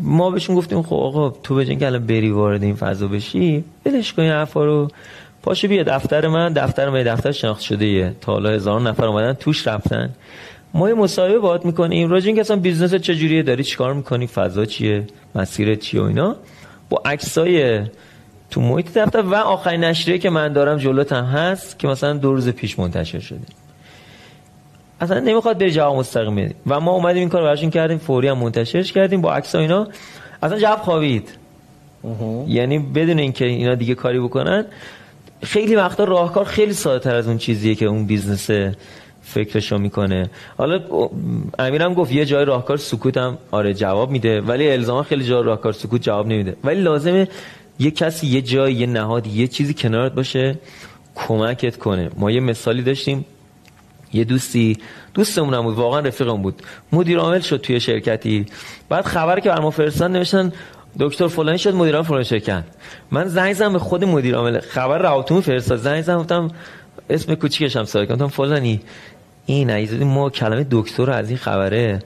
[0.03, 4.13] ما بهشون گفتیم خب آقا تو به که الان بری وارد این فضا بشی ولش
[4.13, 4.89] کن این حرفا رو.
[5.43, 9.69] پاشو بیا دفتر من دفتر من دفتر شناخت شده تا حالا هزاران نفر اومدن توش
[9.69, 10.11] رفتن.
[10.75, 12.11] ما یه مصاحبه باهات می‌کنیم.
[12.11, 16.37] راجع اینکه اصلا business چجوریه داری چیکار می‌کنی؟ فضا چیه؟ مسیرت چیه و اینا؟
[16.91, 17.81] با عکسای
[18.51, 22.33] تو محیط دفتر و آخرین نشریه که من دارم جلوت هم هست که مثلا دو
[22.33, 23.39] روز پیش منتشر شده.
[25.01, 26.55] اصلا نمی‌خواد بری جواب مستقیم بدی.
[26.67, 29.89] و ما اومدیم این کار براشون کردیم فوری هم منتشرش کردیم با عکس اینا.
[30.43, 31.29] اصلا جواب خوابید.
[32.47, 34.65] یعنی بدون اینکه اینا دیگه کاری بکنن
[35.43, 38.75] خیلی وقتا راهکار خیلی ساده تر از اون چیزیه که اون business
[39.35, 40.31] فکرشو می‌کنه.
[40.59, 40.81] حالا
[41.59, 44.41] امیرم گفت یه جای راهکار سکوت هم آره جواب میده.
[44.41, 46.57] ولی الزاما خیلی جای راهکار سکوت جواب نمیده.
[46.65, 47.29] ولی لازمه
[47.79, 50.59] یه کسی یه جای یه نهاد یه چیزی کنارت باشه
[51.15, 52.11] کمکت کنه.
[52.17, 53.25] ما یه مثالی داشتیم.
[54.13, 54.79] یه دوستی
[55.15, 56.63] دوستمون بود واقعا رفیقم بود.
[56.93, 58.47] مدیر عامل شد توی شرکتی.
[58.89, 60.53] بعد خبر که بر ما فرستادن نوشتن
[61.01, 62.65] دکتر فلانی شد مدیر فلان شرکت
[63.11, 64.61] من زنگ زدم به خود مدیر عامل.
[64.61, 65.79] خبر روابطمون فرستاد.
[65.79, 66.51] زنگ زدم گفتم
[67.11, 68.81] اسم کوچیکش هم سوال کردم فلانی.
[69.47, 71.99] این عزیزی ما کلمه دکتر رو از این خبره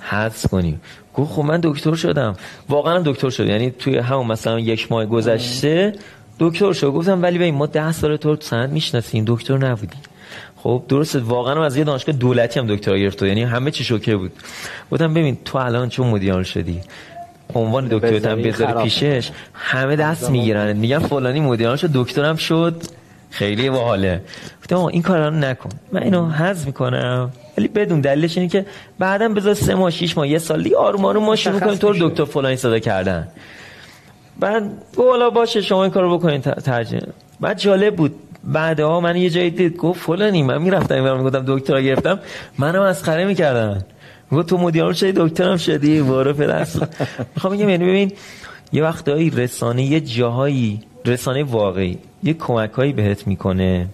[0.00, 0.80] حذف کنیم.
[1.14, 2.36] گفت خب من دکتر شدم.
[2.68, 5.92] واقعا دکتر شد یعنی توی همون مثلا یک ماه گذشته
[6.38, 6.86] دکتر شد.
[6.86, 9.24] گفتم ولی ببین ما ده سال تو رو سند می‌شناسیم.
[9.26, 9.96] دکتر نبودی.
[10.56, 11.18] خب درسته.
[11.18, 14.32] واقعا از یه دانشگاه دولتی هم دکترا گرفت یعنی همه چی شوکه بود.
[14.90, 16.80] گفتم ببین تو الان چون مدیر شدی
[17.54, 20.76] عنوان دکترت هم بذاری پیشش همه دست می‌گیرن.
[20.76, 22.82] میگن فلانی مدیر شد دکترم شد.
[23.34, 24.22] خیلی باحاله.
[24.60, 25.70] گفتم این کارا رو نکن.
[25.92, 27.30] من اینو حذف می‌کنم.
[27.58, 28.66] ولی بدون دلیلش اینه که
[28.98, 31.74] بعدا بذار سه ماه شش ماه یه سال دیگه آروم آروم ما شروع کنیم.
[31.74, 33.28] تو دکتر فلانی صدا کردن.
[34.40, 34.62] بعد
[34.96, 37.00] حالا باشه شما این کارو بکنین ترجمه
[37.40, 38.14] بعد جالب بود.
[38.44, 40.42] بعدها من یه جایی دید گفت فلانی.
[40.42, 42.18] من می‌رفتم این می‌گفتم دکترا گرفتم.
[42.58, 43.84] منم مسخره می‌کردن
[44.32, 46.00] گفت تو مدیر شدی؟ دکترم شدی.
[46.00, 46.76] وارو پدرس
[47.34, 48.12] می‌خوام بگم یعنی ببین
[48.72, 53.88] یه وقتایی رسانه یه جاهایی رسانه واقعی یه کمکایی بهت می‌کنه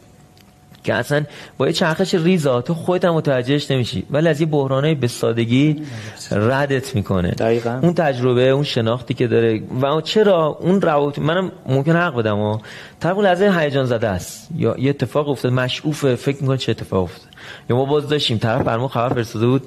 [0.85, 1.25] که اصلا
[1.59, 5.83] با یه چرخش ریزا تو خودت هم متوجهش نمیشی ولی از یه بحرانه به سادگی
[6.31, 7.31] ردت می‌کنه.
[7.31, 7.81] دقیقاً.
[7.83, 12.59] اون تجربه اون شناختی که داره و چرا اون روابط منم ممکن حق بدم و
[13.01, 14.49] طرف اون لحظه هیجان زده است.
[14.57, 17.29] یا یه اتفاق افتاد مشعوفه فکر می‌کنه چه اتفاق افتاد.
[17.71, 18.39] یا ما باز داشتیم.
[18.39, 19.63] طرف برمون خبر فرستاده بود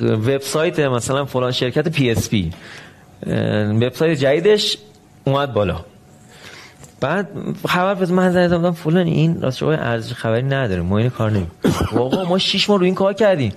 [0.00, 2.50] وبسایت مثلا فلان شرکت PSP
[3.82, 4.78] وبسایت جدیدش
[5.24, 5.80] اومد بالا.
[7.00, 7.28] بعد
[7.68, 11.30] خبر فرست من زنگ زدم فلان این راست شما ارزش خبری نداره ما این کار
[11.30, 11.46] نمی
[11.96, 13.52] آقا ما 6 ماه روی این کار کردیم.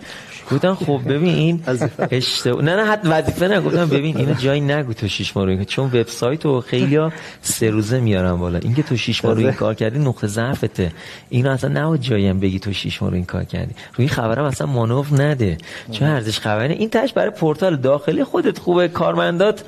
[0.52, 1.64] گفتم خب ببین این
[2.12, 3.62] اشتباه نه نه حتی وظیفه نه.
[3.62, 5.66] گفتم ببین اینو جایی نگو تو 6 ماه روی این.
[5.66, 7.12] چون وبسایت و خیلیا
[7.42, 8.60] سه روزه میارن بالا.
[8.60, 10.92] اینکه تو 6 ماه روی این کار کردی نقطه ضعفته.
[11.30, 13.74] اینو اصلا نباید جایی هم بگی تو 6 ماه روی این کار کردی.
[13.74, 15.58] روی این خبرم اصلا مانور نده.
[15.92, 16.74] چون ارزش خبری نه.
[16.74, 19.64] این تاش برای پورتال داخلی خودت خوبه کارمندات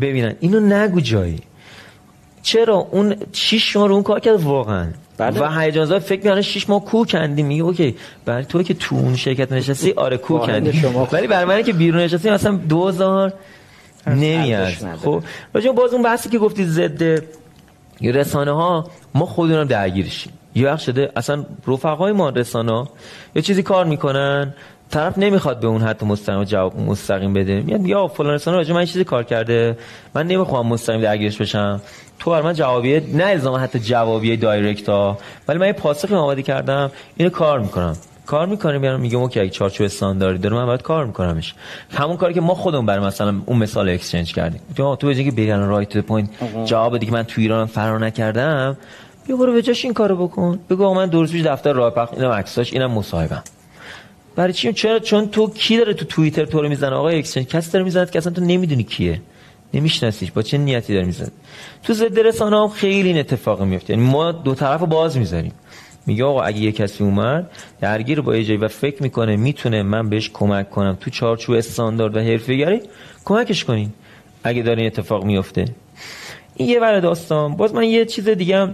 [0.00, 0.34] ببینن.
[0.40, 1.40] اینو نگو جایی.
[2.42, 4.86] چرا اون 6 ماه رو اون کار کرد واقعا؟
[5.18, 5.40] بله.
[5.40, 7.42] و هیجان زده فکر می‌کنه 6 ماه کو کندی.
[7.42, 10.82] میگه اوکی برای تو که تو اون شرکت نشستی آره کو کندی.
[11.12, 13.32] ولی برای من که بیرون نشستی مثلا 2000
[14.06, 14.68] نمیاد.
[15.04, 15.22] خب
[15.54, 17.22] راجع باز اون بحثی که گفتی ضد
[18.02, 20.32] رسانه ها ما خودمون درگیرشیم.
[20.54, 22.86] یه وقت شده اصلا رفقای ما رسانه
[23.34, 24.54] یه چیزی کار می‌کنن.
[24.90, 27.60] طرف نمی‌خواد به اون حتی مستقیم جواب مستقیم بده.
[27.60, 29.78] میاد یا فلان رسانه راجع من چیزی کار کرده.
[30.14, 31.80] من نمی‌خوام مستقیم درگیرش بشم.
[32.18, 36.42] تو بر من جوابیه نه الزام حتی جوابیه direct ها ولی من یه پاسخی آماده
[36.42, 37.96] کردم اینو کار می‌کنم.
[38.26, 41.54] کار می‌کنیم میارم میگم OK اگه چارچوب استانداردی داره من باید کار میکنمش.
[41.90, 44.60] همون کاری که ما خودمون برای مثلا اون مثال exchange کردیم.
[44.76, 46.30] تو تو بگی بگن right to point
[46.64, 48.76] جواب دیگه من تو ایران فرار نکردم
[49.26, 50.58] بیا برو به جاش این کارو بکن.
[50.70, 53.42] بگو من دو روز پیش دفتر راه پرداخت اینم عکساش اینم مصاحبم
[54.38, 57.70] برای چی؟ چرا چون تو کی داره تو توییتر تو رو می‌زنه؟ آقا exchange کسی
[57.70, 59.20] داره می‌زنه که اصلا تو نمی‌دونی کیه.
[59.74, 60.30] نمیشناسیش.
[60.30, 61.30] با چه نیتی داره می‌زنه؟
[61.82, 65.52] تو ضد رسانه هم خیلی این اتفاق میفته یعنی ما دو طرف باز می‌ذاریم.
[66.06, 67.50] میگه آقا اگه یه کسی اومد
[67.80, 72.20] درگیر با ایجای و فکر می‌کنه می‌تونه من بهش کمک کنم تو چارچوب استاندارد و
[72.20, 72.80] حرفه‌گری
[73.24, 73.90] کمکش کنین.
[74.44, 75.64] اگه داره این اتفاق میفته
[76.54, 77.56] این یه ور داستان.
[77.56, 78.68] باز من یه چیز دیگه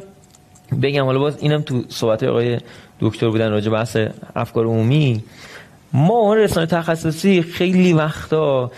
[0.82, 1.04] بگم.
[1.04, 2.58] حالا باز اینم تو صحبت آقای
[3.00, 3.96] دکتر بودن راجع بحث
[4.36, 5.24] افکار عمومی.
[5.94, 8.70] ما اون رسانه تخصصی خیلی وقتا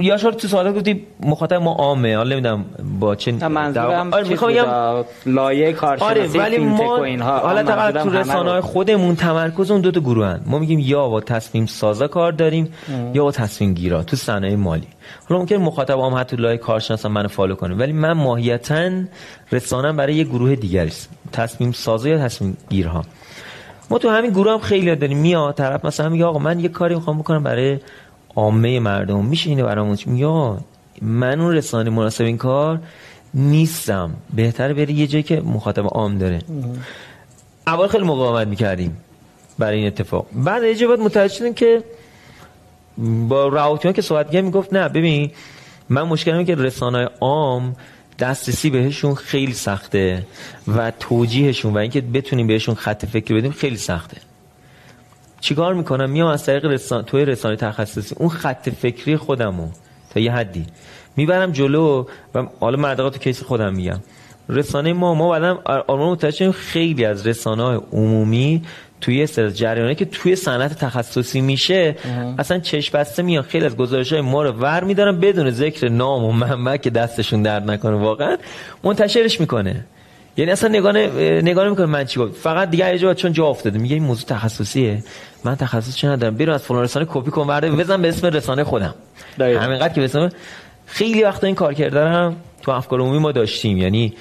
[0.00, 2.64] یا شاید تو سوالات گفتی مخاطب ما عامه حالا نمی‌دونم
[3.00, 4.66] با چه منظورم آره می‌خوام بگم
[5.26, 9.90] لایه کارشناسی آره ولی ما اینها حالا طبعا تو رسانه های خودمون تمرکز اون دو
[9.90, 10.40] تا گروه هن.
[10.46, 12.72] ما میگیم یا با تصمیم سازا کار داریم
[13.14, 14.88] یا با تصمیم گیرا تو صنایع مالی.
[15.28, 18.90] حالا ممکن مخاطب هم حتی لایه کارشناس هم منو فالو کنه ولی من ماهیتا
[19.52, 21.10] رسانم برای یه گروه دیگری است.
[21.32, 23.04] تصمیم سازا یا تصمیم گیرها؟
[23.90, 25.18] ما تو همین گروه هم خیلی داریم.
[25.18, 27.78] میاد طرف مثلا میگه آقا من یه کاری می‌خوام بکنم برای
[28.36, 29.24] عامه مردم.
[29.24, 30.58] میشه اینو برامون آقا
[31.02, 32.80] من اون رسانه مناسب این کار
[33.34, 34.10] نیستم.
[34.34, 36.38] بهتره بری یه جایی که مخاطب عام داره.
[37.66, 38.96] اول خیلی مقاومت می‌کردیم
[39.58, 40.26] برای این اتفاق.
[40.32, 41.82] بعد یه جایی بعد متوجه شدیم که
[43.28, 45.30] با رهاتیان که صحبت می‌گفت نه ببین
[45.88, 47.76] من مشکلم که رسانه عام
[48.18, 50.26] دسترسی بهشون خیلی سخته
[50.76, 54.16] و توجیهشون و اینکه بتونیم بهشون خط فکر بدیم خیلی سخته.
[55.40, 57.04] چیکار می‌کنم؟ میام از طریق رسان...
[57.04, 58.14] توی رسانه تخصصی.
[58.18, 59.68] اون خط فکری خودمو
[60.10, 60.66] تا یه حدی
[61.16, 64.00] می‌برم جلو و حالا مردقات تو کیس خودم میگم.
[64.48, 68.62] رسانه ما ما بعدم آرمان متوجه خیلی از رسانه های عمومی
[69.00, 71.96] توی سر جریانه که توی صنعت تخصصی میشه
[72.38, 76.24] اصلا چشم بسته میان خیلی از گزارش های ما رو ور میدارن بدون ذکر نام
[76.24, 77.96] و منبع که دستشون درد نکنه.
[77.96, 78.36] واقعا
[78.84, 79.84] منتشرش می‌کنه.
[80.36, 80.92] یعنی اصلا نگاه
[81.42, 82.34] نگاه نمی‌کنه من چی گفت.
[82.34, 85.02] فقط دیگه جا چون جا افتاده میگه این موضوع تخصصیه.
[85.44, 86.36] من تخصص چه ندارم.
[86.36, 88.94] برو از فلان رسانه کپی کن ورده بزن به اسم رسانه خودم.
[89.40, 90.28] همینقدر که به اسم
[90.86, 93.78] خیلی وقتا این کار کردن تو افکار عمومی ما داشتیم.
[93.78, 94.12] یعنی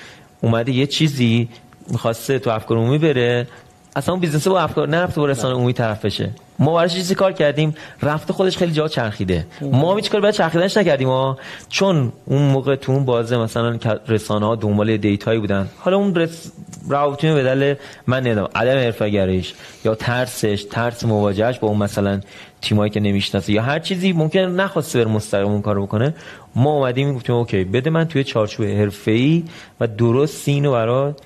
[0.42, 1.50] اومده یه چیزی
[1.92, 3.48] می‌خواسته تو افکار عمومی بره
[3.96, 6.30] اصلا اون business با افکار نرفته با رسانه عمومی طرف بشه.
[6.60, 9.48] ما براش چیزی کار کردیم؟ رفته خودش خیلی جا چرخیده.
[9.62, 11.38] ما هیچ کار برای چرخیدنش نکردیم ها
[11.70, 15.70] چون اون موقع تو اون بازه مثلا رسانه ها دنبال دیتایی بودن.
[15.80, 16.52] حالا اون رس...
[16.90, 17.76] راوتین به دلیل
[18.08, 18.48] من نمی‌دونم.
[18.56, 19.54] عدم حرفه‌گریش
[19.86, 22.22] یا ترسش ترس مواجهش با اون مثلا
[22.62, 26.16] تیمایی که نمی‌شناسه یا هر چیزی ممکن نخواسته بر مستقیم اون کارو بکنه.
[26.56, 29.44] ما اومدیم گفتیم اوکی بده من توی چارچوب حرفه‌ای
[29.80, 31.20] و درست اینو برات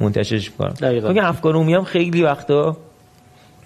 [0.00, 1.12] منتشرش می‌کنم دقیقاً.
[1.12, 2.76] که افکار عمومی هم خیلی وقتا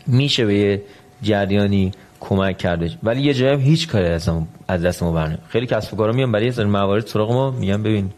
[0.07, 0.83] میشه به یه
[1.23, 2.91] جریانی کمک کرده.
[3.03, 4.31] ولی یه جایی هیچ کاری از
[4.69, 7.83] از دست ما برنه خیلی کسب و کارا میان برای سری موارد سراغ ما میگن
[7.83, 8.11] ببین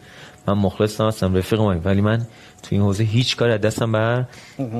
[0.46, 2.18] من مخلص هستم رفیق ما ولی من
[2.62, 4.24] تو این حوزه هیچ کاری از دستم بر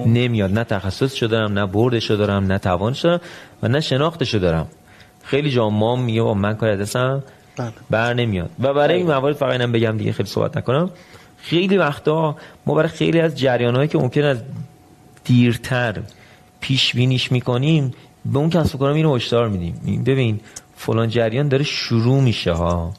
[0.06, 0.52] نمیاد.
[0.52, 3.20] نه تخصصشو دارم نه بردشو دارم نه توانشو دارم
[3.62, 4.66] و نه شناختشو دارم.
[5.22, 7.22] خیلی جا ما میگه من کاری از دستم
[7.56, 7.72] بله.
[7.90, 8.50] بر نمیاد.
[8.60, 10.90] و برای این موارد فقط اینم بگم دیگه خیلی صحبت نکنم.
[11.42, 12.36] خیلی وقتا
[12.66, 14.38] ما برای خیلی از جریانهایی که ممکن از
[15.24, 16.02] دیرتر
[16.60, 17.94] پیش بینیش می‌کنیم
[18.24, 20.04] به اون کسب و کارا میره هشدار میدیم.
[20.04, 20.40] ببین
[20.76, 22.92] فلان جریان داره شروع میشه ها.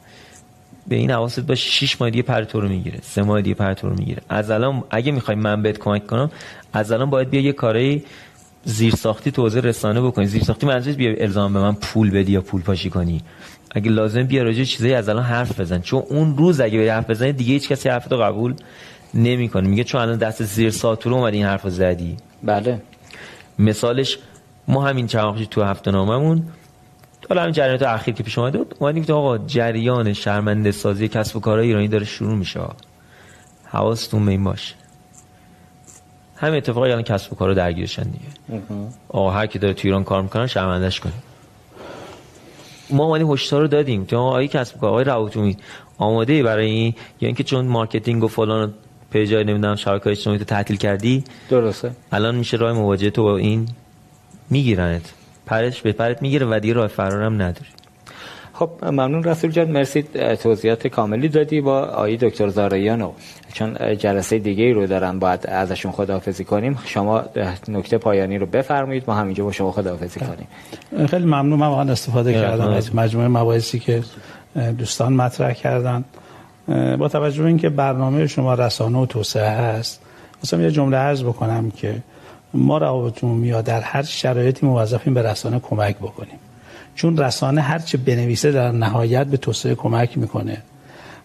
[0.88, 3.74] به این حواست باشه 6 ماه دیگه پر تو رو می‌گیره سه ماه دیگه پر
[3.74, 4.22] تو رو می‌گیره.
[4.28, 6.30] از الان اگه می‌خوای من بهت کمک کنم
[6.72, 8.04] از الان باید بیا یه کاری
[8.64, 10.26] زیر ساختی تو حوزه رسانه بکنی.
[10.26, 13.20] زیر ساختی منظورش بیا الزام به من پول بدی یا پول پاشی کنی.
[13.74, 15.80] اگه لازم بیا راجع چیزایی از الان حرف بزن.
[15.80, 18.54] چون اون روز اگه بری حرف بزنی دیگه هیچ کسی حرف تو قبول
[19.14, 19.68] نمی‌کنه.
[19.68, 22.16] میگه چون الان دست زیر ساتور اومدی این حرفو زدی.
[22.42, 22.82] بله.
[23.58, 24.18] مثالش
[24.68, 26.42] ما همین چند تو هفته ناممون
[27.28, 31.36] حالا همین جریانات اخیر که پیش اومده بود اومدیم گفتیم آقا جریان شرمنده سازی کسب
[31.36, 32.60] و کارهای ایرانی داره شروع میشه.
[33.64, 34.74] حواستون به این باشه.
[36.36, 38.60] همین اتفاقی الان کسب و کارا درگیرشن دیگه.
[39.08, 41.22] آقا هر کی داره تو ایران کار می‌کنن شرمندش کنیم.
[42.90, 45.56] ما اومدیم هشدار رو دادیم تو آقای کسب کار آقای روابط عمومی
[45.98, 48.74] آماده ای برای این یا اینکه چون marketing و فلان
[49.10, 51.90] پیجای نمی‌دونم شبکه اجتماعی تو تعطیل کردی درسته.
[52.12, 53.68] الان میشه راه مواجهه تو با این
[54.50, 55.12] میگیرنت.
[55.46, 57.70] پرش به پرت می‌گیره و دیگه راه فرارم نداری.
[58.52, 59.70] خب ممنون رسول جان.
[59.70, 60.02] مرسی
[60.42, 63.12] توضیحات کاملی دادی با آقای دکتر زارایانو
[63.52, 66.78] چون جلسه دیگه ای رو دارن باید ازشون خداحافظی کنیم.
[66.84, 67.22] شما
[67.68, 70.48] نکته پایانی رو بفرمایید ما همینجا با شما خداحافظی کنیم.
[71.06, 74.02] خیلی ممنون من واقعا استفاده کردم از مجموعه مباحثی که
[74.78, 76.04] دوستان مطرح کردن.
[76.98, 80.00] با توجه به اینکه برنامه شما رسانه و توسعه هست
[80.44, 81.94] مثلا یه جمله عرض بکنم که
[82.54, 86.38] ما روابط عمومی در هر شرایطی موظفیم به رسانه کمک بکنیم.
[86.94, 90.62] چون رسانه هر چه بنویسه در نهایت به توسعه کمک می‌کنه.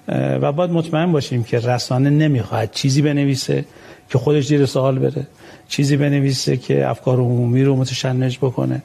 [0.07, 3.65] و باید مطمئن باشیم که رسانه نمی‌خواهد چیزی بنویسه
[4.09, 5.27] که خودش زیر سوال بره.
[5.67, 8.81] چیزی بنویسه که افکار عمومی رو متشنج بکنه.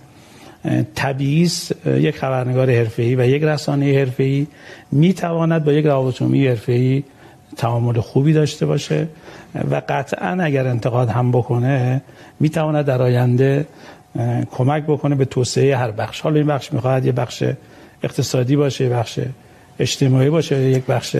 [0.94, 1.50] طبیعی
[1.86, 4.46] یک خبرنگار حرفه‌ای و یک رسانه حرفه‌ای
[4.92, 7.02] می‌تواند با یک روابط عمومی حرفه‌ای
[7.56, 9.08] تعامل خوبی داشته باشه
[9.70, 12.02] و قطعا اگر انتقاد هم بکنه
[12.40, 13.66] می‌تواند در آینده
[14.50, 16.20] کمک بکنه به توسعه هر بخش.
[16.20, 17.44] حالا این بخش می‌خواهد یه بخش
[18.02, 19.20] اقتصادی باشه یه بخش
[19.78, 21.16] اجتماعی باشه یک بخش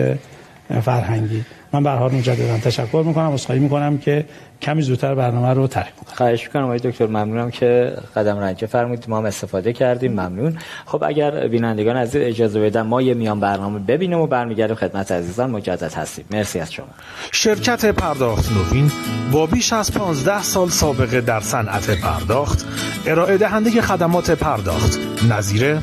[0.81, 1.45] فرهنگی.
[1.73, 4.25] من به حال مجددا تشکر می‌کنم عذرخواهی می‌کنم که
[4.61, 9.09] کمی زودتر برنامه رو ترک می‌کنم خواهش می‌کنم آقای دکتر ممنونم که قدم رنجه فرمودید.
[9.09, 10.57] ما هم استفاده کردیم ممنون.
[10.85, 15.51] خب اگر بینندگان عزیز اجازه بدن ما یه میان برنامه ببینیم و برمیگردیم خدمت عزیزان.
[15.51, 16.25] مجدد هستیم.
[16.31, 16.87] مرسی از شما.
[17.31, 18.91] شرکت پرداخت نوین
[19.31, 22.65] با بیش از 15 سال سابقه در صنعت پرداخت
[23.05, 24.99] ارائه دهنده خدمات پرداخت.
[25.29, 25.77] نظیر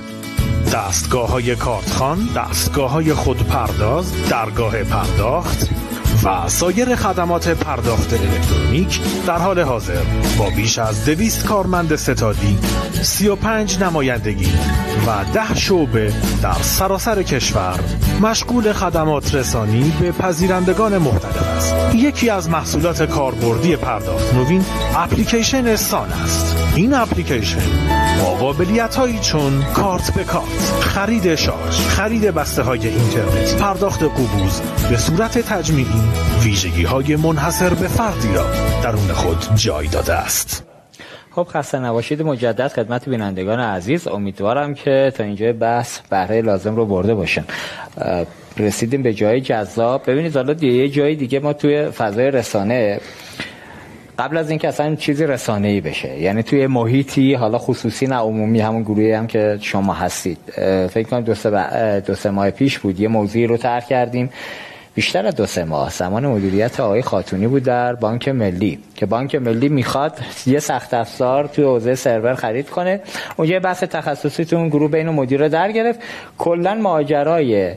[0.73, 5.69] دستگاه های کارتخان، دستگاه های خودپرداز، درگاه پرداخت
[6.25, 10.03] و سایر خدمات پرداخت الکترونیک در حال حاضر.
[10.39, 12.59] با بیش از دویست کارمند ستادی
[13.03, 14.53] 35 نمایندگی
[15.07, 17.81] و ده شعبه در سراسر کشور
[18.21, 21.95] مشغول خدمات رسانی به پذیرندگان مختلف است.
[21.95, 24.65] یکی از محصولات کاربردی پرداخت نوین
[24.97, 26.57] اپلیکیشن سان است.
[26.75, 27.61] این اپلیکیشن
[28.21, 34.61] با قابلیت هایی چون کارت به کارت خرید شارژ خرید بسته های اینترنت پرداخت قبوز
[34.91, 36.03] به صورت تجمیعی
[36.43, 38.47] ویژگی های منحصر به فردی را
[38.83, 40.65] درون خود جای داده است.
[41.31, 42.23] خب خسته نباشید.
[42.23, 44.09] مجدد خدمت بینندگان عزیز.
[44.09, 47.45] امیدوارم که تا اینجا بحث بهره لازم رو برده باشن.
[48.57, 50.03] رسیدیم به جای جذاب.
[50.07, 53.01] ببینید حالا یه جای دیگه ما توی فضای رسانه
[54.21, 56.21] قبل از اینکه اصلا چیزی رسانه ای بشه.
[56.21, 60.39] یعنی توی محیطی حالا خصوصی نه عمومی همون گروهی هم که شما هستید.
[60.91, 63.01] فکر کنم دو سه, دو سه ماه پیش بود.
[63.01, 64.31] یه موضوعی رو طرح کردیم.
[64.95, 65.91] بیشتر از دو سه ماه.
[65.91, 68.79] زمان مدیریت آقای خاتونی بود در بانک ملی.
[68.95, 73.01] که بانک ملی می‌خواد یه سخت افزار توی حوزه سرور خرید کنه.
[73.37, 76.01] اونجا یه بحث تخصصی تو اون گروه بین مدیر در گرفت.
[76.39, 77.73] کلا ماجرای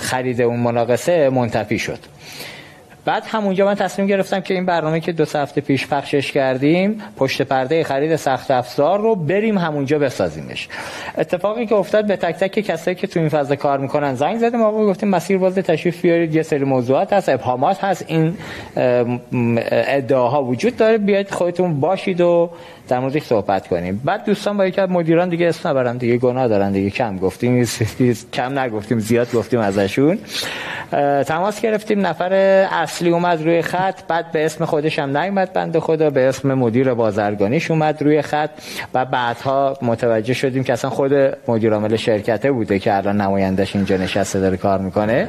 [0.00, 1.98] خرید اون مناقصه منتفی شد.
[3.08, 7.42] بعد همونجا من تصمیم گرفتم که این برنامه که دو هفته پیش پخشش کردیم پشت
[7.42, 10.68] پرده خرید سخت افزار رو بریم همونجا بسازیمش.
[11.18, 14.62] اتفاقی که افتاد به تک تک کسایی که تو این فضا کار می‌کنن زنگ زدیم
[14.62, 18.36] آقا گفتیم مسیر باز تشریف بیارید یه سری موضوعات هست ابهامات هست این
[19.70, 22.50] ادعاها وجود داره بیاید خودتون باشید و
[22.88, 24.02] در موردش صحبت کنیم.
[24.04, 26.90] بعد دوستان با یکی از مدیران دیگه اسم نبرن دیگه گناه دارن دیگه.
[26.90, 27.68] کم گفتیم
[28.32, 30.18] کم نگفتیم زیاد گفتیم ازشون.
[31.26, 32.32] تماس گرفتیم نفر
[32.72, 36.94] اصلی اومد روی خط بعد به اسم خودش هم نیومد بنده خدا به اسم مدیر
[36.94, 38.50] بازرگانیش اومد روی خط
[38.94, 41.12] و بعدها متوجه شدیم که اصلا خود
[41.48, 45.28] مدیر عامل شرکته بوده که الان نمایندش اینجا نشسته داره کار می‌کنه.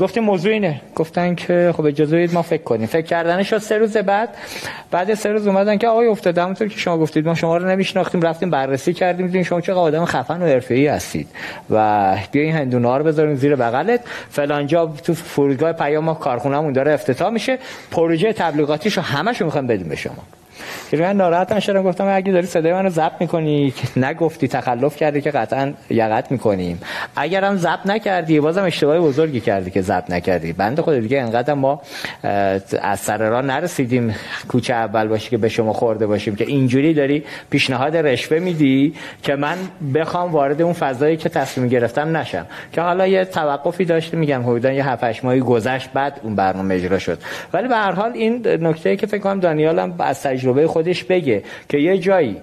[0.00, 0.80] گفتیم موضوع اینه.
[0.94, 2.86] گفتن که خب اجازه ما فکر کنیم.
[2.86, 4.28] فکر کردن شد سه روز بعد.
[4.90, 8.22] بعد سه روز اومدن که آقای افتاده همونطور که شما گفتید ما شما رو نمیشناختیم
[8.22, 11.28] رفتیم بررسی کردیم دیدیم شما چه آدم خفن و حرفه‌ای هستید
[11.70, 14.00] و بیا این هندونه رو بذاریم زیر بغلت.
[14.30, 17.58] فلان جا تو فرودگاه پیام ما کارخونه‌مون داره افتتاح میشه.
[17.90, 20.41] پروژه تبلیغاتیشو همشو می‌خوام بدیم به شما.
[20.92, 25.30] من ناراحت شدم گفتم اگه داری صدای منو ضبط می‌کنی که نگفتی تخلف کردی که
[25.30, 26.80] قطعا یقت می‌کنیم.
[27.16, 30.52] اگرم ضبط نکردی بازم اشتباه بزرگی کردی که ضبط نکردی.
[30.52, 31.82] بند خود دیگه انقدر ما
[32.82, 34.14] از سر راه نرسیدیم
[34.48, 39.36] کوچه اول باشی که به شما خورده باشیم که اینجوری داری پیشنهاد رشوه میدی که
[39.36, 39.56] من
[39.94, 42.46] بخوام وارد اون فضایی که تصمیم گرفتم نشم.
[42.72, 46.74] که حالا یه توقفی داشته میگم حدودا یه 7 8 ماهی گذشت بعد اون برنامه
[46.74, 47.18] اجرا شد.
[47.52, 51.78] ولی به هر حال این نکته که فکر کنم دانیالم از تجربه خودش بگه که
[51.78, 52.36] یه جایی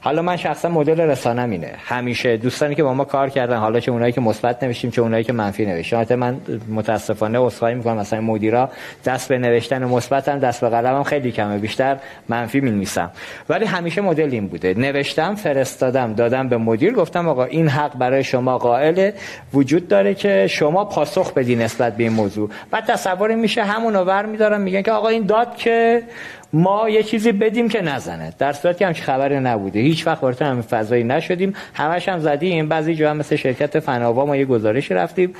[0.00, 3.92] حالا من شخصا مدل رسانم اینه همیشه دوستانی که با ما کار کردن حالا چه
[3.92, 5.98] اونایی که مثبت نوشتیم چه اونایی که منفی نوشتیم.
[5.98, 6.36] البته من
[6.68, 8.70] متاسفانه عذرخواهی می‌کنم مثلا مدیرا
[9.04, 11.96] دست به نوشتن مثبتم دست به قلمم خیلی کمه بیشتر
[12.28, 13.10] منفی می‌نویسم.
[13.48, 14.74] ولی همیشه مدل این بوده.
[14.74, 19.10] نوشتم فرستادم دادم به مدیر گفتم آقا این حق برای شما قائل
[19.54, 22.50] وجود داره که شما پاسخ بدین نسبت به این موضوع.
[22.70, 26.02] بعد تصور میشه همون رو میدارم میگن که آقا این داد که
[26.52, 28.32] ما یه چیزی بدیم که نزنه.
[28.38, 29.80] در صورتی هم که خبری نبوده.
[29.80, 31.54] هیچ وقت وارد همین فضایی نشدیم.
[31.74, 32.68] همش هم زدیم.
[32.68, 35.34] بعضی جا هم مثل شرکت فناوا ما یه گزارشی رفتیم.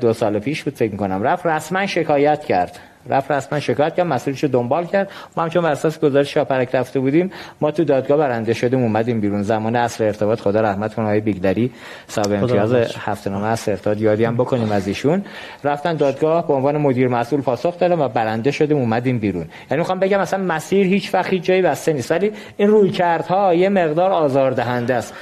[0.00, 2.78] دو سال پیش بود فکر کنم رفت رسما شکایت کرد.
[3.08, 5.10] رفت رسما شکایت کرد مسئولش رو دنبال کرد.
[5.36, 9.20] ما هم چون بر اساس گزارش شاپرک رفته بودیم ما تو دادگاه برنده شدیم اومدیم
[9.20, 9.42] بیرون.
[9.42, 11.70] زمان اصل ارتباط خدا رحمت کنه های بیگدری
[12.08, 14.00] صاحب امتیاز هفته نامه اصل ارتباط.
[14.00, 15.24] یادی هم بکنیم از ایشون.
[15.64, 19.46] رفتن دادگاه به عنوان مدیر مسئول پاسخ دادن و برنده شدیم اومدیم بیرون.
[19.70, 22.10] یعنی می‌خوام بگم مثلا مسیر هیچ وقت هیچ جایی بسته نیست.
[22.12, 25.14] ولی این روی کردها یه مقدار آزاردهنده است.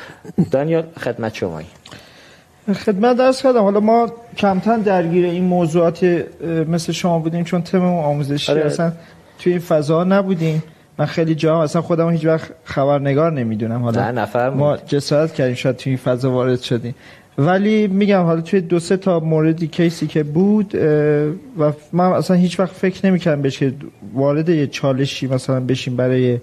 [0.51, 1.67] دانیال خدمت شمایی.
[2.73, 3.61] خدمت درس کردم.
[3.61, 6.25] حالا ما کمتر درگیر این موضوعات
[6.69, 8.65] مثل شما بودیم چون تم آموزشی آره.
[8.65, 8.93] اصلا
[9.39, 10.63] توی این فضا نبودیم.
[10.99, 13.83] من خیلی جا اصلا خودم هیچ وقت خبرنگار نمی‌دونم.
[13.83, 16.95] حالا نه، نفر ما جسارت کردیم شاید توی این فضا وارد شدیم.
[17.39, 20.75] ولی میگم حالا توی دو سه تا موردی case ی که بود
[21.59, 23.73] و من اصلا هیچ وقت فکر نمی‌کردم بشه
[24.15, 26.39] وارد یه چالشی مثلا بشیم برای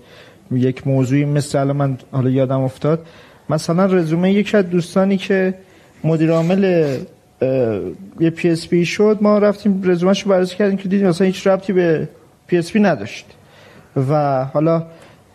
[0.52, 1.26] یک موضوعی.
[1.26, 3.06] مثل الان من حالا یادم افتاد.
[3.50, 5.54] مثلا رزومه یکی از دوستانی که
[6.04, 6.64] مدیر عامل
[8.20, 12.10] یه PSP شد ما رفتیم رزومهش رو بررسی کردیم که دیدیم مثلا هیچ ربطی به
[12.48, 13.26] PSP نداشت.
[14.10, 14.86] و حالا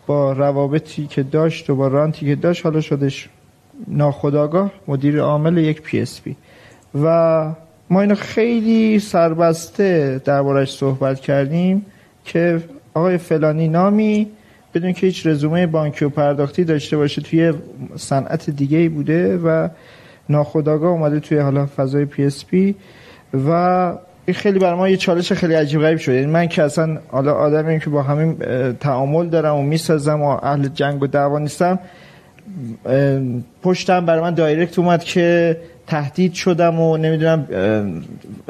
[0.07, 3.29] با روابطی که داشت و با رانتی که داشت حالا شدش
[3.87, 6.35] ناخداگاه مدیر عامل یک PSP
[7.03, 7.51] و
[7.89, 11.85] ما اینو خیلی سربسته دربارش صحبت کردیم
[12.25, 12.63] که
[12.93, 14.27] آقای فلانی نامی
[14.73, 17.53] بدون که هیچ رزومه بانکی و پرداختی داشته باشه توی
[17.95, 19.69] صنعت دیگه بوده و
[20.29, 22.75] ناخداگاه اومده توی حالا فضای PSP
[23.47, 23.49] و
[24.25, 26.13] این خیلی برای ما یه چالش خیلی عجیب غریب شد.
[26.13, 28.37] یعنی من که اصلا حالا آدمیم که با همین
[28.73, 31.79] تعامل دارم و می‌سازم و اهل جنگ و دعوا نیستم
[33.63, 35.57] پشتم برای من direct اومد که
[35.87, 37.47] تهدید شدم و نمی‌دونم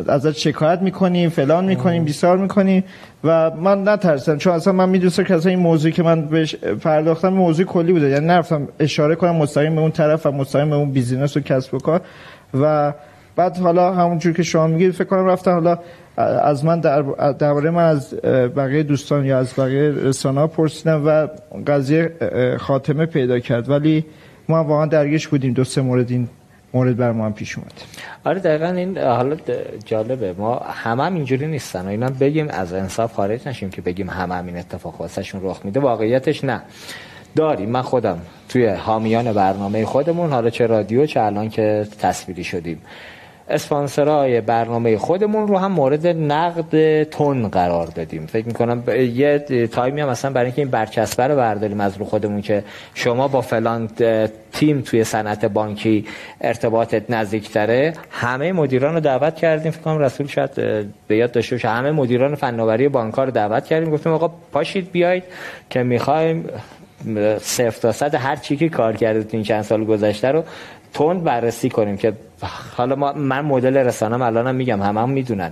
[0.07, 2.83] ازت شکایت می‌کنیم فلان می‌کنیم بیسار می‌کنیم
[3.23, 7.29] و من نترسم چون اصلا من می‌دونستم که اصلا این موضوعی که من بهش پرداختم
[7.29, 8.09] موضوع کلی بوده.
[8.09, 11.73] یعنی نرفتم اشاره کنم مستقیم به اون طرف و مستقیم به اون business و کسب
[11.73, 12.01] و کار.
[12.61, 12.93] و
[13.35, 15.79] بعد حالا همونجور که شما میگید فکر کنم رفتن حالا
[16.17, 17.01] از من در
[17.31, 18.15] درباره من از
[18.55, 21.27] بقیه دوستان یا از بقیه رسانه ها پرسیدم و
[21.67, 22.11] قضیه
[22.59, 23.69] خاتمه پیدا کرد.
[23.69, 24.05] ولی
[24.49, 26.27] ما واقعا درگیرش بودیم دو سه مورد این
[26.75, 27.73] مورد بر ما هم پیش اومد.
[28.25, 29.35] آره دقیقا این حالا
[29.85, 30.33] جالبه.
[30.37, 32.09] ما همه هم اینجوری نیستن و اینا.
[32.09, 35.79] بگیم از انصاف خارج نشیم که بگیم همه هم این اتفاق واسهشون رخ میده.
[35.79, 36.61] واقعیتش نه.
[37.35, 37.69] داریم.
[37.69, 42.81] من خودم توی حامیان برنامه خودمون حالا چه رادیو چه الان که تصویری شدیم.
[43.49, 48.25] اسپانسرای برنامه خودمون رو هم مورد نقد تون قرار دادیم.
[48.25, 49.39] فکر می‌کنم یه
[49.71, 52.63] تایمی هم مثلا برای اینکه این برچسبه رو برداریم از رو خودمون که
[52.93, 53.89] شما با فلان
[54.53, 56.05] تیم توی صنعت بانکی
[56.41, 57.93] ارتباطت نزدیکتره.
[58.11, 59.71] همه مدیران رو دعوت کردیم.
[59.71, 60.55] فکر کنم رسول شاید
[61.07, 61.67] به یاد داشته باشه.
[61.67, 63.89] همه مدیران فناوری بانک رو دعوت کردیم.
[63.89, 65.23] گفتیم آقا پاشید بیاید
[65.69, 66.49] که می‌خوایم
[67.41, 70.43] صفر تا صد هر چی که کار کرده این چند سال گذشته رو
[70.95, 72.13] تند بررسی کنیم که
[72.75, 75.51] حالا ما من مدل رسانم الانم میگم همه هم می‌دونن.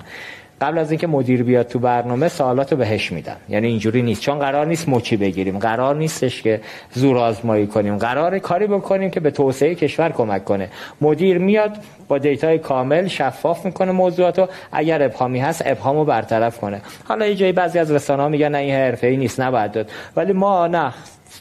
[0.62, 3.36] قبل از اینکه مدیر بیاد تو برنامه سوالات رو بهش میدم.
[3.50, 4.22] یعنی اینجوری نیست.
[4.22, 5.60] چون قرار نیست مچی بگیریم.
[5.60, 6.62] قرار نیستش که
[6.94, 7.98] زور آزمایی کنیم.
[7.98, 10.70] قرار کاری بکنیم که به توسعه کشور کمک کنه.
[11.02, 11.72] مدیر میاد
[12.08, 14.48] با دیتای کامل شفاف می‌کنه موضوعاتو.
[14.72, 16.82] اگر ابهامی هست ابهامو برطرف کنه.
[17.08, 19.92] حالا یه جایی بعضی از رسانه‌ها میگن نه این حرفه‌ای نیست نباید داد.
[20.16, 20.94] ولی ما نه.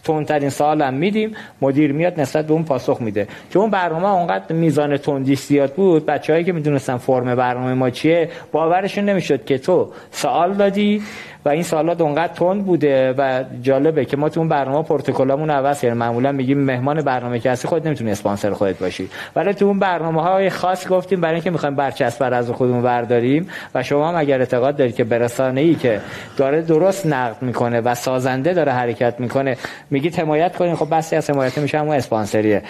[0.05, 3.29] تندترین سوال هم میدیم مدیر میاد نسبت به اون پاسخ میده.
[3.51, 8.31] چون اون برنامه اونقدر میزان تندی زیاد بود بچههایی که می‌دونستن فرم برنامه ما چیه
[8.53, 11.03] باورشون نمی‌شد که تو سوال دادی
[11.45, 15.81] و این سوالات اونقدر تند بوده و جالبه که ما تو اون برنامه پروتکلامون عوض
[15.81, 15.99] کردیم.
[15.99, 19.09] معمولا میگیم مهمان برنامه که هستی خود نمی‌تونی اسپانسر خودت باشی.
[19.37, 23.49] ولی تو اون برنامه های خاص گفتیم برای اینکه می‌خوایم برچسب بر از خودمون برداریم
[23.75, 26.01] و شما هم اگر اعتقاد دارید که برسانه ای که
[26.37, 29.57] داره درست نقد می‌کنه و سازنده داره حرکت می‌کنه
[29.91, 30.75] میگید حمایت کنین.
[30.75, 32.63] خب بس از حمایت میشه همون اسپانسریه.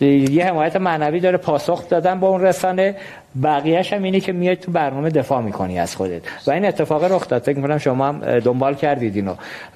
[0.00, 2.96] یه حمایت معنوی داره پاسخ دادن با اون رسانه.
[3.42, 6.22] بقیهش هم اینه که میاد تو برنامه دفاع می‌کنی از خودت.
[6.46, 7.42] و این اتفاق رخ داد.
[7.42, 9.34] فکر می‌کنم شما هم دنبال کردید اینو.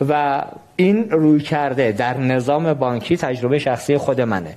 [0.09, 0.42] و
[0.76, 4.55] این روی کرده در نظام بانکی تجربه شخصی خود منه.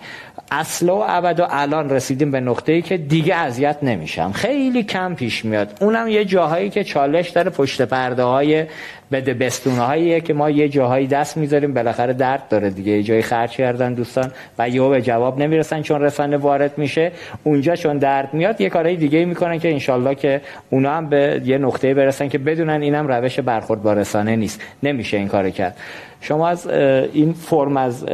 [0.51, 4.31] اصلا و ابد و الان رسیدیم به نقطه ای که دیگه اذیت نمیشم.
[4.31, 5.77] خیلی کم پیش میاد.
[5.81, 8.65] اونم یه جاهایی که چالش داره پشت پرده های
[9.11, 11.73] بده بستونه هاییه که ما یه جاهایی دست می‌ذاریم.
[11.73, 12.91] بالاخره درد داره دیگه.
[12.91, 17.11] یه جایی خرج کردن دوستان و یهو به جواب نمی‌رسن چون رسانه وارد میشه.
[17.43, 21.57] اونجا چون درد میاد یه کارهای دیگه می‌کنن که انشالله که اونا هم به یه
[21.57, 24.61] نقطه برسن که بدونن اینم روش برخورد با رسانه نیست.
[24.83, 25.77] نمیشه این کارو کرد.
[26.21, 26.67] شما از
[27.13, 28.05] این فرم از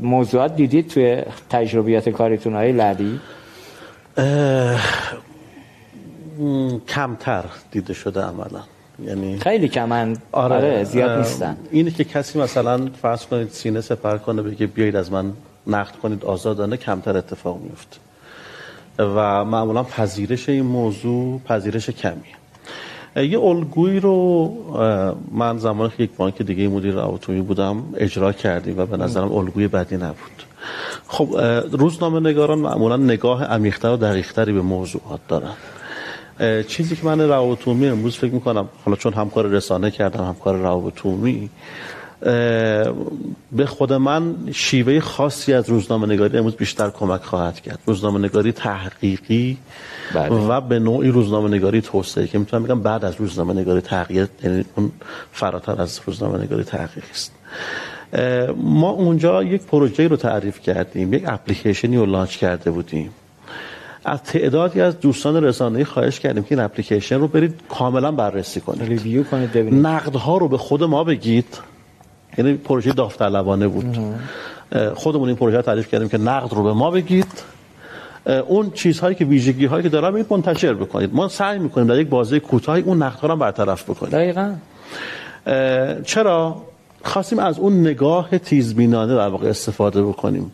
[0.00, 3.20] موضوعات دیدید توی تجربیات کاریتون های لدی؟
[6.88, 8.62] کمتر دیده شده عملا.
[9.04, 10.16] یعنی خیلی کمن.
[10.32, 11.56] آره, آره زیاد نیستن.
[11.70, 15.32] اینه که کسی مثلا فرض کنید سینه سپر کنه بگه بیایید از من
[15.66, 17.96] نقد کنید آزادانه کمتر اتفاق میفته
[18.98, 22.39] و معمولا پذیرش این موضوع پذیرش کمیه.
[23.16, 24.48] یه الگویی رو
[25.32, 29.68] من زمان که یک بانک دیگه مدیر روابط بودم اجرا کردیم و به نظرم الگوی
[29.68, 30.44] بدی نبود.
[31.08, 31.28] خب
[31.72, 35.52] روزنامه نگاران معمولا نگاه عمیق‌تر و دقیقتری به موضوعات دارن.
[36.68, 41.06] چیزی که من روابط امروز فکر می‌کنم حالا چون همکار رسانه کردم همکار روابط
[43.52, 47.78] به خود من شیوه خاصی از روزنامه نگاری امروز بیشتر کمک خواهد کرد.
[47.86, 49.56] روزنامه نگاری تحقیقی
[50.14, 50.28] بله.
[50.28, 54.64] و به نوعی روزنامه نگاری توسعه که می‌تونم بگم بعد از روزنامه نگاری تحقیق یعنی
[54.76, 54.92] اون
[55.32, 57.32] فراتر از روزنامه نگاری تحقیق است.
[58.56, 63.10] ما اونجا یک پروژه رو تعریف کردیم یک اپلیکیشنی رو لانچ کرده بودیم.
[64.04, 68.82] از تعدادی از دوستان رسانه‌ای خواهش کردیم که این اپلیکیشن رو برید کاملا بررسی کنید.
[68.82, 69.86] ریویو کنید ببینید.
[69.86, 71.58] نقدها رو به خود ما بگید.
[72.38, 73.98] یعنی پروژه داوطلبانه بود.
[74.94, 77.42] خودمون این پروژه تعریف کردیم که نقد رو به ما بگید.
[78.46, 81.14] اون چیزهایی که ویژگی هایی که دارم این منتشر بکنید.
[81.14, 84.12] ما سعی می‌کنیم در یک بازه کوتاهی اون نقد ها رو برطرف بکنیم.
[84.12, 84.54] دقیقاً.
[86.04, 86.62] چرا؟
[87.04, 90.52] خواستیم از اون نگاه تیزبینانه در واقع استفاده بکنیم.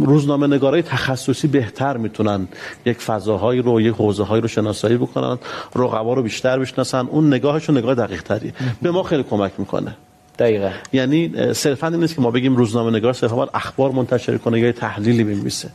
[0.00, 2.48] روزنامه نگارای تخصصی بهتر می‌تونن
[2.86, 5.38] یک فضاهایی رو یک حوزه هایی رو شناسایی بکنن
[5.76, 7.06] رقبا رو بیشتر بشناسن.
[7.10, 8.52] اون نگاهشون نگاه دقیق تری
[8.82, 9.96] به ما خیلی کمک می‌کنه.
[10.42, 10.70] دقیقا.
[10.92, 11.18] یعنی
[11.54, 15.70] صرفا این نیست که ما بگیم روزنامه نگار صرفا اخبار منتشر کنه یا تحلیلی بنویسه.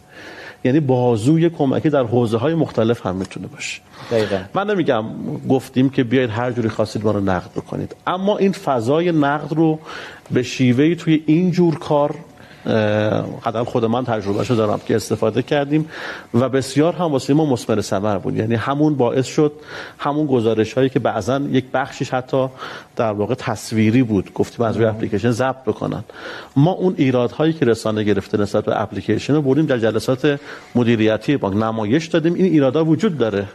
[0.63, 3.81] یعنی بازوی کمکی در حوزه های مختلف هم می‌تونه باشه.
[4.11, 4.39] دقیقا.
[4.53, 5.05] من نمیگم
[5.49, 7.95] گفتیم که بیاید هر جوری خواستید ما رو نقد بکنید.
[8.07, 9.79] اما این فضای نقد رو
[10.31, 12.15] به شیوهی توی این جور کار
[13.45, 15.89] قدم خود من تجربه شو دارم که استفاده کردیم
[16.33, 18.35] و بسیار هم واسه ما مسمر ثمر بود.
[18.35, 19.51] یعنی همون باعث شد
[19.97, 22.47] همون گزارش هایی که بعضا یک بخشش حتی
[22.95, 26.03] در واقع تصویری بود گفتیم از روی اپلیکیشن ضبط بکنن.
[26.55, 30.39] ما اون ایراد هایی که رسانه گرفته نسبت به اپلیکیشن رو بردیم در جلسات
[30.75, 32.33] مدیریتی بانک نمایش دادیم.
[32.33, 33.47] این ایرادا وجود داره.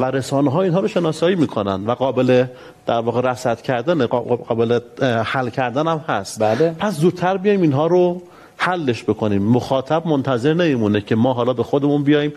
[0.00, 2.44] و رسانه ها اینها رو شناسایی می‌کنن و قابل
[2.86, 4.80] در واقع رصد کردن قابل
[5.24, 6.76] حل کردن هم هست بله.
[6.78, 8.22] پس زودتر بیایم اینها رو
[8.56, 12.32] حلش بکنیم مخاطب منتظر نمیمونه که ما حالا به خودمون بیایم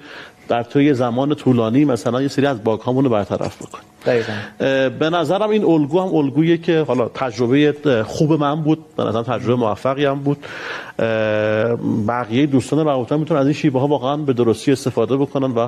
[0.49, 3.85] در طی زمان طولانی مثلا یه سری از باگ رو برطرف بکنیم.
[4.05, 4.33] دقیقا.
[4.99, 9.55] به نظرم این الگو هم الگویه که حالا تجربه خوب من بود به نظرم تجربه
[9.55, 10.37] موفقی هم بود.
[12.07, 15.67] بقیه دوستان روابط می‌تونن از این شیبه ها واقعا به درستی استفاده بکنن و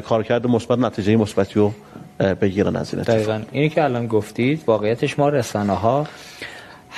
[0.00, 1.72] کارکرد مثبت نتیجه مثبتی رو
[2.40, 3.40] بگیرن از این دقیقا.
[3.52, 6.06] اینی که الان گفتید واقعیتش ما رسانه ها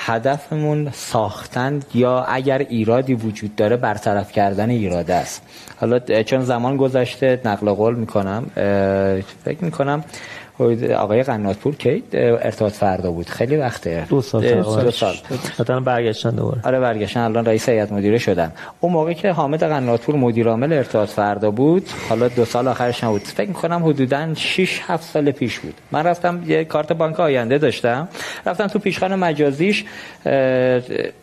[0.05, 5.41] هدفمون ساختن یا اگر ایرادی وجود داره برطرف کردن ایراد است.
[5.79, 8.45] حالا چون زمان گذشته نقل قول می‌کنم
[9.45, 10.03] فکر می‌کنم
[10.97, 14.05] آقای قناتپور کی ارتباط فردا بود؟ خیلی وقته.
[14.09, 15.15] دو سال دو سال.
[15.59, 16.61] مثلا برگشتن دوباره.
[16.63, 17.19] آره برگشتن.
[17.19, 18.51] الان رئیس هیئت مدیره شدن.
[18.79, 23.21] اون موقع که حامد قناتپور مدیر عامل ارتباط فردا بود حالا دو سال آخرش نبود.
[23.21, 25.73] فکر می‌کنم حدودا 6 7 سال پیش بود.
[25.91, 28.07] من رفتم یه کارت بانک آینده داشتم.
[28.45, 29.85] رفتم تو پیشخان مجازیش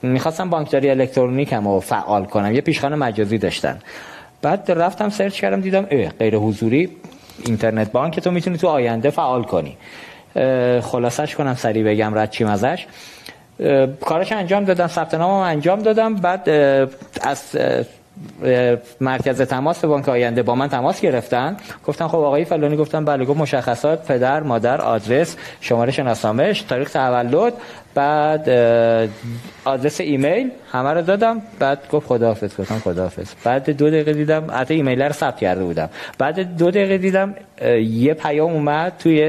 [0.03, 2.55] می‌خواستم بانکداری الکترونیکم رو فعال کنم.
[2.55, 3.79] یه پیشخان مجازی داشتن.
[4.43, 5.83] بعد رفتم سرچ کردم دیدم
[6.19, 6.89] غیر حضوری
[7.45, 9.77] اینترنت بانک تو می‌تونی تو آینده فعال کنی.
[10.81, 12.87] خلاصش کنم سریع بگم رد چیم ازش.
[14.01, 16.15] کارش انجام دادم ثبت نامم انجام دادم.
[16.15, 16.49] بعد
[17.21, 17.43] از
[19.01, 21.57] مرکز تماس بانک آینده با من تماس گرفتن.
[21.87, 27.53] گفتن خب آقای فلانی گفتم بله گفت مشخصات پدر مادر آدرس شماره شناسنامه‌اش تاریخ تولد.
[27.99, 28.49] بعد
[29.65, 31.43] آدرس ایمیل همه رو دادم.
[31.59, 33.27] بعد گفت خداحافظ گفتم خداحافظ.
[33.45, 35.89] بعد دو دقیقه دیدم حتی ایمیل رو ثبت کرده بودم.
[36.19, 37.35] بعد دو دقیقه دیدم
[37.81, 39.21] یه پیام اومد توی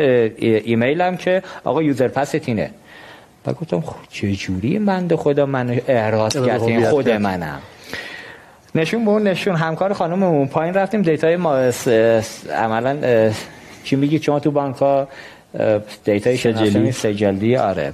[0.42, 2.72] ایمیلم که آقا user pass ت اینه
[3.44, 7.60] بعد گفتم خب چه جوری بنده خدا منو احراز کرد خود منم.
[8.76, 11.56] نشون به اون نشون همکار خانممون پایین رفتیم data ی ما
[12.56, 13.32] عملا
[13.84, 15.08] چی میگی؟ شما تو بانک ها
[16.04, 16.92] data ی سجلی.
[16.92, 17.94] سجلی آره.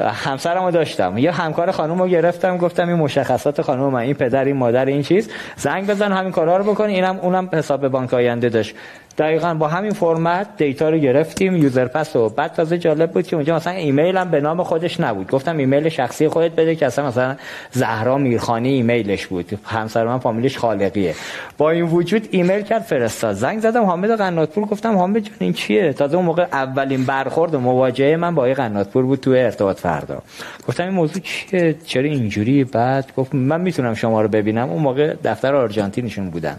[0.00, 1.18] همسرمو داشتم.
[1.18, 5.02] یه همکار خانم رو گرفتم گفتم این مشخصات خانم من این پدر این مادر این
[5.02, 5.30] چیز.
[5.56, 6.84] زنگ بزن همین کارا رو بکن.
[6.84, 8.74] اینم اونم حساب بانک آینده داشت.
[9.18, 13.36] دقیقا با همین فرمت data رو گرفتیم user pass و بعد تازه جالب بود که
[13.36, 15.30] اونجا مثلا ایمیل هم به نام خودش نبود.
[15.30, 17.36] گفتم ایمیل شخصی خودت بده که اصلا مثلا
[17.70, 19.58] زهرا میرخانی ایمیلش بود.
[19.64, 21.14] همسر من فامیلش خالقیه.
[21.58, 23.34] با این وجود ایمیل کرد فرستاد.
[23.34, 27.60] زنگ زدم حامد قناتپور گفتم حامد جان این چیه؟ تازه اون موقع اولین برخورد و
[27.60, 30.22] مواجهه من با آقای قناتپور بود تو ارتباط فردا.
[30.68, 34.70] گفتم این موضوع چیه؟ چرا اینجوری؟ بعد گفت من می‌تونم شما رو ببینم.
[34.70, 36.56] اون موقع دفتر آرژانتینشون بودن.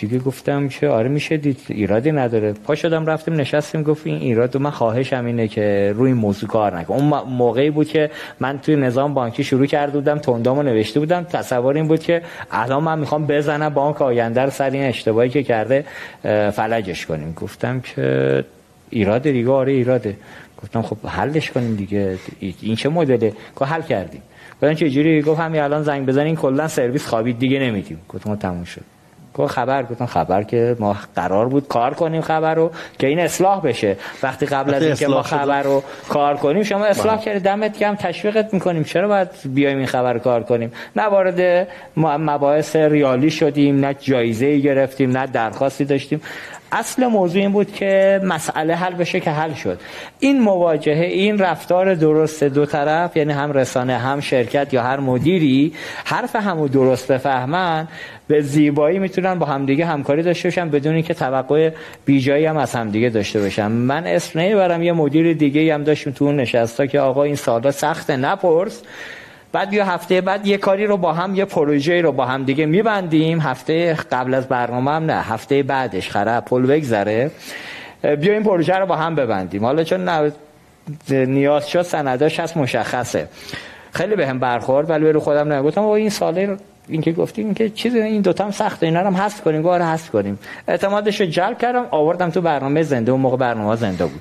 [0.00, 2.52] دیگه گفتم که آره میشه دید ایرادی نداره.
[2.52, 6.94] پا شدم رفتیم نشستیم گفت این ایراد من خواهشم اینه که روی موضوع کار نکن
[6.94, 8.10] اون موقعی بود که
[8.40, 11.24] من توی نظام بانکی شروع کرده بودم تندامو نوشته بودم.
[11.24, 15.42] تصور این بود که الان من می‌خوام بزنم بانک آینده رو سر این اشتباهی که
[15.42, 15.84] کرده
[16.50, 17.32] فلجش کنیم.
[17.32, 18.44] گفتم که
[18.90, 20.16] ایراده دیگه؟ آره ایراده
[20.62, 22.18] گفتم خب حلش کنیم دیگه.
[22.60, 24.22] این چه مدله؟ که حل کردیم.
[24.54, 28.00] گفتم چه جوری گفت همین الان زنگ بزنین کلا سرویس خوابید دیگه نمیدیم.
[28.08, 28.84] گفتم تموم شد.
[29.34, 33.60] گفت خبر گفتم خبر که ما قرار بود کار کنیم خبر رو که این اصلاح
[33.60, 33.96] بشه.
[34.22, 37.24] وقتی قبل از اینکه ما خبر رو کار کنیم شما اصلاح بله.
[37.24, 38.84] کردید دمت کم تشویقت می‌کنیم.
[38.84, 44.46] چرا باید بیایم این خبر رو کار کنیم؟ نه وارد مباحث ریالی شدیم نه جایزه
[44.46, 46.20] ای گرفتیم نه درخواستی داشتیم.
[46.72, 49.80] اصل موضوع این بود که مسئله حل بشه که حل شد.
[50.20, 55.72] این مواجهه این رفتار درست دو طرف یعنی هم رسانه هم شرکت یا هر مدیری
[56.04, 57.88] حرف همو درست بفهمن
[58.28, 61.70] به زیبایی می‌تونن با همدیگه همکاری داشته باشن بدون اینکه توقع
[62.04, 63.66] بیجایی هم از همدیگه داشته باشن.
[63.66, 67.70] من اسم نمی‌برم یه مدیر دیگه هم داشتیم تو اون نشستا که آقا این سالا
[67.70, 68.82] سخت نپرس.
[69.52, 72.66] بعد یا هفته بعد یه کاری رو با هم یه پروژه رو با هم دیگه
[72.66, 73.40] میبندیم.
[73.40, 77.30] هفته قبل از برنامه هم نه هفته بعدش خراب پل بگذره.
[78.02, 79.64] بیا این پروژه رو با هم ببندیم.
[79.64, 80.32] حالا چون
[81.10, 83.28] نیاز شد سنداش هست مشخصه.
[83.92, 86.56] خیلی به هم برخورد ولی رو خودم نگفتم و این ساله
[86.88, 90.10] این که گفتیم که چیزی این دوتا هم سخته اینا هم حذف کنیم گواره حذف
[90.10, 90.38] کنیم.
[90.68, 94.20] اعتمادش رو جلب کردم آوردم تو برنامه زنده اون موقع برنامه زنده بود.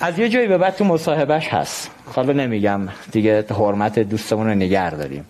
[0.00, 1.90] از یه جایی به بعد تو مصاحبهش هست.
[2.06, 2.80] حالا نمیگم
[3.12, 5.24] دیگه حرمت دوستمون رو نگه داریم.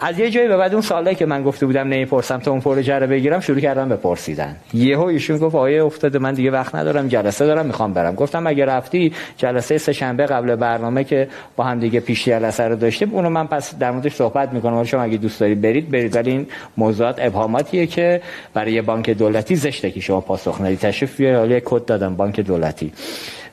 [0.00, 2.98] از یه جایی به بعد اون سالی که من گفته بودم نمی‌پرسم تا اون پروژه
[2.98, 4.56] رو بگیرم شروع کردم به پرسیدن.
[4.74, 8.14] یهو ایشون گفت آیه افتاده من دیگه وقت ندارم جلسه دارم می‌خوام برم.
[8.14, 12.76] گفتم اگه رفتی جلسه سه شنبه قبل برنامه که با هم دیگه پیش جلسه رو
[12.76, 14.84] داشتیم اونو من پس در موردش صحبت می‌کنم.
[14.84, 16.16] شما اگه دوست دارید برید برید.
[16.16, 18.20] ولی این موضوعات ابهاماتیه که
[18.54, 22.92] برای بانک دولتی زشته که شما پاسخ ندید تشریف بیارید کد دادم بانک دولتی.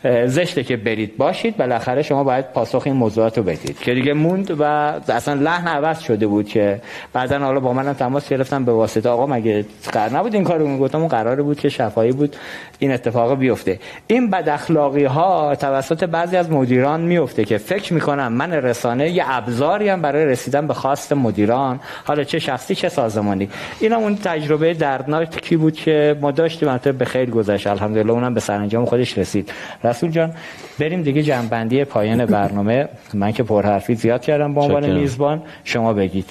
[0.04, 3.80] زشته که برید باشید بالاخره شما باید پاسخ این موضوعات رو بدید.
[3.80, 4.64] که دیگه موند و
[5.08, 6.82] اصلا لحن عوض شده بود که
[7.14, 11.00] بعدا حالا با منم تماس گرفتم به واسطه آقا مگه قرار نبود این کارو گفتم
[11.00, 12.36] اون قراره بود که شفایی بود
[12.80, 13.80] این اتفاق بیفته.
[14.08, 19.24] این بد اخلاقی ها توسط بعضی از مدیران میفته که فکر می‌کنم من رسانه یه
[19.28, 21.80] ابزاری هم برای رسیدن به خواست مدیران.
[22.06, 23.50] حالا چه شخصی چه سازمانی.
[23.80, 27.68] این اون تجربه دردناکی بود که ما داشتیم به خیر گذشت.
[27.68, 29.52] الحمدلله اونم به سرانجام خودش رسید.
[29.90, 30.34] رسول جان
[30.80, 32.88] بریم دیگه جنبندی پایان برنامه.
[33.14, 35.42] من که پرحرفی زیاد کردم به عنوان میزبان.
[35.64, 36.30] شما بگید.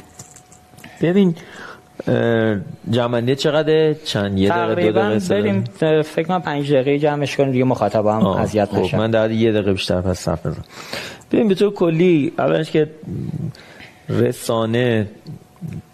[1.03, 1.35] ببین
[2.91, 5.65] جمعنی چقدر چند؟ یه دقیقه دو دقیقه بریم
[6.03, 8.99] فکر کنم پنج دقیقه جمعش کنیم دیگه مخاطب هم اذیت خب نشن.
[8.99, 10.65] من در یه دقیقه بیشتر پس صرف بزنم.
[11.33, 12.91] ببین به طور کلی اولش که
[14.09, 15.07] رسانه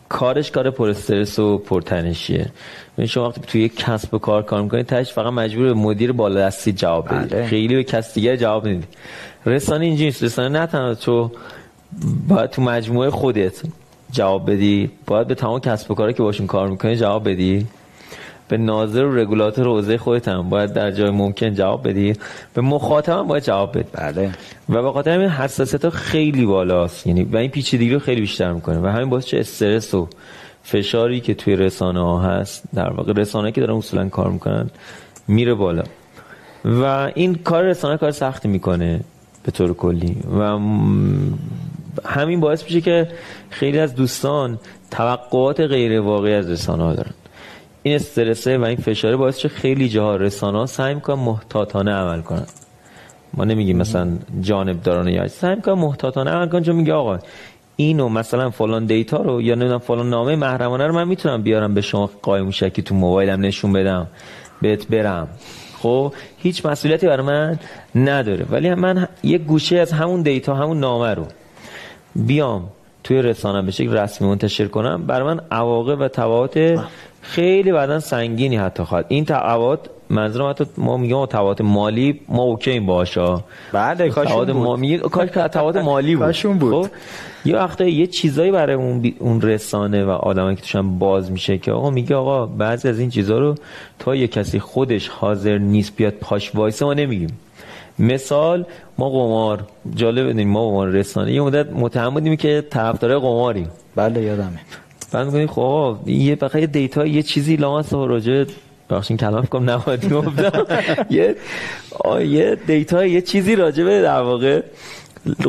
[0.09, 2.47] کارش کار پر استرس و پرتنشیه.
[3.07, 6.41] شما وقتی توی یک کسب و کار کار می‌کنید تاش فقط مجبور به مدیر بالا
[6.41, 7.47] دستی جواب بدید بله.
[7.47, 8.85] خیلی به کس دیگه جواب ندید
[9.47, 10.23] رسانه اینجوری نیست.
[10.23, 11.31] رسانه نه تنها تو
[12.29, 13.63] باید تو مجموعه خودت
[14.11, 17.67] جواب بدی باید به تمام کسب و کاری که باشون کار می‌کنی جواب بدی.
[18.49, 22.13] به ناظر و رگولاتور حوزه خودت هم باید در جای ممکن جواب بدی.
[22.55, 23.89] به مخاطب هم باید جواب بدی.
[23.93, 24.31] بله.
[24.69, 27.07] و به خاطر همین حساسیت خیلی بالاست.
[27.07, 28.79] یعنی و این پیچیدگی رو خیلی بیشتر می‌کنه.
[28.79, 30.09] و همین باعث چه استرس و
[30.63, 34.71] فشاری که توی رسانه ها هست در واقع رسانه که دارن اصولا کار می‌کنن
[35.29, 35.83] میره بالا.
[36.65, 39.01] و این کار رسانه کار سختی می‌کنه
[39.43, 40.17] به طور کلی.
[40.39, 40.59] و
[42.05, 43.09] همین باعث میشه که
[43.51, 44.59] خیلی از دوستان
[44.91, 47.15] توقعات غیر واقعی از رسانه ها دارن.
[47.83, 52.21] این استرسه و این فشاره باعث چه خیلی جاها رسانه ها سعی می‌کنن محتاطانه عمل
[52.21, 52.47] کنن.
[53.35, 54.09] ما نمیگیم مثلا
[54.41, 57.19] جانب دارانه یا سعی می‌کنن محتاطانه عمل کنن چون میگه آقا
[57.77, 61.81] اینو مثلا فلان data رو یا نمی‌دونم فلان نامه محرمانه رو من می‌تونم بیارم به
[61.81, 64.07] شما قایمشکی تو موبایلم نشون بدم
[64.63, 65.29] بهت برم.
[65.79, 67.59] خب هیچ مسئولیتی برای من
[67.95, 68.47] نداره.
[68.51, 71.27] ولی من یک گوشه از همون data همون نامه رو
[72.17, 72.69] بیام
[73.05, 75.07] توی رسانه به شکل رسمی منتشر کنم.
[75.07, 76.81] برای من عواقب و تبعات
[77.23, 79.07] خیلی بعدا سنگینی حتی خواهد.
[79.09, 79.81] این تبعات
[80.11, 83.41] منظورم حتی ما میگم تبعات مالی ما okay باشا
[83.73, 86.25] بعد کاش ما کاش تبعات مالی بود.
[86.27, 86.87] کاشون بود.
[86.87, 86.93] خب؟
[87.45, 89.17] یه وقتا یه چیزایی برای اون, بی...
[89.19, 93.11] اون رسانه و آدمایی که توشن باز میشه که آقا میگه آقا بعضی از این
[93.11, 93.55] چیزا رو
[93.99, 97.39] تا یه کسی خودش حاضر نیست بیاد پاش وایسه ما نمیگیم.
[97.99, 98.67] مثال
[98.99, 99.65] ما قمار
[99.95, 103.69] جالب بدونیم ما قمار رسانه یه مدت متهم بودیم که طرفدار قماریم.
[103.97, 104.61] بله یادمه.
[105.13, 108.45] بعد میگیم خب یه بقیه دیتا یه چیزی لامس راجع
[108.91, 110.67] بخشین کلام کنم نباید گفتم.
[111.11, 111.37] یه
[112.21, 114.63] یه دیتا یه چیزی راجع به در واقع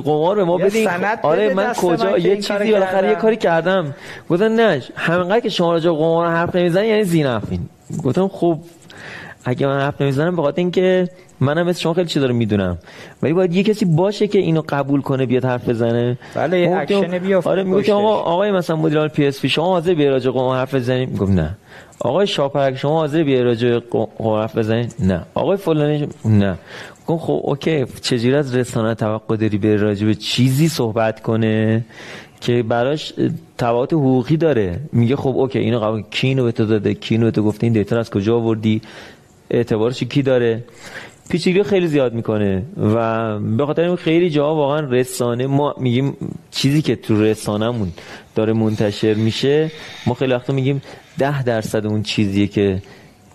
[0.06, 0.90] قمار به ما بدین.
[1.22, 3.16] آره من کجا؟ یه چیزی بالاخره یه.
[3.16, 3.96] کاری کردم.
[4.30, 7.60] گفتن نه همینقدر که شما راجع به قمار حرف نمی‌زنین یعنی زینفین
[8.04, 8.58] گفتم خب
[9.46, 11.10] اگه من حرف نمی‌زنم به خاطر اینکه
[11.40, 12.78] منم مثل شما خیلی چیزا رو می‌دونم.
[13.24, 16.18] ولی باید یه کسی باشه که اینو قبول کنه بیاد حرف بزنه.
[16.36, 17.94] بله، یه اکشن بیفته آره میگه که.
[17.94, 20.76] آقا آقای مثلا مدیر عامل پی اس پی شما حاضر بیاد راجع به قمار حرف
[20.76, 21.58] بزنید میگم نه.
[22.00, 23.80] آقای شاپرک شما حاضر بیاد راجع به
[24.18, 25.22] قمار حرف بزنید نه.
[25.34, 26.58] آقای فلانی نه.
[27.08, 31.86] گفتم خب okay چجوری از رسانه توقع داری به راجع به چیزی صحبت کنه
[32.42, 33.14] که براش
[33.58, 37.26] تبعات حقوقی داره؟ میگه خب okay اینو قبول کی اینو به تو داده؟ کی اینو
[37.26, 38.82] به تو گفته؟ این data از کجا آوردی؟
[39.50, 40.64] اعتبارش کی داره؟
[41.30, 46.18] پیچیدگی خیلی زیاد می‌کنه و به خاطر این خیلی جاها واقعا رسانه ما میگیم
[46.52, 47.92] چیزی که تو رسانهمون
[48.36, 49.72] داره منتشر میشه
[50.08, 50.82] ما خیلی وقتا میگیم
[51.18, 52.82] ده درصد اون چیزیه که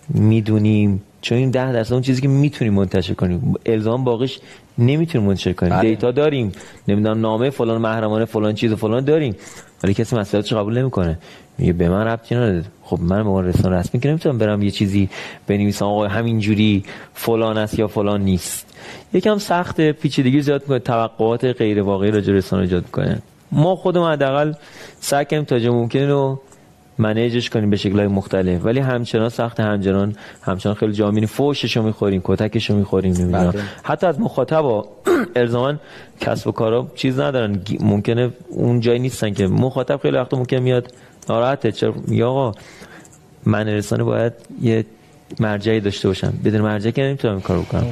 [0.09, 1.01] می‌دونیم.
[1.21, 3.53] چون این ده درصد اون چیزی که می‌تونیم منتشر کنیم.
[3.65, 4.39] الزام باقیش
[4.77, 5.73] نمی‌تونیم منتشر کنیم.
[5.73, 5.89] بله.
[5.89, 6.51] دیتا داریم.
[6.87, 9.35] نمی‌دونم نامه فلان محرمانه فلان چیز و فلان داریم.
[9.83, 11.19] ولی کسی مسئولیتش قبول نمی‌کنه.
[11.57, 12.63] میگه به من ربطی نداره.
[12.83, 15.09] خب من به عنوان رسانه رسمی که نمی‌تونم برم یه چیزی
[15.47, 15.85] بنویسم.
[15.85, 16.83] آقا همینجوری
[17.13, 18.65] فلان است یا فلان نیست.
[19.13, 20.79] یکم سخت پیچیدگی زیاد می‌کنه.
[20.79, 23.21] توقعات غیر واقعی راجع رسانه ایجاد می‌کنه.
[23.51, 24.53] ما خودمون حداقل
[24.99, 26.41] سعی کنیم تا ممکن رو
[26.99, 28.65] منیجش کنیم به شکلهای مختلف.
[28.65, 33.51] ولی همچنان سخت همچنان همچنان خیلی جا میریم فوششو می‌خوریم کتکشو می‌خوریم نمی‌دونم.
[33.51, 33.61] بله.
[33.83, 34.85] حتی از مخاطبا
[35.35, 35.73] الزاما
[36.21, 37.61] کسب و کارا چیز ندارن.
[37.79, 39.47] ممکنه اون جایی نیستن که.
[39.47, 40.93] مخاطب خیلی وقتا ممکن میاد
[41.29, 41.71] ناراحته.
[41.71, 42.51] چرا؟ میگه آقا
[43.45, 44.85] من رسانه باید یه
[45.39, 46.33] مرجعی داشته باشم.
[46.45, 47.87] بدون مرجعی که نمی‌تونم این کارو بکنم.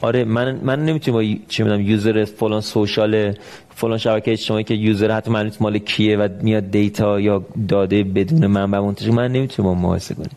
[0.00, 3.32] آره من من نمی‌تونم با ی- چه می‌دونم یوزر فلان سوشال
[3.74, 8.04] فلان شبکه اجتماعی که یوزر حتی معلوم نیست مال کیه و میاد دیتا یا داده
[8.04, 10.30] بدون منبع منتشر من نمی‌تونم با مقایسه کنم.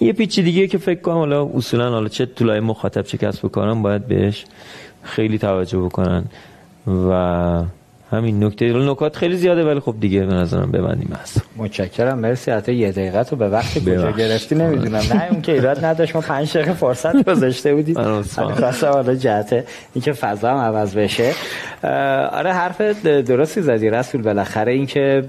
[0.00, 3.82] یه پیچیدگیه که فکر کنم حالا اصولا حالا چه طولای مخاطب چه کسب و کارم
[3.82, 4.44] باید بهش
[5.02, 6.24] خیلی توجه بکنن
[6.86, 7.62] و
[8.10, 8.72] همین نکته.
[8.72, 12.18] نکات خیلی زیاده ولی خب دیگه به نظرم ببندیم هست متشکرم.
[12.18, 12.50] مرسی.
[12.50, 14.10] حتی یه دقیقه تو به وقتی کجا.
[14.10, 15.02] گرفتی نمی‌دونم.
[15.14, 16.14] نه اون که ایراد نداشت.
[16.16, 17.94] ما پنج دقیقه فرصت گذاشته بودیم.
[17.94, 18.54] من عذرخواهم.
[18.54, 19.64] خواستم حالا جهت
[19.94, 21.32] اینکه فضا هم عوض بشه.
[22.32, 23.90] آره حرف درستی زدی.
[23.90, 25.24] رسول بالاخره اینکه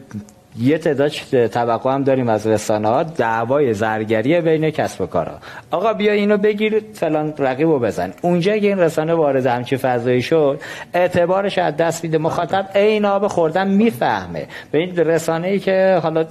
[0.58, 1.12] یه تعداد
[1.48, 5.38] توقع هم داریم از رسانه ها دعوای زرگری بین کسب و کارها
[5.72, 8.14] آقا بیا اینو بگیر فلان رقیبو بزن.
[8.22, 10.62] اونجا که این رسانه وارد همچی فضایی شد
[10.94, 12.18] اعتبارش از دست میده.
[12.18, 14.48] مخاطب عین آب خوردن می‌فهمه.
[14.72, 16.26] به این رسانه ای که حالا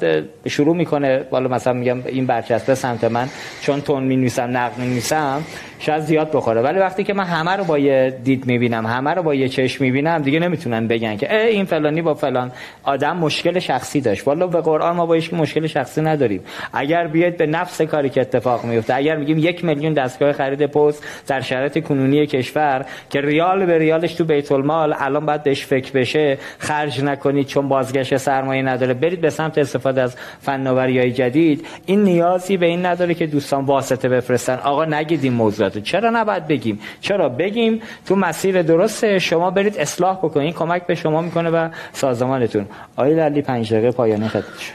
[0.46, 3.28] شروع می‌کنه بالا مثلا میگم این برچسبه سمت من
[3.60, 5.42] چون تون می‌نویسم نقد می‌نویسم
[5.78, 6.60] شاید زیاد بخوره.
[6.60, 9.84] ولی وقتی که من همه رو با یه دید می‌بینم همه رو با یه چشم
[9.84, 14.26] می‌بینم دیگه نمی‌تونن بگن که اه این فلانی با فلان آدم مشکل شخصی داشت.
[14.26, 16.40] والا به قرآن ما با هیچ مشکل شخصی نداریم.
[16.72, 21.04] اگر بیاید به نفس کاری که اتفاق میفته اگر میگیم یک میلیون دستگاه خرید پست
[21.26, 25.92] در شرایط کنونی کشور که ریال به ریالش تو بیت المال الان باید بهش فکر
[25.92, 28.94] بشه خرج نکنید چون بازگشت سرمایه نداره.
[28.94, 31.66] برید به سمت استفاده از فناوری های جدید.
[31.86, 34.58] این نیازی به این نداره که دوستان واسطه بفرستن.
[34.64, 35.80] آقا نگید این موضوعات رو.
[35.80, 39.18] چرا نباید بگیم؟ چرا؟ بگیم تو مسیر درسته.
[39.18, 40.54] شما برید اصلاح بکنید.
[40.54, 42.66] کمک به شما می‌کنه و سازمانتون.
[42.96, 44.28] آقای علی پنج دقیقه پایانی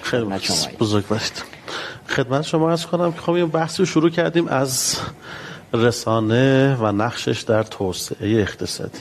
[0.04, 0.58] خدمت شما.
[0.80, 1.44] بزرگ باشید
[2.08, 5.00] خدمت شما از کنم که خب یه بحثی رو شروع کردیم از
[5.74, 9.00] رسانه و نقشش در توسعه اقتصادی.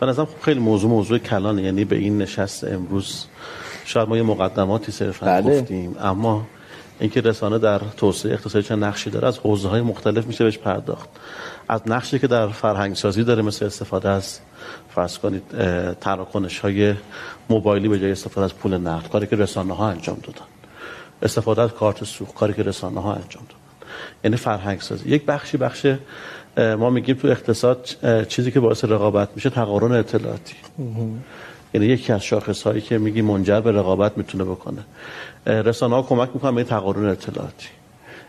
[0.00, 1.62] به نظرم خب خیلی موضوع موضوع کلانه.
[1.62, 3.24] یعنی به این نشست امروز
[3.84, 5.60] شاید ما یه مقدماتی صرفا بله.
[5.60, 5.96] گفتیم.
[6.00, 6.46] اما
[7.00, 11.08] اینکه رسانه در توسعه اقتصادی چه نقشی داره از حوزه های مختلف میشه بهش پرداخت.
[11.68, 14.38] از نقشی که در فرهنگ سازی داره مثل استفاده از
[14.94, 15.42] فرض کنید
[16.00, 16.94] تراکنش های
[17.48, 20.46] موبایلی به جای استفاده از پول نقد کاری که رسانه ها انجام دادن.
[21.22, 23.60] استفاده از کارت سوخت کاری که رسانه ها انجام دادن.
[24.24, 25.86] یعنی فرهنگ سازی یک بخشی بخش
[26.56, 27.88] ما میگیم تو اقتصاد
[28.28, 30.54] چیزی که باعث رقابت میشه تقارن اطلاعاتی.
[31.74, 34.84] یعنی یکی از شاخص هایی که میگی منجر به رقابت می‌تونه بکنه.
[35.46, 37.68] رسانه ها کمک می‌کنن به این تقارن اطلاعاتی.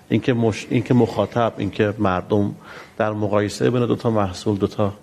[0.10, 0.68] اینکه مش...
[0.70, 2.56] اینکه مخاطب اینکه مردم
[2.98, 4.94] در مقایسه بین دو تا محصول دو تا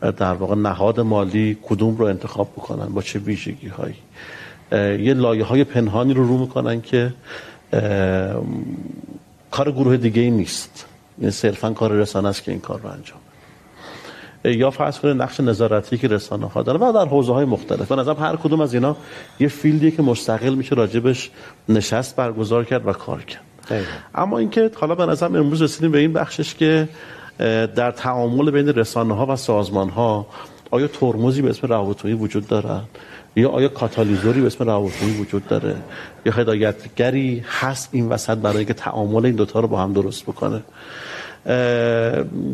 [0.00, 3.94] در واقع نهاد مالی کدوم رو انتخاب بکنن با چه ویژگی هایی
[5.04, 7.14] یه لایه های پنهانی رو رو می‌کنن که
[9.50, 10.86] کار گروه دیگه ای نیست.
[11.18, 13.18] یعنی صرفا کار رسانه است که این کار رو انجام.
[14.44, 18.16] یا فرض کنید نقش نظارتی که رسانه ها داره و در حوزه های مختلف نظرم
[18.16, 18.96] هر کدوم از اینا
[19.40, 21.30] یه فیلدیه که مستقل میشه راجبش
[21.68, 23.42] نشست برگزار کرد و کار کرد.
[24.14, 26.88] اما اینکه حالا به نظرم امروز رسیدیم به این بخشش که
[27.76, 30.26] در تعامل بین رسانه ها و سازمان ها
[30.70, 32.88] آیا ترمزی به اسم روابطویی وجود دارد؟
[33.36, 35.76] یا آیا کاتالیزوری به اسم روابطویی وجود داره؟
[36.26, 40.62] یا هدایتگری هست این وسط برای اینکه تعامل این دوتا رو با هم درست بکنه؟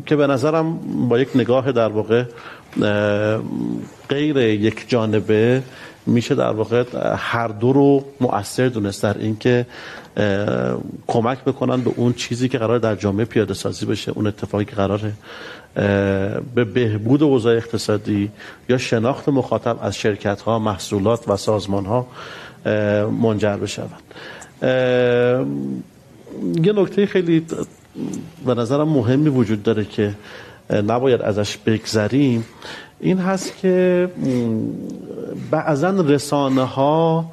[0.06, 0.78] که به نظرم
[1.08, 2.24] با یک نگاه در واقع
[4.08, 5.62] غیر یک جانبه
[6.06, 6.84] میشه در واقع
[7.16, 9.66] هر دو رو مؤثر دونست در اینکه
[11.06, 14.76] کمک بکنن به اون چیزی که قرار در جامعه پیاده سازی بشه اون اتفاقی که
[14.76, 15.12] قراره
[16.54, 18.30] به بهبود اوضاع اقتصادی
[18.68, 22.06] یا شناخت مخاطب از شرکت ها محصولات و سازمان ها
[23.10, 24.02] منجر بشوند.
[26.64, 27.46] یه نکته خیلی
[28.46, 30.14] به نظرم مهمی وجود داره که
[30.70, 32.44] نباید ازش بگذریم
[33.00, 34.08] این هست که
[35.50, 37.24] بعضا رسانه ها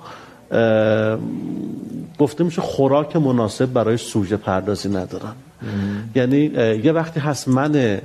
[2.21, 5.33] گفته میشه خوراک مناسب برای سوژه پردازی ندارن
[6.15, 6.37] یعنی
[6.83, 8.01] یه وقتی هست من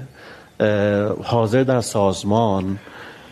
[1.24, 2.78] حاضر در سازمان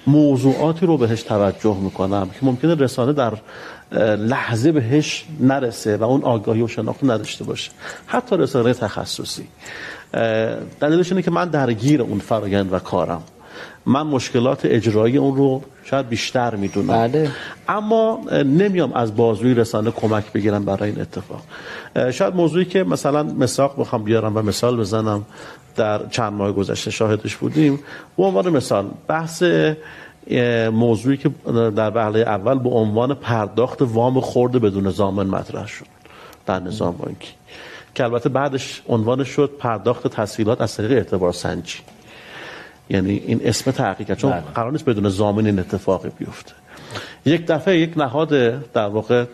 [0.06, 3.32] موضوعاتی رو بهش توجه می‌کنم که ممکنه رسانه در
[4.16, 7.70] لحظه بهش نرسه و اون آگاهی و شناخت نداشته باشه.
[8.06, 9.48] حتی رسانه تخصصی.
[10.80, 13.22] دلیلش اینه که من درگیر اون فرایند و کارم.
[13.86, 16.86] من مشکلات اجرایی اون رو شاید بیشتر می‌دونم.
[16.86, 17.30] بله.
[17.68, 21.42] اما نمیام از بازوی رسانه کمک بگیرم برای این اتفاق.
[22.12, 25.24] شاید موضوعی که مثلا مساق بخوام بیارم و مثال بزنم
[25.76, 27.80] در چند ماه گذشته شاهدش بودیم.
[28.16, 29.42] به عنوان مثال بحث
[30.72, 31.30] موضوعی که
[31.76, 35.86] در وهله اول به عنوان پرداخت وام خورده بدون زامن مطرح شد
[36.46, 37.32] در نظام بانکی.
[37.94, 41.78] که البته بعدش عنوان شد پرداخت تسهیلات از طریق اعتبار سنجی.
[42.90, 44.40] یعنی این اسم تحقیق چون بله.
[44.54, 46.52] قرار نیست بدون زامن این اتفاقی بیفته.
[47.26, 48.28] یک دفعه یک نهاد
[48.72, 49.24] در واقع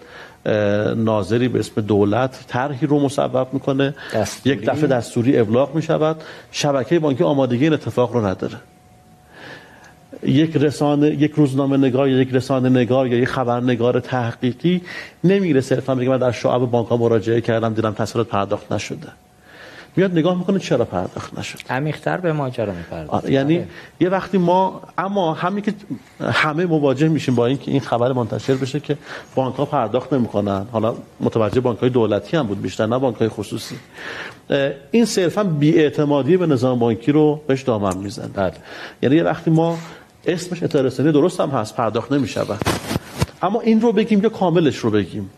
[0.97, 3.95] ناظری به اسم دولت طرحی رو مصوب می‌کنه.
[4.15, 4.57] دستوری.
[4.57, 6.23] یک دفعه دستوری ابلاغ می‌شود.
[6.53, 8.57] شبکه بانکی آمادگی این اتفاق رو نداره.
[10.23, 14.83] یک رسانه یک روزنامه نگار یا یک رسانه نگار یا یک خبرنگار تحقیقی
[15.25, 19.09] نمیره صرفا بگه من در شعب بانک ها مراجعه کردم دیدم تسهیلات پرداخت نشده.
[20.01, 21.59] میاد نگاه می‌کنه چرا پرداخت نشد.
[21.71, 23.33] عمیق‌تر به ماجرا می‌پردازه.
[23.33, 23.67] یعنی آره.
[24.01, 25.75] یه وقتی ما اما همین که
[26.21, 28.97] همه مواجه میشیم با اینکه این خبر منتشر بشه که
[29.35, 30.67] بانک ها پرداخت نمی‌کنن.
[30.73, 33.75] حالا متوجه بانک های دولتی هم بود بیشتر نه بانک های خصوصی
[34.91, 38.29] این صرفا بیاعتمادی به نظام بانکی رو بهش دامن می‌زنه.
[38.29, 38.53] بله.
[39.03, 39.79] یعنی یه وقتی ما
[40.27, 42.61] اسمش اطلاع رسانی درست هم هست پرداخت نمی‌شود.
[43.43, 45.31] اما این رو بگیم یا کاملش رو بگیم.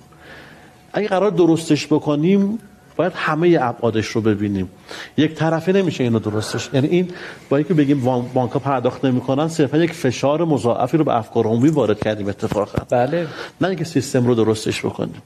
[0.92, 2.58] اگه قرار درستش بکنیم
[2.96, 4.70] باید همه ابعادش رو ببینیم.
[5.16, 6.70] یک طرفه نمیشه اینو درستش.
[6.72, 7.08] یعنی این
[7.48, 8.00] با اینکه بگیم
[8.34, 12.84] بانک پرداخت نمی‌کنن صرفا یک فشار مضاعفی رو به افکار عمومی وارد کردیم اتفاقا.
[12.90, 13.26] بله.
[13.60, 15.22] نه اینکه سیستم رو درستش بکنیم.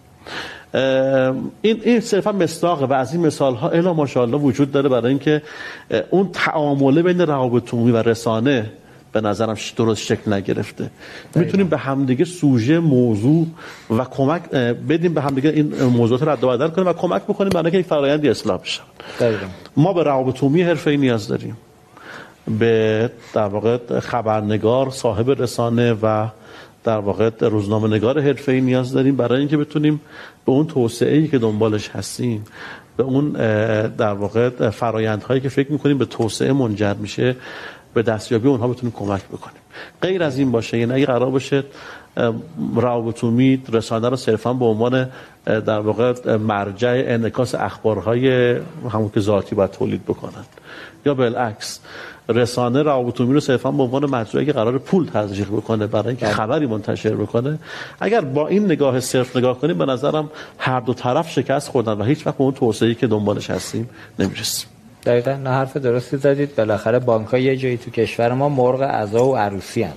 [1.62, 5.42] این این صرفا مصداقه و از این مثال ها الا ماشاءالله وجود داره برای اینکه
[6.10, 8.70] اون تعامله بین روابط عمومی و رسانه
[9.16, 10.90] به نظرم درست شکل نگرفته.
[11.34, 13.46] می‌تونیم به همدیگه سوژه موضوع
[13.90, 14.42] و کمک
[14.88, 17.86] بدیم به همدیگه این موضوعات رد و بدل کنیم و کمک بکنیم برای اینکه یک
[17.86, 18.80] فرآیندی اصلاح بشه.
[19.76, 21.56] ما به روابط عمومی حرفه‌ای نیاز داریم.
[22.58, 26.26] به در واقع خبرنگار صاحب رسانه و
[26.84, 29.16] در واقع روزنامه نگار حرفه‌ای نیاز داریم.
[29.16, 30.00] برای اینکه بتونیم
[30.46, 32.44] به اون توسعه ای که دنبالش هستیم
[32.96, 33.32] به اون
[33.88, 37.36] در واقع فرایندهایی که فکر می‌کنیم به توسعه منجر میشه
[37.96, 39.60] به دستیابی اونها بتونیم کمک بکنیم.
[40.02, 41.64] غیر از این باشه یعنی اگه قرار باشه
[42.74, 45.08] روابط امید رسانه رو صرفا به عنوان
[45.44, 48.56] در واقع مرجع انعکاس اخبارهای
[48.92, 50.44] همون که ذاتی باید تولید بکنن
[51.06, 51.80] یا بالعکس
[52.28, 56.34] رسانه روابط رو صرفا به عنوان مجرایی که قرار پول تزریق بکنه برای اینکه بله.
[56.34, 57.58] خبری منتشر بکنه.
[58.00, 62.04] اگر با این نگاه صرف نگاه کنیم به نظرم هر دو طرف شکست خوردن و
[62.04, 64.75] هیچ وقت به اون توسعه‌ای که دنبالش هستیم نمی‌رسیم.
[65.06, 66.56] دقیقا نه حرف درستی زدید.
[66.56, 69.92] بالاخره بانک ها یه جایی تو کشور ما مرغ عزا و عروسی هم.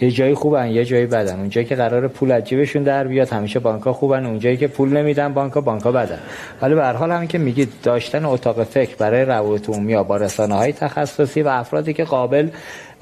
[0.00, 1.40] یه جایی خوبن یه جایی بدن.
[1.40, 4.26] اونجایی که قرار پول عجیبشون در بیاد همیشه بانک ها خوبن.
[4.26, 6.18] اونجایی که پول نمیدن بانک ها بانک ها بدن.
[6.62, 10.54] ولی به هر حال همین که میگید داشتن اتاق فکر برای روابط عمومی با رسانه
[10.54, 12.48] های تخصصی و افرادی که قابل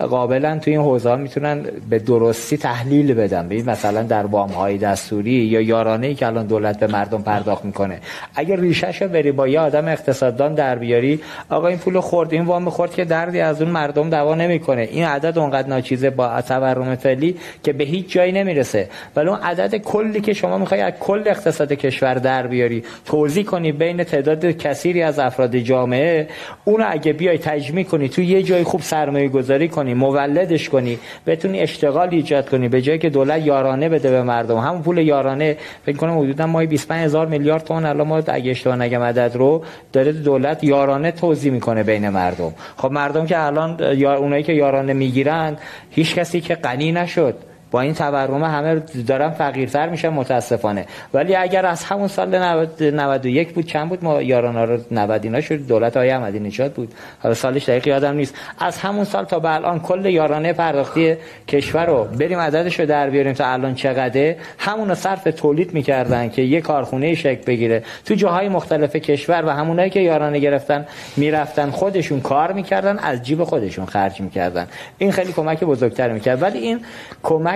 [0.07, 3.47] قابلا تو این حوزه می‌تونن به درستی تحلیل بدن.
[3.47, 7.65] ببین مثلا در وام های دستوری یا یارانه ای که الان دولت به مردم پرداخت
[7.65, 8.01] می‌کنه.
[8.35, 12.71] اگر ریشهشو بری با یه آدم اقتصاددان در بیاری آقا این پول خورد این وام
[12.71, 14.89] خورد که دردی از اون مردم دوا نمی‌کنه.
[14.91, 18.89] این عدد اونقدر ناچیزه با تورم فعلی که به هیچ جایی نمی‌رسه.
[19.17, 23.73] ولی اون عدد کلی که شما می‌خوای از کل اقتصاد کشور در بیاری توضیح کنی
[23.73, 26.29] بین تعداد کثیری از افراد جامعه
[26.65, 29.90] اون اگه بیای تجمیع کنی تو یه جای خوب سرمایه گذاری کنی.
[29.91, 32.69] کنی مولدش کنی بتونی اشتغال ایجاد کنی.
[32.69, 34.59] به جایی که دولت یارانه بده به مردم.
[34.59, 35.57] همون پول یارانه
[35.87, 39.65] فکر کنم حدودا ماهی 25 هزار میلیارد تومان الان ما اگه اشتباه نگم عدد رو
[39.93, 42.55] داره دولت یارانه توزیع می‌کنه بین مردم.
[42.77, 45.57] خب مردم که الان اونایی که یارانه می‌گیرن
[45.91, 47.50] هیچ کسی که غنی نشد.
[47.71, 50.87] با این تورم همه دارن فقیرتر میشن متاسفانه.
[51.15, 52.39] ولی اگر از همون سال
[52.81, 55.67] 91 بود چند بود؟ ما یاران رو 90 اینا شد.
[55.67, 56.95] دولت های احمدی نژاد بود.
[57.23, 58.35] حالا سالش دقیق یادم نیست.
[58.59, 61.17] از همون سال تا به الان کل یارانه پرداختی
[61.49, 62.05] کشور رو.
[62.05, 64.37] بریم عددش رو در بیاریم تا الان چقدره.
[64.59, 67.83] همون صرف تولید می‌کردن که یه کارخونه شکل بگیره.
[68.05, 70.87] تو جاهای مختلف کشور و همونایی که یارانه گرفتن
[71.17, 74.67] می‌رفتن خودشون کار می‌کردن از جیب خودشون خرج می‌کردن.
[74.99, 76.43] این خیلی کمک بزرگتر می‌کرد.
[76.43, 76.81] ولی این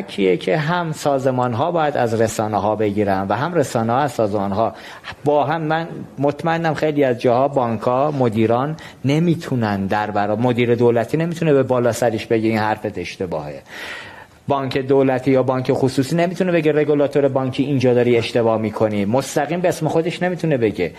[0.05, 4.13] کمکیه که هم سازمان ها باید از رسانه ها بگیرن و هم رسانه ها از
[4.13, 4.75] سازمان ها
[5.25, 11.17] با هم من مطمئنم خیلی از جاها بانک ها مدیران نمی‌تونن در برا مدیر دولتی
[11.17, 13.63] نمی‌تونه به بالا سرش بگه این حرفت اشتباهه.
[14.49, 19.05] بانک دولتی یا بانک خصوصی نمی‌تونه بگه رگولاتور بانکی اینجا داری اشتباه می‌کنی.
[19.05, 20.93] مستقیم به اسم خودش نمی‌تونه بگه.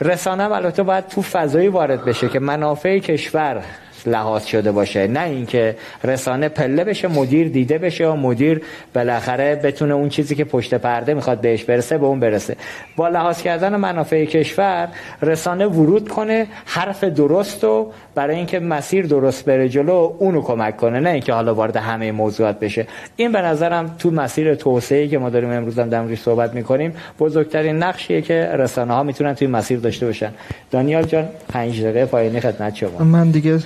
[0.00, 3.62] رسانه البته باید تو فضایی وارد بشه که منافع کشور
[4.06, 5.06] لحاظ شده باشه.
[5.06, 8.62] نه اینکه رسانه پله بشه مدیر دیده بشه و مدیر
[8.94, 12.56] بالاخره بتونه اون چیزی که پشت پرده می‌خواد بهش برسه به اون برسه.
[12.96, 14.88] با لحاظ کردن منافع کشور
[15.22, 21.00] رسانه ورود کنه حرف درست و برای اینکه مسیر درست بره جلو اونو کمک کنه.
[21.00, 22.86] نه اینکه حالا وارد همه موضوعات بشه.
[23.16, 27.76] این به نظرم تو مسیر توسعه که ما داریم امروز هم در صحبت می‌کنیم بزرگترین
[27.76, 30.30] نقشیه که رسانه ها می‌تونن توی مسیر داشته باشن.
[30.70, 32.98] دانیال جان 5 دقیقه پایانی خدمت شما.
[32.98, 33.58] من دیگه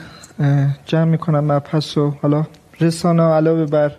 [0.87, 2.45] جمع می‌کنم مبحث و حالا
[2.81, 3.93] رسانه علاوه بر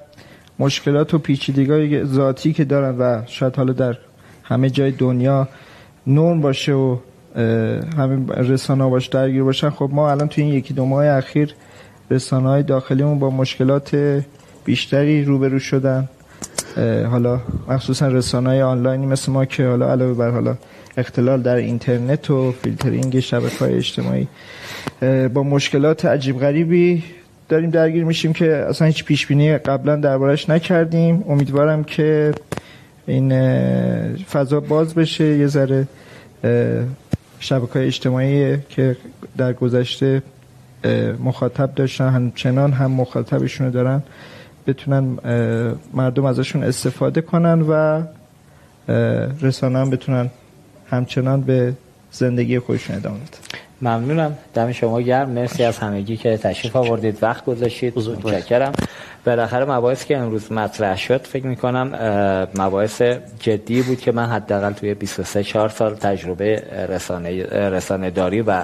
[0.60, 3.98] مشکلات و پیچیدگی ذاتی که دارن و شاید حالا در
[4.44, 5.48] همه جای دنیا
[6.08, 6.98] نرم باشه و
[7.98, 11.56] همه رسانه باش درگیر باشن خب ما الان توی این یکی دو ماه اخیر
[12.12, 14.22] رسانه های داخلیمون با مشکلات
[14.66, 16.10] بیشتری روبرو شدن.
[17.12, 20.58] حالا مخصوصا رسانه های آنلاینی مثل ما که حالا علاوه بر حالا
[20.98, 24.28] اختلال در اینترنت و فیلترینگ شبکه های اجتماعی
[25.34, 27.04] با مشکلات عجیب غریبی
[27.50, 31.24] داریم درگیر میشیم که اصلا هیچ پیش بینی قبلا دربارش نکردیم.
[31.30, 32.32] امیدوارم که
[33.08, 33.34] این
[34.16, 35.26] فضا باز بشه.
[35.26, 35.88] یه ذره
[37.40, 38.96] شبکه اجتماعی که
[39.38, 40.22] در گذشته
[41.24, 44.04] مخاطب داشتن همچنان هم مخاطبشون دارن
[44.68, 45.18] بتونن
[45.94, 48.04] مردم ازشون استفاده کنن و
[49.42, 50.30] رسانه هم بتونن
[50.90, 51.74] همچنان به
[52.12, 53.69] زندگی خودشون ادامه بدن.
[53.82, 54.38] ممنونم.
[54.54, 55.30] دم شما گرم.
[55.30, 57.18] مرسی از همگی که تشریف آوردید.
[57.22, 57.98] وقت گذاشتید.
[57.98, 58.72] متشکرم.
[59.26, 61.92] بالاخره مباحث که امروز مطرح شد فکر می کنم
[62.56, 63.02] مباحث
[63.40, 68.64] جدی بود که من حداقل توی 23 4 سال تجربه رسانه رسانه داری و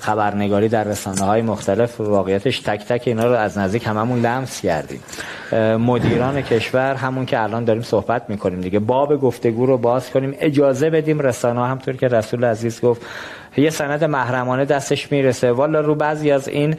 [0.00, 5.00] خبرنگاری در رسانه های مختلف واقعیتش تک تک اینا رو از نزدیک هممون لمس کردیم.
[5.78, 8.78] مدیران کشور همون که الان داریم صحبت می‌کنیم دیگه.
[8.78, 10.34] باب گفتگو رو باز کنیم.
[10.40, 13.02] اجازه بدیم رسانه همطور که رسول عزیز گفت
[13.58, 15.52] یه سند محرمانه دستش می‌رسه.
[15.52, 16.76] والا رو بعضی از این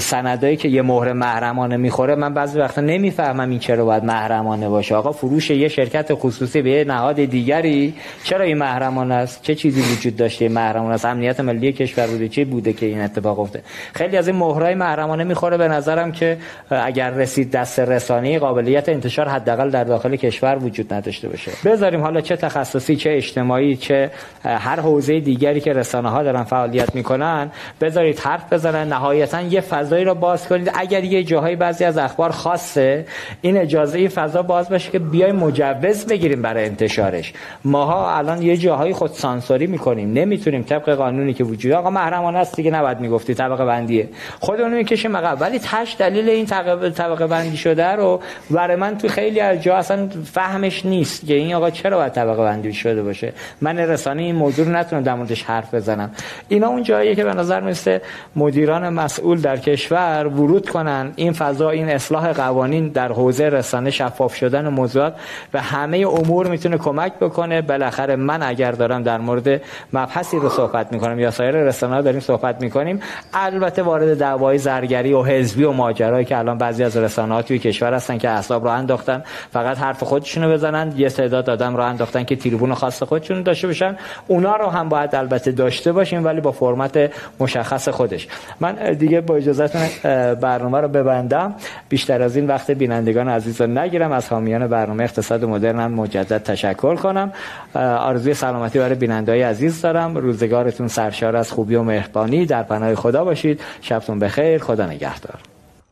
[0.00, 4.94] سندایی که یه مهر محرمانه می‌خوره من بعضی وقتا نمی‌فهمم این چرا باید محرمانه باشه.
[4.94, 7.94] آقا فروش یه شرکت خصوصی به نهاد دیگری
[8.24, 12.44] چرا این محرمانه است؟ چه چیزی وجود داشته محرمانه است؟ امنیت ملی کشور بوده چه
[12.44, 13.64] بوده که این اتفاق افتاده؟
[13.94, 16.36] خیلی از این مهرهای محرمانه می‌خوره به نظرم که
[16.70, 21.50] اگر رسید دست رسانی قابلیت انتشار حداقل در داخل کشور وجود نداشته باشه.
[21.64, 24.10] بذاریم حالا چه تخصصی چه اجتماعی چه
[24.44, 27.50] هر حوزه دیگری که رسانه ها دارن فعالیت می‌کنن
[27.80, 28.92] بذارید حرف بزنن.
[28.92, 30.70] نهایتا یه فضایی رو باز کنید.
[30.74, 33.06] اگر یه جاهای بعضی از اخبار خاصه
[33.40, 37.32] این اجازه ای فضا باز باشه که بیای مجوز بگیریم برای انتشارش.
[37.64, 40.12] ماها الان یه جاهای خود سانسوری می‌کنیم.
[40.12, 44.08] نمی‌تونیم طبق قانونی که وجود آقا محرمانه است دیگه نباید می‌گفتی طبقه بندیه.
[44.40, 46.46] خودمون می‌کشیم عقب ولی تاش دلیل این
[46.90, 48.20] طبقه بندی شده رو
[48.50, 52.42] برای من تو خیلی از جا اصلا فهمش نیست که این آقا چرا باید طبقه
[52.42, 53.32] بندی شده باشه.
[53.60, 56.10] من رسانه این موضوع رو نتونم در موردش حرف بزنم.
[56.48, 58.00] اینا اون جاییه که به نظر میسته
[58.36, 61.12] مدیران مسئول در کشور ورود کنن.
[61.16, 65.14] این فضا این اصلاح قوانین در حوزه رسانه شفاف شدن موضوعات
[65.54, 67.62] و همه امور می‌تونه کمک بکنه.
[67.62, 69.62] بالاخره من اگر دارم در مورد
[69.92, 73.00] مبحثی رو صحبت می‌کنم یا سایر رسانه داریم صحبت می‌کنیم
[73.34, 77.58] البته وارد دعوای زرگری و حزبی و ماجرایی که الان بعضی از رسانه ها توی
[77.58, 79.22] کشور هستن که اعصاب رو انداختن
[79.52, 80.92] فقط حرف خودشونو بزنن.
[80.96, 83.96] یه تعداد آدم رو انداختن که تریبون خاص خودشون داشته باشن.
[84.26, 87.10] اونا رو هم باید البته داشته باشیم ولی با فرمت
[87.40, 88.28] مشخص خودش.
[88.60, 91.54] من دیگه با اجازهتون برنامه رو ببندم.
[91.88, 94.12] بیشتر از این وقت بینندگان عزیز رو نگیرم.
[94.12, 97.32] از حامیان برنامه اقتصاد مدرن مجدد تشکر کنم.
[97.74, 100.16] آرزوی سلامتی برای بینندگان عزیز دارم.
[100.16, 102.46] روزگارتون سرشار از خوبی و مهربانی.
[102.46, 103.60] در پناه خدا باشید.
[103.80, 104.58] شبتون بخیر.
[104.58, 105.38] خدا نگهدار.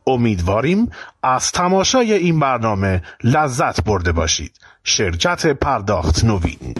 [0.07, 0.91] امیدواریم
[1.23, 4.51] از تماشای این برنامه لذت برده باشید.
[4.83, 6.75] شرکت پرداخت نوین.